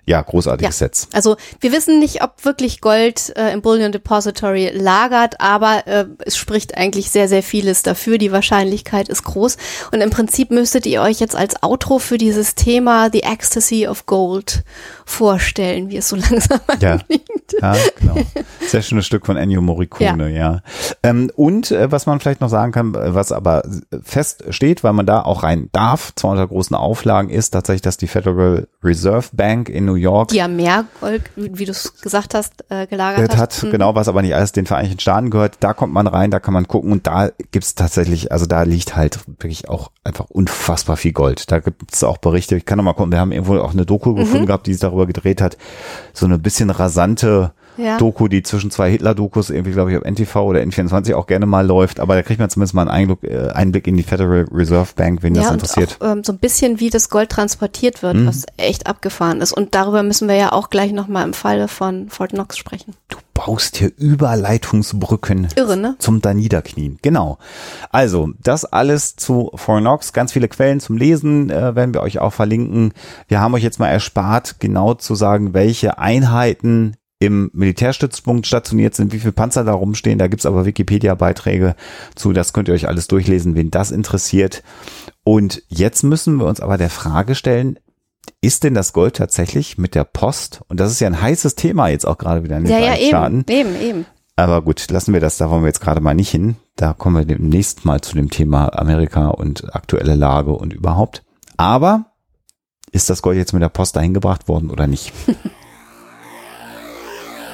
ja, 0.06 0.22
großartiges 0.22 0.80
Ja. 0.80 0.88
Sets. 0.88 1.08
Also 1.14 1.36
wir 1.60 1.72
wissen 1.72 2.00
nicht, 2.00 2.24
ob 2.24 2.44
wirklich 2.44 2.82
Gold 2.82 3.34
äh, 3.36 3.52
im 3.54 3.62
Bullion 3.62 3.92
Depository 3.92 4.72
lagert, 4.74 5.40
aber 5.40 5.86
äh, 5.88 6.06
es 6.26 6.36
spricht 6.38 6.76
eigentlich 6.78 7.12
sehr, 7.12 7.28
sehr 7.28 7.44
vieles 7.44 7.84
dafür. 7.84 8.18
Die 8.18 8.32
Wahrscheinlichkeit 8.32 9.10
ist 9.10 9.24
groß. 9.24 9.58
Und 9.92 10.02
im 10.02 10.10
Prinzip 10.10 10.52
müsstet 10.52 10.86
ihr 10.86 11.02
euch 11.02 11.20
jetzt 11.20 11.36
als 11.36 11.62
Outro 11.64 12.00
für 12.00 12.18
dieses 12.18 12.56
Thema 12.56 13.10
The 13.12 13.24
Ecstasy 13.24 13.88
of 13.88 14.06
Gold 14.06 14.64
vorstellen, 15.06 15.90
wie 15.90 15.98
es 15.98 16.08
so 16.10 16.16
langsam 16.30 16.60
Ja. 16.80 16.94
anliegt. 16.94 17.56
Ja, 17.62 17.76
genau. 18.00 18.16
Sehr 18.62 18.82
schönes 18.82 19.06
Stück 19.06 19.26
von 19.26 19.38
Ennio 19.38 19.62
Morricone, 19.62 20.30
ja. 20.30 20.62
Ähm, 21.04 21.30
und 21.36 21.72
äh, 21.72 21.92
was 21.92 22.06
man 22.06 22.20
vielleicht 22.20 22.42
noch 22.42 22.50
sagen 22.50 22.72
kann, 22.72 22.96
äh, 22.96 23.14
was 23.14 23.32
aber 23.32 23.64
fest 24.04 24.46
steht, 24.50 24.84
weil 24.84 24.94
man 24.94 25.06
da 25.06 25.22
auch 25.22 25.44
rein 25.44 25.70
darf, 25.74 26.14
zwar 26.16 26.32
unter 26.32 26.48
großen 26.48 26.76
Auflagen, 26.76 27.30
ist 27.30 27.52
tatsächlich, 27.52 27.82
dass 27.82 27.98
die 27.98 28.08
Federal 28.08 28.68
Reserve 28.84 29.28
Bank 29.34 29.70
in 29.70 29.91
New 29.92 29.96
York 29.98 30.30
Die 30.30 30.38
ja 30.38 30.48
mehr 30.48 30.86
Gold, 31.00 31.24
wie 31.36 31.66
du 31.66 31.72
es 31.72 32.02
gesagt 32.02 32.34
hast, 32.34 32.54
äh, 32.70 32.88
gelagert 32.88 33.32
hat, 33.32 33.38
hat. 33.38 33.64
Mhm. 33.64 33.72
genau, 33.72 33.96
was 33.96 34.08
aber 34.08 34.22
nicht 34.22 34.36
alles 34.36 34.52
den 34.52 34.66
Vereinigten 34.66 35.00
Staaten 35.00 35.30
gehört. 35.30 35.58
Da 35.60 35.74
kommt 35.74 35.94
man 35.94 36.08
rein, 36.08 36.32
da 36.32 36.40
kann 36.40 36.54
man 36.54 36.68
gucken 36.68 36.92
und 36.92 37.08
da 37.08 37.30
gibt's 37.52 37.76
tatsächlich, 37.76 38.32
also 38.32 38.46
da 38.46 38.64
liegt 38.64 38.96
halt 38.96 39.20
wirklich 39.28 39.70
auch 39.70 39.92
einfach 40.04 40.26
unfassbar 40.30 40.98
viel 40.98 41.14
Gold. 41.14 41.52
Da 41.52 41.60
gibt's 41.60 42.04
auch 42.04 42.18
Berichte, 42.18 42.56
ich 42.56 42.66
kann 42.66 42.78
noch 42.78 42.84
mal 42.86 42.94
gucken, 42.94 43.12
wir 43.12 43.20
haben 43.20 43.32
irgendwo 43.32 43.58
auch 43.60 43.74
eine 43.74 43.86
Doku 43.86 44.12
Mhm. 44.12 44.16
gefunden 44.16 44.46
gehabt, 44.46 44.68
die 44.68 44.74
sich 44.74 44.82
darüber 44.82 45.06
gedreht 45.08 45.42
hat. 45.42 45.58
So 46.14 46.26
eine 46.26 46.40
bisschen 46.40 46.70
rasante 46.70 47.52
Ja. 47.78 47.98
Doku, 47.98 48.28
die 48.28 48.44
zwischen 48.44 48.70
zwei 48.72 48.92
Hitler-Dokus 48.92 49.50
irgendwie, 49.50 49.72
glaube 49.72 49.92
ich, 49.92 49.98
auf 49.98 50.04
NTV 50.04 50.36
oder 50.38 50.60
N24 50.62 51.16
auch 51.16 51.26
gerne 51.28 51.46
mal 51.46 51.66
läuft, 51.66 52.00
aber 52.00 52.16
da 52.16 52.22
kriegt 52.22 52.40
man 52.40 52.50
zumindest 52.50 52.74
mal 52.74 52.82
einen 52.84 52.92
Einblick, 52.92 53.24
äh, 53.24 53.50
Einblick 53.50 53.88
in 53.88 53.98
die 53.98 54.04
Federal 54.04 54.46
Reserve 54.52 54.90
Bank, 54.96 55.24
wenn 55.24 55.34
das 55.34 55.46
ja, 55.46 55.54
interessiert. 55.54 55.98
und 56.00 56.08
auch 56.08 56.12
ähm, 56.12 56.24
so 56.24 56.34
ein 56.34 56.40
bisschen, 56.40 56.80
wie 56.80 56.90
das 56.90 57.10
Gold 57.10 57.30
transportiert 57.30 58.04
wird, 58.04 58.16
Mhm. 58.18 58.28
was 58.28 58.46
echt 58.58 58.88
abgefahren 58.88 59.42
ist. 59.42 59.54
Und 59.54 59.74
darüber 59.76 60.04
müssen 60.04 60.28
wir 60.28 60.36
ja 60.36 60.52
auch 60.52 60.70
gleich 60.70 60.92
nochmal 60.92 61.26
im 61.26 61.34
Falle 61.34 61.68
von 61.68 62.10
Fort 62.10 62.32
Knox 62.32 62.58
sprechen. 62.58 62.94
Du 63.10 63.18
baust 63.34 63.78
hier 63.78 63.92
Überleitungsbrücken 63.98 65.48
Irre, 65.56 65.78
ne? 65.78 65.96
zum 66.00 66.22
da 66.22 66.34
Niederknien. 66.34 67.00
Genau. 67.02 67.38
Also, 67.90 68.30
das 68.44 68.66
alles 68.66 69.16
zu 69.16 69.52
Fornox. 69.56 70.14
Ganz 70.14 70.34
viele 70.34 70.48
Quellen 70.48 70.80
zum 70.80 70.98
Lesen 70.98 71.50
äh, 71.50 71.76
werden 71.76 71.94
wir 71.94 72.02
euch 72.02 72.20
auch 72.20 72.34
verlinken. 72.34 72.94
Wir 73.28 73.40
haben 73.40 73.54
euch 73.54 73.64
jetzt 73.64 73.80
mal 73.80 73.88
erspart, 73.88 74.60
genau 74.60 74.94
zu 74.94 75.16
sagen, 75.16 75.54
welche 75.54 75.98
Einheiten 75.98 76.96
im 77.22 77.52
Militärstützpunkt 77.54 78.48
stationiert 78.48 78.96
sind, 78.96 79.14
wie 79.14 79.20
viele 79.20 79.32
Panzer 79.32 79.64
da 79.64 79.74
rumstehen. 79.74 80.18
Da 80.18 80.28
gibt's 80.28 80.48
aber 80.48 80.66
Wikipedia-Beiträge 80.66 81.76
zu. 82.16 82.34
Das 82.34 82.52
könnt 82.52 82.68
ihr 82.68 82.74
euch 82.74 82.88
alles 82.88 83.08
durchlesen, 83.08 83.54
wen 83.54 83.70
das 83.70 83.92
interessiert. 83.92 84.64
Und 85.24 85.62
jetzt 85.68 86.02
müssen 86.02 86.38
wir 86.38 86.48
uns 86.48 86.60
aber 86.62 86.80
der 86.80 86.90
Frage 86.90 87.36
stellen, 87.36 87.78
ist 88.42 88.64
denn 88.64 88.74
das 88.74 88.92
Gold 88.92 89.18
tatsächlich 89.18 89.78
mit 89.78 89.94
der 89.94 90.04
Post? 90.04 90.62
Und 90.68 90.80
das 90.80 90.92
ist 90.92 91.00
ja 91.00 91.06
ein 91.06 91.22
heißes 91.22 91.54
Thema 91.54 91.90
jetzt 91.90 92.08
auch 92.08 92.18
gerade 92.18 92.44
wieder 92.44 92.58
in 92.58 92.64
den 92.64 92.72
Ja, 92.72 92.80
ja, 92.96 93.08
Staaten. 93.08 93.46
eben, 93.48 93.76
eben, 93.76 93.82
eben. 93.82 94.06
Aber 94.36 94.64
gut, 94.64 94.90
lassen 94.90 95.14
wir 95.14 95.20
das, 95.20 95.38
da 95.38 95.52
wollen 95.52 95.62
wir 95.62 95.68
jetzt 95.68 95.82
gerade 95.82 96.02
mal 96.02 96.16
nicht 96.16 96.32
hin. 96.32 96.56
Da 96.76 96.94
kommen 96.94 97.18
wir 97.18 97.26
demnächst 97.26 97.86
mal 97.86 98.02
zu 98.02 98.16
dem 98.16 98.32
Thema 98.32 98.70
Amerika 98.80 99.28
und 99.28 99.76
aktuelle 99.76 100.16
Lage 100.16 100.54
und 100.54 100.74
überhaupt. 100.74 101.24
Aber 101.56 102.06
ist 102.92 103.12
das 103.12 103.22
Gold 103.22 103.38
jetzt 103.38 103.54
mit 103.54 103.62
der 103.62 103.70
Post 103.70 103.96
dahin 103.96 104.16
gebracht 104.16 104.48
worden 104.48 104.72
oder 104.72 104.88
nicht? 104.88 105.14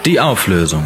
Die 0.07 0.21
Auflösung. 0.21 0.85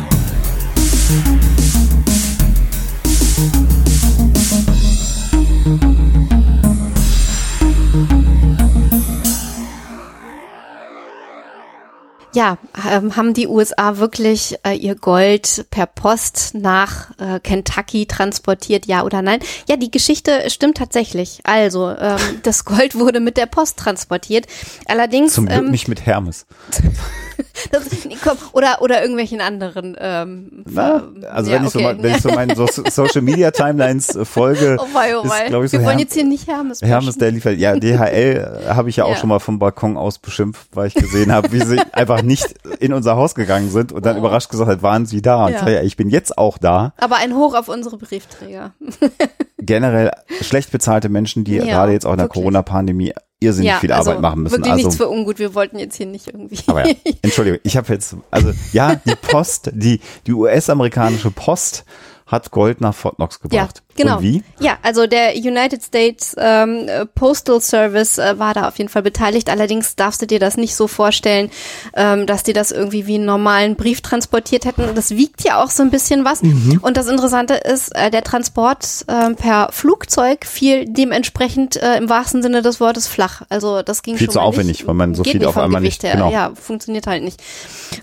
Ja, 12.33 12.57
ähm, 12.89 13.17
haben 13.17 13.33
die 13.33 13.47
USA 13.47 13.97
wirklich 13.97 14.55
äh, 14.65 14.73
ihr 14.73 14.95
Gold 14.95 15.65
per 15.69 15.85
Post 15.85 16.53
nach 16.53 17.11
äh, 17.19 17.39
Kentucky 17.41 18.05
transportiert, 18.05 18.85
ja 18.85 19.03
oder 19.03 19.21
nein? 19.21 19.39
Ja, 19.67 19.75
die 19.75 19.91
Geschichte 19.91 20.49
stimmt 20.49 20.77
tatsächlich. 20.77 21.41
Also, 21.43 21.89
ähm, 21.89 22.17
das 22.43 22.63
Gold 22.63 22.95
wurde 22.95 23.19
mit 23.19 23.35
der 23.35 23.47
Post 23.47 23.77
transportiert. 23.77 24.47
Allerdings 24.87 25.33
Zum 25.33 25.47
Glück 25.47 25.59
ähm, 25.59 25.71
nicht 25.71 25.89
mit 25.89 26.05
Hermes. 26.05 26.45
das, 27.71 27.83
nee, 28.05 28.15
komm, 28.23 28.37
oder 28.53 28.81
oder 28.81 29.01
irgendwelchen 29.01 29.41
anderen. 29.41 29.97
Ähm, 29.99 30.63
Na, 30.69 31.03
also 31.29 31.51
ja, 31.51 31.57
wenn 31.57 31.65
ich 31.65 31.71
so 31.71 31.79
okay. 31.79 31.95
mal, 31.95 32.03
wenn 32.03 32.15
ich 32.15 32.21
so 32.21 32.29
meine 32.29 32.55
so 32.55 32.65
Social 32.67 33.21
Media 33.21 33.51
Timelines 33.51 34.15
äh, 34.15 34.23
folge, 34.23 34.77
Oh 34.79 34.87
wei, 34.93 35.17
oh 35.17 35.23
ist, 35.23 35.29
wei. 35.29 35.47
glaub 35.49 35.63
ich, 35.65 35.71
so 35.71 35.79
Wir 35.79 35.85
wollen 35.85 35.99
jetzt 35.99 36.13
hier 36.13 36.23
nicht 36.23 36.47
Hermes 36.47 36.81
Hermes, 36.81 37.17
der 37.17 37.31
liefert, 37.31 37.57
ja, 37.57 37.75
DHL 37.75 38.67
habe 38.69 38.89
ich 38.89 38.95
ja 38.95 39.03
auch 39.03 39.11
Ja. 39.11 39.15
schon 39.17 39.29
mal 39.29 39.39
vom 39.39 39.59
Balkon 39.59 39.97
aus 39.97 40.17
beschimpft, 40.17 40.67
weil 40.73 40.87
ich 40.87 40.93
gesehen 40.93 41.31
habe, 41.31 41.51
wie 41.51 41.59
sie 41.59 41.81
einfach 41.91 42.20
nicht 42.23 42.55
in 42.79 42.93
unser 42.93 43.15
Haus 43.15 43.35
gegangen 43.35 43.69
sind 43.69 43.91
und 43.91 44.05
dann 44.05 44.17
überrascht 44.17 44.49
gesagt 44.49 44.69
hat, 44.69 44.81
waren 44.83 45.05
sie 45.05 45.21
da? 45.21 45.45
Und 45.45 45.51
Oh. 45.51 45.53
Ja. 45.53 45.55
ich 45.55 45.59
sag, 45.59 45.69
ja, 45.69 45.81
ich 45.83 45.97
bin 45.97 46.09
jetzt 46.09 46.37
auch 46.37 46.57
da. 46.57 46.93
Aber 46.97 47.17
ein 47.17 47.35
Hoch 47.35 47.53
auf 47.55 47.67
unsere 47.69 47.97
Briefträger. 47.97 48.73
Generell 49.57 50.11
schlecht 50.41 50.71
bezahlte 50.71 51.09
Menschen, 51.09 51.43
die 51.43 51.55
Ja, 51.55 51.65
gerade 51.65 51.91
jetzt 51.91 52.05
auch 52.05 52.13
in 52.13 52.17
der. 52.17 52.27
Corona-Pandemie 52.27 53.13
irrsinnig 53.39 53.73
viel 53.75 53.91
also 53.91 54.11
Arbeit 54.11 54.21
machen 54.21 54.43
müssen. 54.43 54.53
Wirklich 54.57 54.71
Also 54.71 54.85
nichts 54.87 54.97
für 54.97 55.09
ungut. 55.09 55.39
Wir 55.39 55.53
wollten 55.55 55.77
jetzt 55.79 55.95
hier 55.95 56.05
nicht 56.05 56.27
irgendwie. 56.27 56.57
Aber 56.67 56.87
ja, 56.87 56.95
Entschuldigung, 57.21 57.59
ich 57.63 57.75
habe 57.75 57.91
jetzt, 57.93 58.15
also 58.29 58.51
ja, 58.71 58.95
die 58.95 59.15
Post, 59.15 59.71
die, 59.73 59.99
die 60.27 60.33
US-amerikanische 60.33 61.31
Post 61.31 61.83
hat 62.31 62.51
Gold 62.51 62.79
nach 62.81 62.93
Fort 62.95 63.17
Knox 63.17 63.39
gebracht. 63.39 63.83
Ja, 63.89 63.95
genau. 64.03 64.17
Und 64.17 64.23
wie? 64.23 64.43
Ja, 64.59 64.77
also 64.83 65.05
der 65.05 65.35
United 65.35 65.83
States 65.83 66.33
ähm, 66.37 66.89
Postal 67.15 67.59
Service 67.59 68.17
äh, 68.17 68.39
war 68.39 68.53
da 68.53 68.67
auf 68.67 68.77
jeden 68.77 68.89
Fall 68.89 69.01
beteiligt. 69.01 69.49
Allerdings 69.49 69.95
darfst 69.95 70.21
du 70.21 70.27
dir 70.27 70.39
das 70.39 70.55
nicht 70.57 70.75
so 70.75 70.87
vorstellen, 70.87 71.51
ähm, 71.93 72.25
dass 72.25 72.43
die 72.43 72.53
das 72.53 72.71
irgendwie 72.71 73.05
wie 73.07 73.15
einen 73.15 73.25
normalen 73.25 73.75
Brief 73.75 74.01
transportiert 74.01 74.65
hätten. 74.65 74.83
Das 74.95 75.11
wiegt 75.11 75.43
ja 75.43 75.61
auch 75.61 75.69
so 75.69 75.83
ein 75.83 75.91
bisschen 75.91 76.23
was. 76.23 76.41
Mhm. 76.41 76.79
Und 76.81 76.95
das 76.97 77.07
Interessante 77.07 77.55
ist, 77.55 77.93
äh, 77.95 78.09
der 78.09 78.23
Transport 78.23 78.85
äh, 79.07 79.33
per 79.33 79.69
Flugzeug 79.71 80.45
fiel 80.45 80.85
dementsprechend 80.87 81.75
äh, 81.75 81.97
im 81.97 82.09
wahrsten 82.09 82.41
Sinne 82.41 82.61
des 82.61 82.79
Wortes 82.79 83.07
flach. 83.07 83.41
Also 83.49 83.81
das 83.81 84.03
ging 84.03 84.15
Viel 84.15 84.27
schon 84.27 84.33
zu 84.33 84.39
aufwendig, 84.39 84.79
nicht, 84.79 84.87
weil 84.87 84.95
man 84.95 85.15
so 85.15 85.23
viel 85.23 85.43
auf 85.45 85.57
einmal 85.57 85.81
Gewicht 85.81 86.03
nicht- 86.03 86.13
her. 86.13 86.19
genau. 86.21 86.31
Ja, 86.31 86.53
funktioniert 86.55 87.07
halt 87.07 87.23
nicht. 87.23 87.41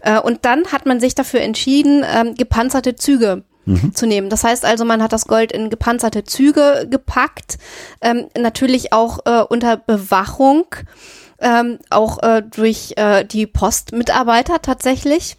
Äh, 0.03 0.19
und 0.21 0.45
dann 0.45 0.67
hat 0.71 0.85
man 0.85 1.01
sich 1.01 1.15
dafür 1.15 1.41
entschieden, 1.41 2.05
ähm, 2.15 2.35
gepanzerte 2.35 2.95
Züge 2.95 3.43
Mhm. 3.69 3.95
zu 3.95 4.07
nehmen. 4.07 4.31
Das 4.31 4.45
heißt 4.45 4.65
also, 4.65 4.85
man 4.85 5.03
hat 5.03 5.13
das 5.13 5.27
Gold 5.27 5.53
in 5.53 5.71
gepanzerte 5.71 6.25
Züge 6.25 6.87
gepackt, 6.91 7.59
ähm, 8.01 8.29
natürlich 8.37 8.93
auch 8.93 9.21
äh, 9.27 9.43
unter 9.43 9.77
Bewachung, 9.77 10.67
ähm, 11.41 11.79
auch 11.91 12.23
äh, 12.23 12.43
durch 12.43 12.95
äh, 12.97 13.25
die 13.25 13.47
Postmitarbeiter 13.47 14.61
tatsächlich. 14.63 15.37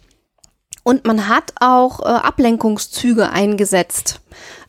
Und 0.82 1.06
man 1.06 1.28
hat 1.28 1.52
auch 1.60 2.00
äh, 2.00 2.04
Ablenkungszüge 2.04 3.30
eingesetzt. 3.30 4.20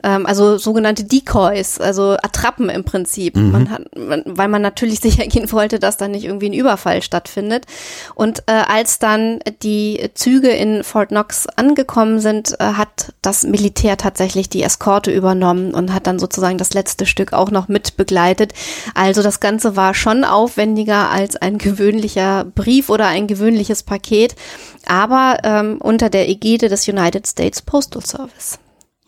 Ähm, 0.04 0.26
also 0.26 0.58
sogenannte 0.58 1.04
Decoys, 1.04 1.80
also 1.80 2.18
Attrappen 2.22 2.70
im 2.70 2.84
Prinzip. 2.84 3.36
Man 3.36 3.70
hat, 3.70 3.96
man, 3.96 4.24
weil 4.26 4.48
man 4.48 4.62
natürlich 4.62 5.00
sicher 5.02 5.26
gehen 5.26 5.52
wollte, 5.52 5.80
dass 5.80 5.98
da 5.98 6.08
nicht 6.08 6.26
irgendwie 6.26 6.50
ein 6.50 6.54
Überfall 6.54 7.02
stattfindet. 7.02 7.66
Und 8.16 8.44
äh, 8.48 8.52
als 8.68 9.00
dann 9.00 9.40
die 9.64 10.10
Züge 10.14 10.50
in 10.50 10.84
Fort 10.84 11.10
Knox 11.10 11.48
angekommen 11.48 12.20
sind, 12.20 12.60
äh, 12.60 12.74
hat 12.74 13.14
das 13.22 13.44
Militär 13.44 13.98
tatsächlich 13.98 14.50
die 14.50 14.64
Eskorte 14.64 15.12
übernommen 15.12 15.74
und 15.74 15.94
hat 15.94 16.08
dann 16.08 16.20
sozusagen 16.20 16.58
das 16.58 16.74
letzte 16.74 17.06
Stück 17.06 17.34
auch 17.34 17.52
noch 17.52 17.68
mit 17.68 17.98
begleitet. 17.98 18.54
Also 18.94 19.22
das 19.22 19.40
Ganze 19.40 19.76
war 19.76 19.94
schon 19.94 20.24
aufwendiger 20.24 21.10
als 21.10 21.36
ein 21.36 21.58
gewöhnlicher 21.58 22.46
Brief 22.46 22.90
oder 22.90 23.08
ein 23.08 23.28
gewöhnliches 23.28 23.84
Paket, 23.84 24.36
aber 24.86 25.38
ähm, 25.44 25.78
unter 25.80 26.10
der 26.10 26.30
Ägide 26.30 26.70
des 26.70 26.88
United 26.88 27.28
States 27.28 27.62
Postal 27.62 28.06
Service. 28.06 28.60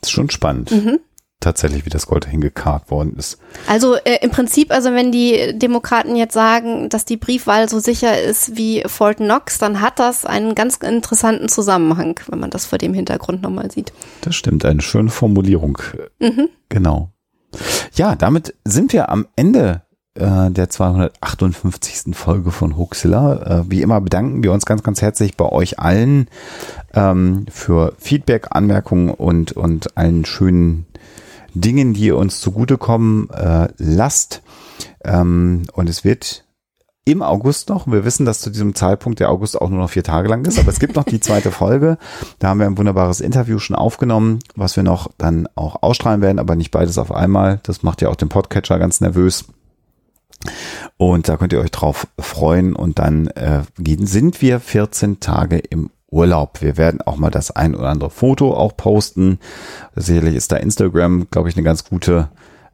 Ist 0.04 0.12
schon 0.12 0.30
spannend. 0.30 0.72
Mhm. 0.72 1.00
Tatsächlich, 1.40 1.86
wie 1.86 1.90
das 1.90 2.08
Gold 2.08 2.24
dahin 2.24 2.40
gekarrt 2.40 2.90
worden 2.90 3.18
ist. 3.18 3.38
Also 3.68 3.96
äh, 3.96 4.20
im 4.22 4.32
Prinzip, 4.32 4.72
also 4.72 4.94
wenn 4.94 5.12
die 5.12 5.52
Demokraten 5.58 6.16
jetzt 6.16 6.34
sagen, 6.34 6.88
dass 6.88 7.04
die 7.04 7.18
Briefwahl 7.18 7.68
so 7.68 7.80
sicher 7.80 8.22
ist 8.22 8.56
wie 8.56 8.82
Fort 8.88 9.18
Knox, 9.18 9.58
dann 9.58 9.82
hat 9.82 10.00
das 10.00 10.26
einen 10.26 10.56
ganz 10.56 10.78
interessanten 10.78 11.50
Zusammenhang, 11.50 12.18
wenn 12.30 12.40
man 12.40 12.50
das 12.50 12.66
vor 12.66 12.78
dem 12.78 12.94
Hintergrund 12.94 13.42
nochmal 13.42 13.70
sieht. 13.72 13.92
Das 14.22 14.36
stimmt, 14.36 14.64
eine 14.64 14.82
schöne 14.82 15.10
Formulierung. 15.10 15.80
Mhm. 16.20 16.48
Genau. 16.70 17.10
Ja, 17.94 18.16
damit 18.16 18.56
sind 18.66 18.94
wir 18.94 19.10
am 19.10 19.28
Ende 19.36 19.83
äh, 20.16 20.52
der 20.52 20.70
258. 20.70 22.16
Folge 22.16 22.52
von 22.52 22.78
Hoaxilla. 22.78 23.62
Äh, 23.62 23.64
wie 23.70 23.82
immer 23.82 24.00
bedanken 24.02 24.44
wir 24.44 24.52
uns 24.52 24.66
ganz, 24.66 24.84
ganz 24.84 25.02
herzlich 25.02 25.38
bei 25.38 25.46
euch 25.46 25.80
allen 25.80 26.28
ähm, 26.94 27.46
für 27.50 27.94
Feedback, 27.98 28.48
Anmerkungen 28.52 29.10
und, 29.10 29.54
und 29.54 29.98
allen 29.98 30.26
schönen 30.26 30.86
Dingen, 31.54 31.94
die 31.94 32.06
ihr 32.06 32.18
uns 32.18 32.42
zugutekommen 32.42 33.30
äh, 33.30 33.70
lasst. 33.78 34.42
Ähm, 35.04 35.64
und 35.74 35.90
es 35.90 36.04
wird 36.04 36.46
im 37.06 37.22
August 37.22 37.70
noch. 37.70 37.86
Wir 37.88 38.06
wissen, 38.06 38.26
dass 38.26 38.40
zu 38.40 38.50
diesem 38.50 38.76
Zeitpunkt 38.76 39.20
der 39.20 39.30
August 39.30 39.60
auch 39.60 39.70
nur 39.70 39.80
noch 39.80 39.90
vier 39.90 40.04
Tage 40.04 40.30
lang 40.30 40.46
ist, 40.46 40.58
aber 40.58 40.70
es 40.70 40.80
gibt 40.80 40.96
noch 40.96 41.04
die 41.04 41.20
zweite 41.20 41.52
Folge. 41.52 41.98
Da 42.40 42.48
haben 42.48 42.60
wir 42.60 42.66
ein 42.66 42.78
wunderbares 42.78 43.20
Interview 43.20 43.60
schon 43.60 43.76
aufgenommen, 43.76 44.40
was 44.56 44.76
wir 44.76 44.84
noch 44.84 45.12
dann 45.18 45.48
auch 45.56 45.82
ausstrahlen 45.82 46.22
werden, 46.22 46.40
aber 46.40 46.56
nicht 46.56 46.72
beides 46.72 46.98
auf 46.98 47.12
einmal. 47.12 47.60
Das 47.64 47.84
macht 47.84 48.02
ja 48.02 48.10
auch 48.10 48.16
den 48.16 48.30
Podcatcher 48.30 48.80
ganz 48.80 49.02
nervös. 49.02 49.46
Und 50.98 51.30
da 51.30 51.38
könnt 51.38 51.54
ihr 51.54 51.60
euch 51.60 51.72
drauf 51.72 52.08
freuen. 52.20 52.76
Und 52.76 53.00
dann 53.00 53.28
äh, 53.28 53.62
sind 54.00 54.42
wir 54.42 54.60
14 54.60 55.20
Tage 55.20 55.58
im 55.58 55.90
Urlaub. 56.12 56.62
Wir 56.62 56.78
werden 56.78 57.02
auch 57.02 57.18
mal 57.18 57.32
das 57.32 57.52
ein 57.52 57.76
oder 57.76 57.90
andere 57.90 58.10
Foto 58.10 58.54
auch 58.54 58.78
posten. 58.78 59.40
Sicherlich 59.96 60.36
ist 60.36 60.52
da 60.52 60.58
Instagram, 60.58 61.28
glaube 61.32 61.50
ich, 61.50 61.56
eine 61.56 61.64
ganz 61.64 61.84
gute 61.84 62.30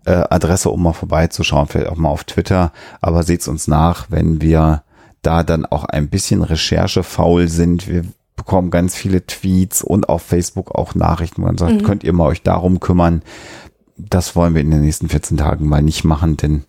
äh, 0.05 0.24
Adresse, 0.30 0.70
um 0.70 0.84
mal 0.84 0.93
vorbeizuschauen, 0.93 1.67
vielleicht 1.67 1.89
auch 1.89 1.95
mal 1.95 2.09
auf 2.09 2.26
Twitter. 2.26 2.72
Aber 3.01 3.24
seht's 3.24 3.47
uns 3.47 3.67
nach, 3.67 4.07
wenn 4.09 4.41
wir 4.41 4.84
da 5.22 5.43
dann 5.43 5.65
auch 5.65 5.86
ein 5.86 6.09
bisschen 6.09 6.43
recherchefaul 6.43 7.47
sind. 7.47 7.88
Wir 7.88 8.05
bekommen 8.36 8.72
ganz 8.72 8.95
viele 8.95 9.26
Tweets 9.26 9.82
und 9.82 10.07
auf 10.07 10.22
Facebook 10.22 10.74
auch 10.76 10.95
Nachrichten, 10.95 11.41
wo 11.41 11.45
man 11.45 11.57
sagt, 11.57 11.84
könnt 11.84 12.03
ihr 12.03 12.13
mal 12.13 12.28
euch 12.28 12.41
darum 12.41 12.80
kümmern. 12.80 13.22
Das 13.97 14.36
wollen 14.36 14.55
wir 14.55 14.61
in 14.61 14.72
den 14.72 14.82
nächsten 14.82 15.09
14 15.09 15.36
Tagen 15.36 15.67
mal 15.67 15.82
nicht 15.82 16.05
machen, 16.05 16.38
denn 16.38 16.63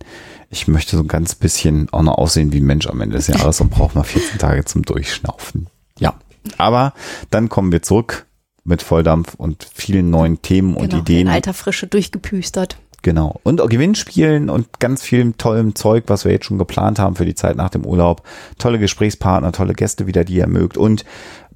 ich 0.51 0.67
möchte 0.67 0.97
so 0.97 1.01
ein 1.01 1.07
ganz 1.07 1.33
bisschen 1.33 1.87
auch 1.91 2.03
noch 2.03 2.17
aussehen 2.17 2.51
wie 2.51 2.59
ein 2.59 2.65
Mensch 2.65 2.87
am 2.87 3.01
Ende 3.01 3.15
des 3.15 3.27
Jahres 3.27 3.61
und 3.61 3.71
brauche 3.71 3.97
mal 3.97 4.03
14 4.03 4.37
Tage 4.37 4.65
zum 4.65 4.83
Durchschnaufen. 4.83 5.67
Ja, 5.97 6.15
aber 6.57 6.93
dann 7.29 7.49
kommen 7.49 7.71
wir 7.71 7.81
zurück 7.81 8.25
mit 8.63 8.81
Volldampf 8.83 9.33
und 9.35 9.67
vielen 9.73 10.09
neuen 10.11 10.41
Themen 10.41 10.75
und 10.75 10.89
genau, 10.89 11.01
Ideen. 11.01 11.27
in 11.27 11.29
alter 11.29 11.53
Frische 11.53 11.87
durchgepüstert. 11.87 12.77
Genau. 13.01 13.39
Und 13.41 13.61
auch 13.61 13.69
Gewinnspielen 13.69 14.49
und 14.49 14.79
ganz 14.79 15.01
viel 15.01 15.33
tollem 15.33 15.73
Zeug, 15.73 16.03
was 16.07 16.23
wir 16.23 16.31
jetzt 16.31 16.45
schon 16.45 16.59
geplant 16.59 16.99
haben 16.99 17.15
für 17.15 17.25
die 17.25 17.33
Zeit 17.33 17.55
nach 17.55 17.69
dem 17.69 17.83
Urlaub. 17.83 18.21
Tolle 18.59 18.77
Gesprächspartner, 18.77 19.51
tolle 19.51 19.73
Gäste 19.73 20.05
wieder, 20.05 20.23
die 20.23 20.35
ihr 20.35 20.47
mögt. 20.47 20.77
Und 20.77 21.03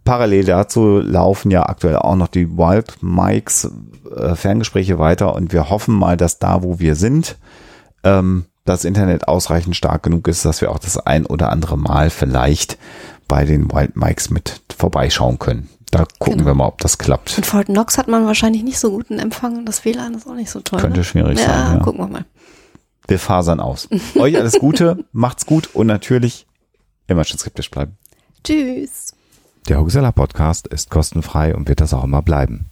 parallel 0.05 0.45
dazu 0.45 0.99
laufen 0.99 1.51
ja 1.51 1.67
aktuell 1.67 1.97
auch 1.97 2.15
noch 2.15 2.29
die 2.29 2.57
Wild 2.57 2.97
Mikes 3.01 3.69
äh, 4.15 4.33
Ferngespräche 4.33 4.97
weiter. 4.97 5.35
Und 5.35 5.53
wir 5.53 5.69
hoffen 5.69 5.93
mal, 5.93 6.17
dass 6.17 6.39
da, 6.39 6.63
wo 6.63 6.79
wir 6.79 6.95
sind, 6.95 7.37
ähm, 8.03 8.45
das 8.66 8.84
Internet 8.84 9.28
ausreichend 9.28 9.76
stark 9.76 10.03
genug 10.03 10.28
ist, 10.28 10.43
dass 10.43 10.59
wir 10.61 10.72
auch 10.72 10.80
das 10.80 10.97
ein 10.97 11.26
oder 11.26 11.51
andere 11.51 11.78
Mal 11.78 12.09
vielleicht 12.09 12.78
bei 13.28 13.45
den 13.45 13.72
Wild 13.72 13.95
Mikes 13.95 14.30
mit 14.32 14.61
vorbeischauen 14.76 15.39
können. 15.39 15.70
Da 15.91 16.05
gucken 16.20 16.39
Genau. 16.39 16.47
wir 16.47 16.53
mal, 16.55 16.68
ob 16.68 16.80
das 16.82 16.97
klappt. 16.97 17.38
In 17.38 17.43
Fort 17.43 17.68
Knox 17.68 17.97
hat 17.97 18.07
man 18.07 18.26
wahrscheinlich 18.26 18.63
nicht 18.63 18.80
so 18.80 18.91
guten 18.91 19.20
Empfang 19.20 19.57
und 19.57 19.66
das 19.66 19.86
WLAN 19.86 20.16
ist 20.16 20.28
auch 20.28 20.34
nicht 20.34 20.49
so 20.49 20.59
toll. 20.59 20.80
Könnte 20.80 20.99
ne? 20.99 21.03
schwierig 21.03 21.39
ja, 21.39 21.45
sein, 21.45 21.78
ja. 21.78 21.84
gucken 21.84 22.01
wir 22.01 22.07
mal. 22.07 22.26
Wir 23.07 23.20
fasern 23.20 23.59
aus. 23.59 23.88
Euch 24.16 24.36
alles 24.36 24.59
Gute, 24.59 25.05
macht's 25.11 25.45
gut 25.45 25.70
und 25.74 25.88
natürlich 25.88 26.47
immer 27.07 27.24
schön 27.24 27.38
skeptisch 27.38 27.70
bleiben. 27.70 27.97
Tschüss. 28.43 29.13
Der 29.70 29.80
Huxella 29.80 30.11
Podcast 30.11 30.68
ist 30.68 30.89
kostenfrei 30.89 31.55
und 31.55 31.70
wird 31.70 31.82
das 31.82 31.93
auch 31.93 32.03
immer 32.03 32.22
bleiben. 32.24 32.72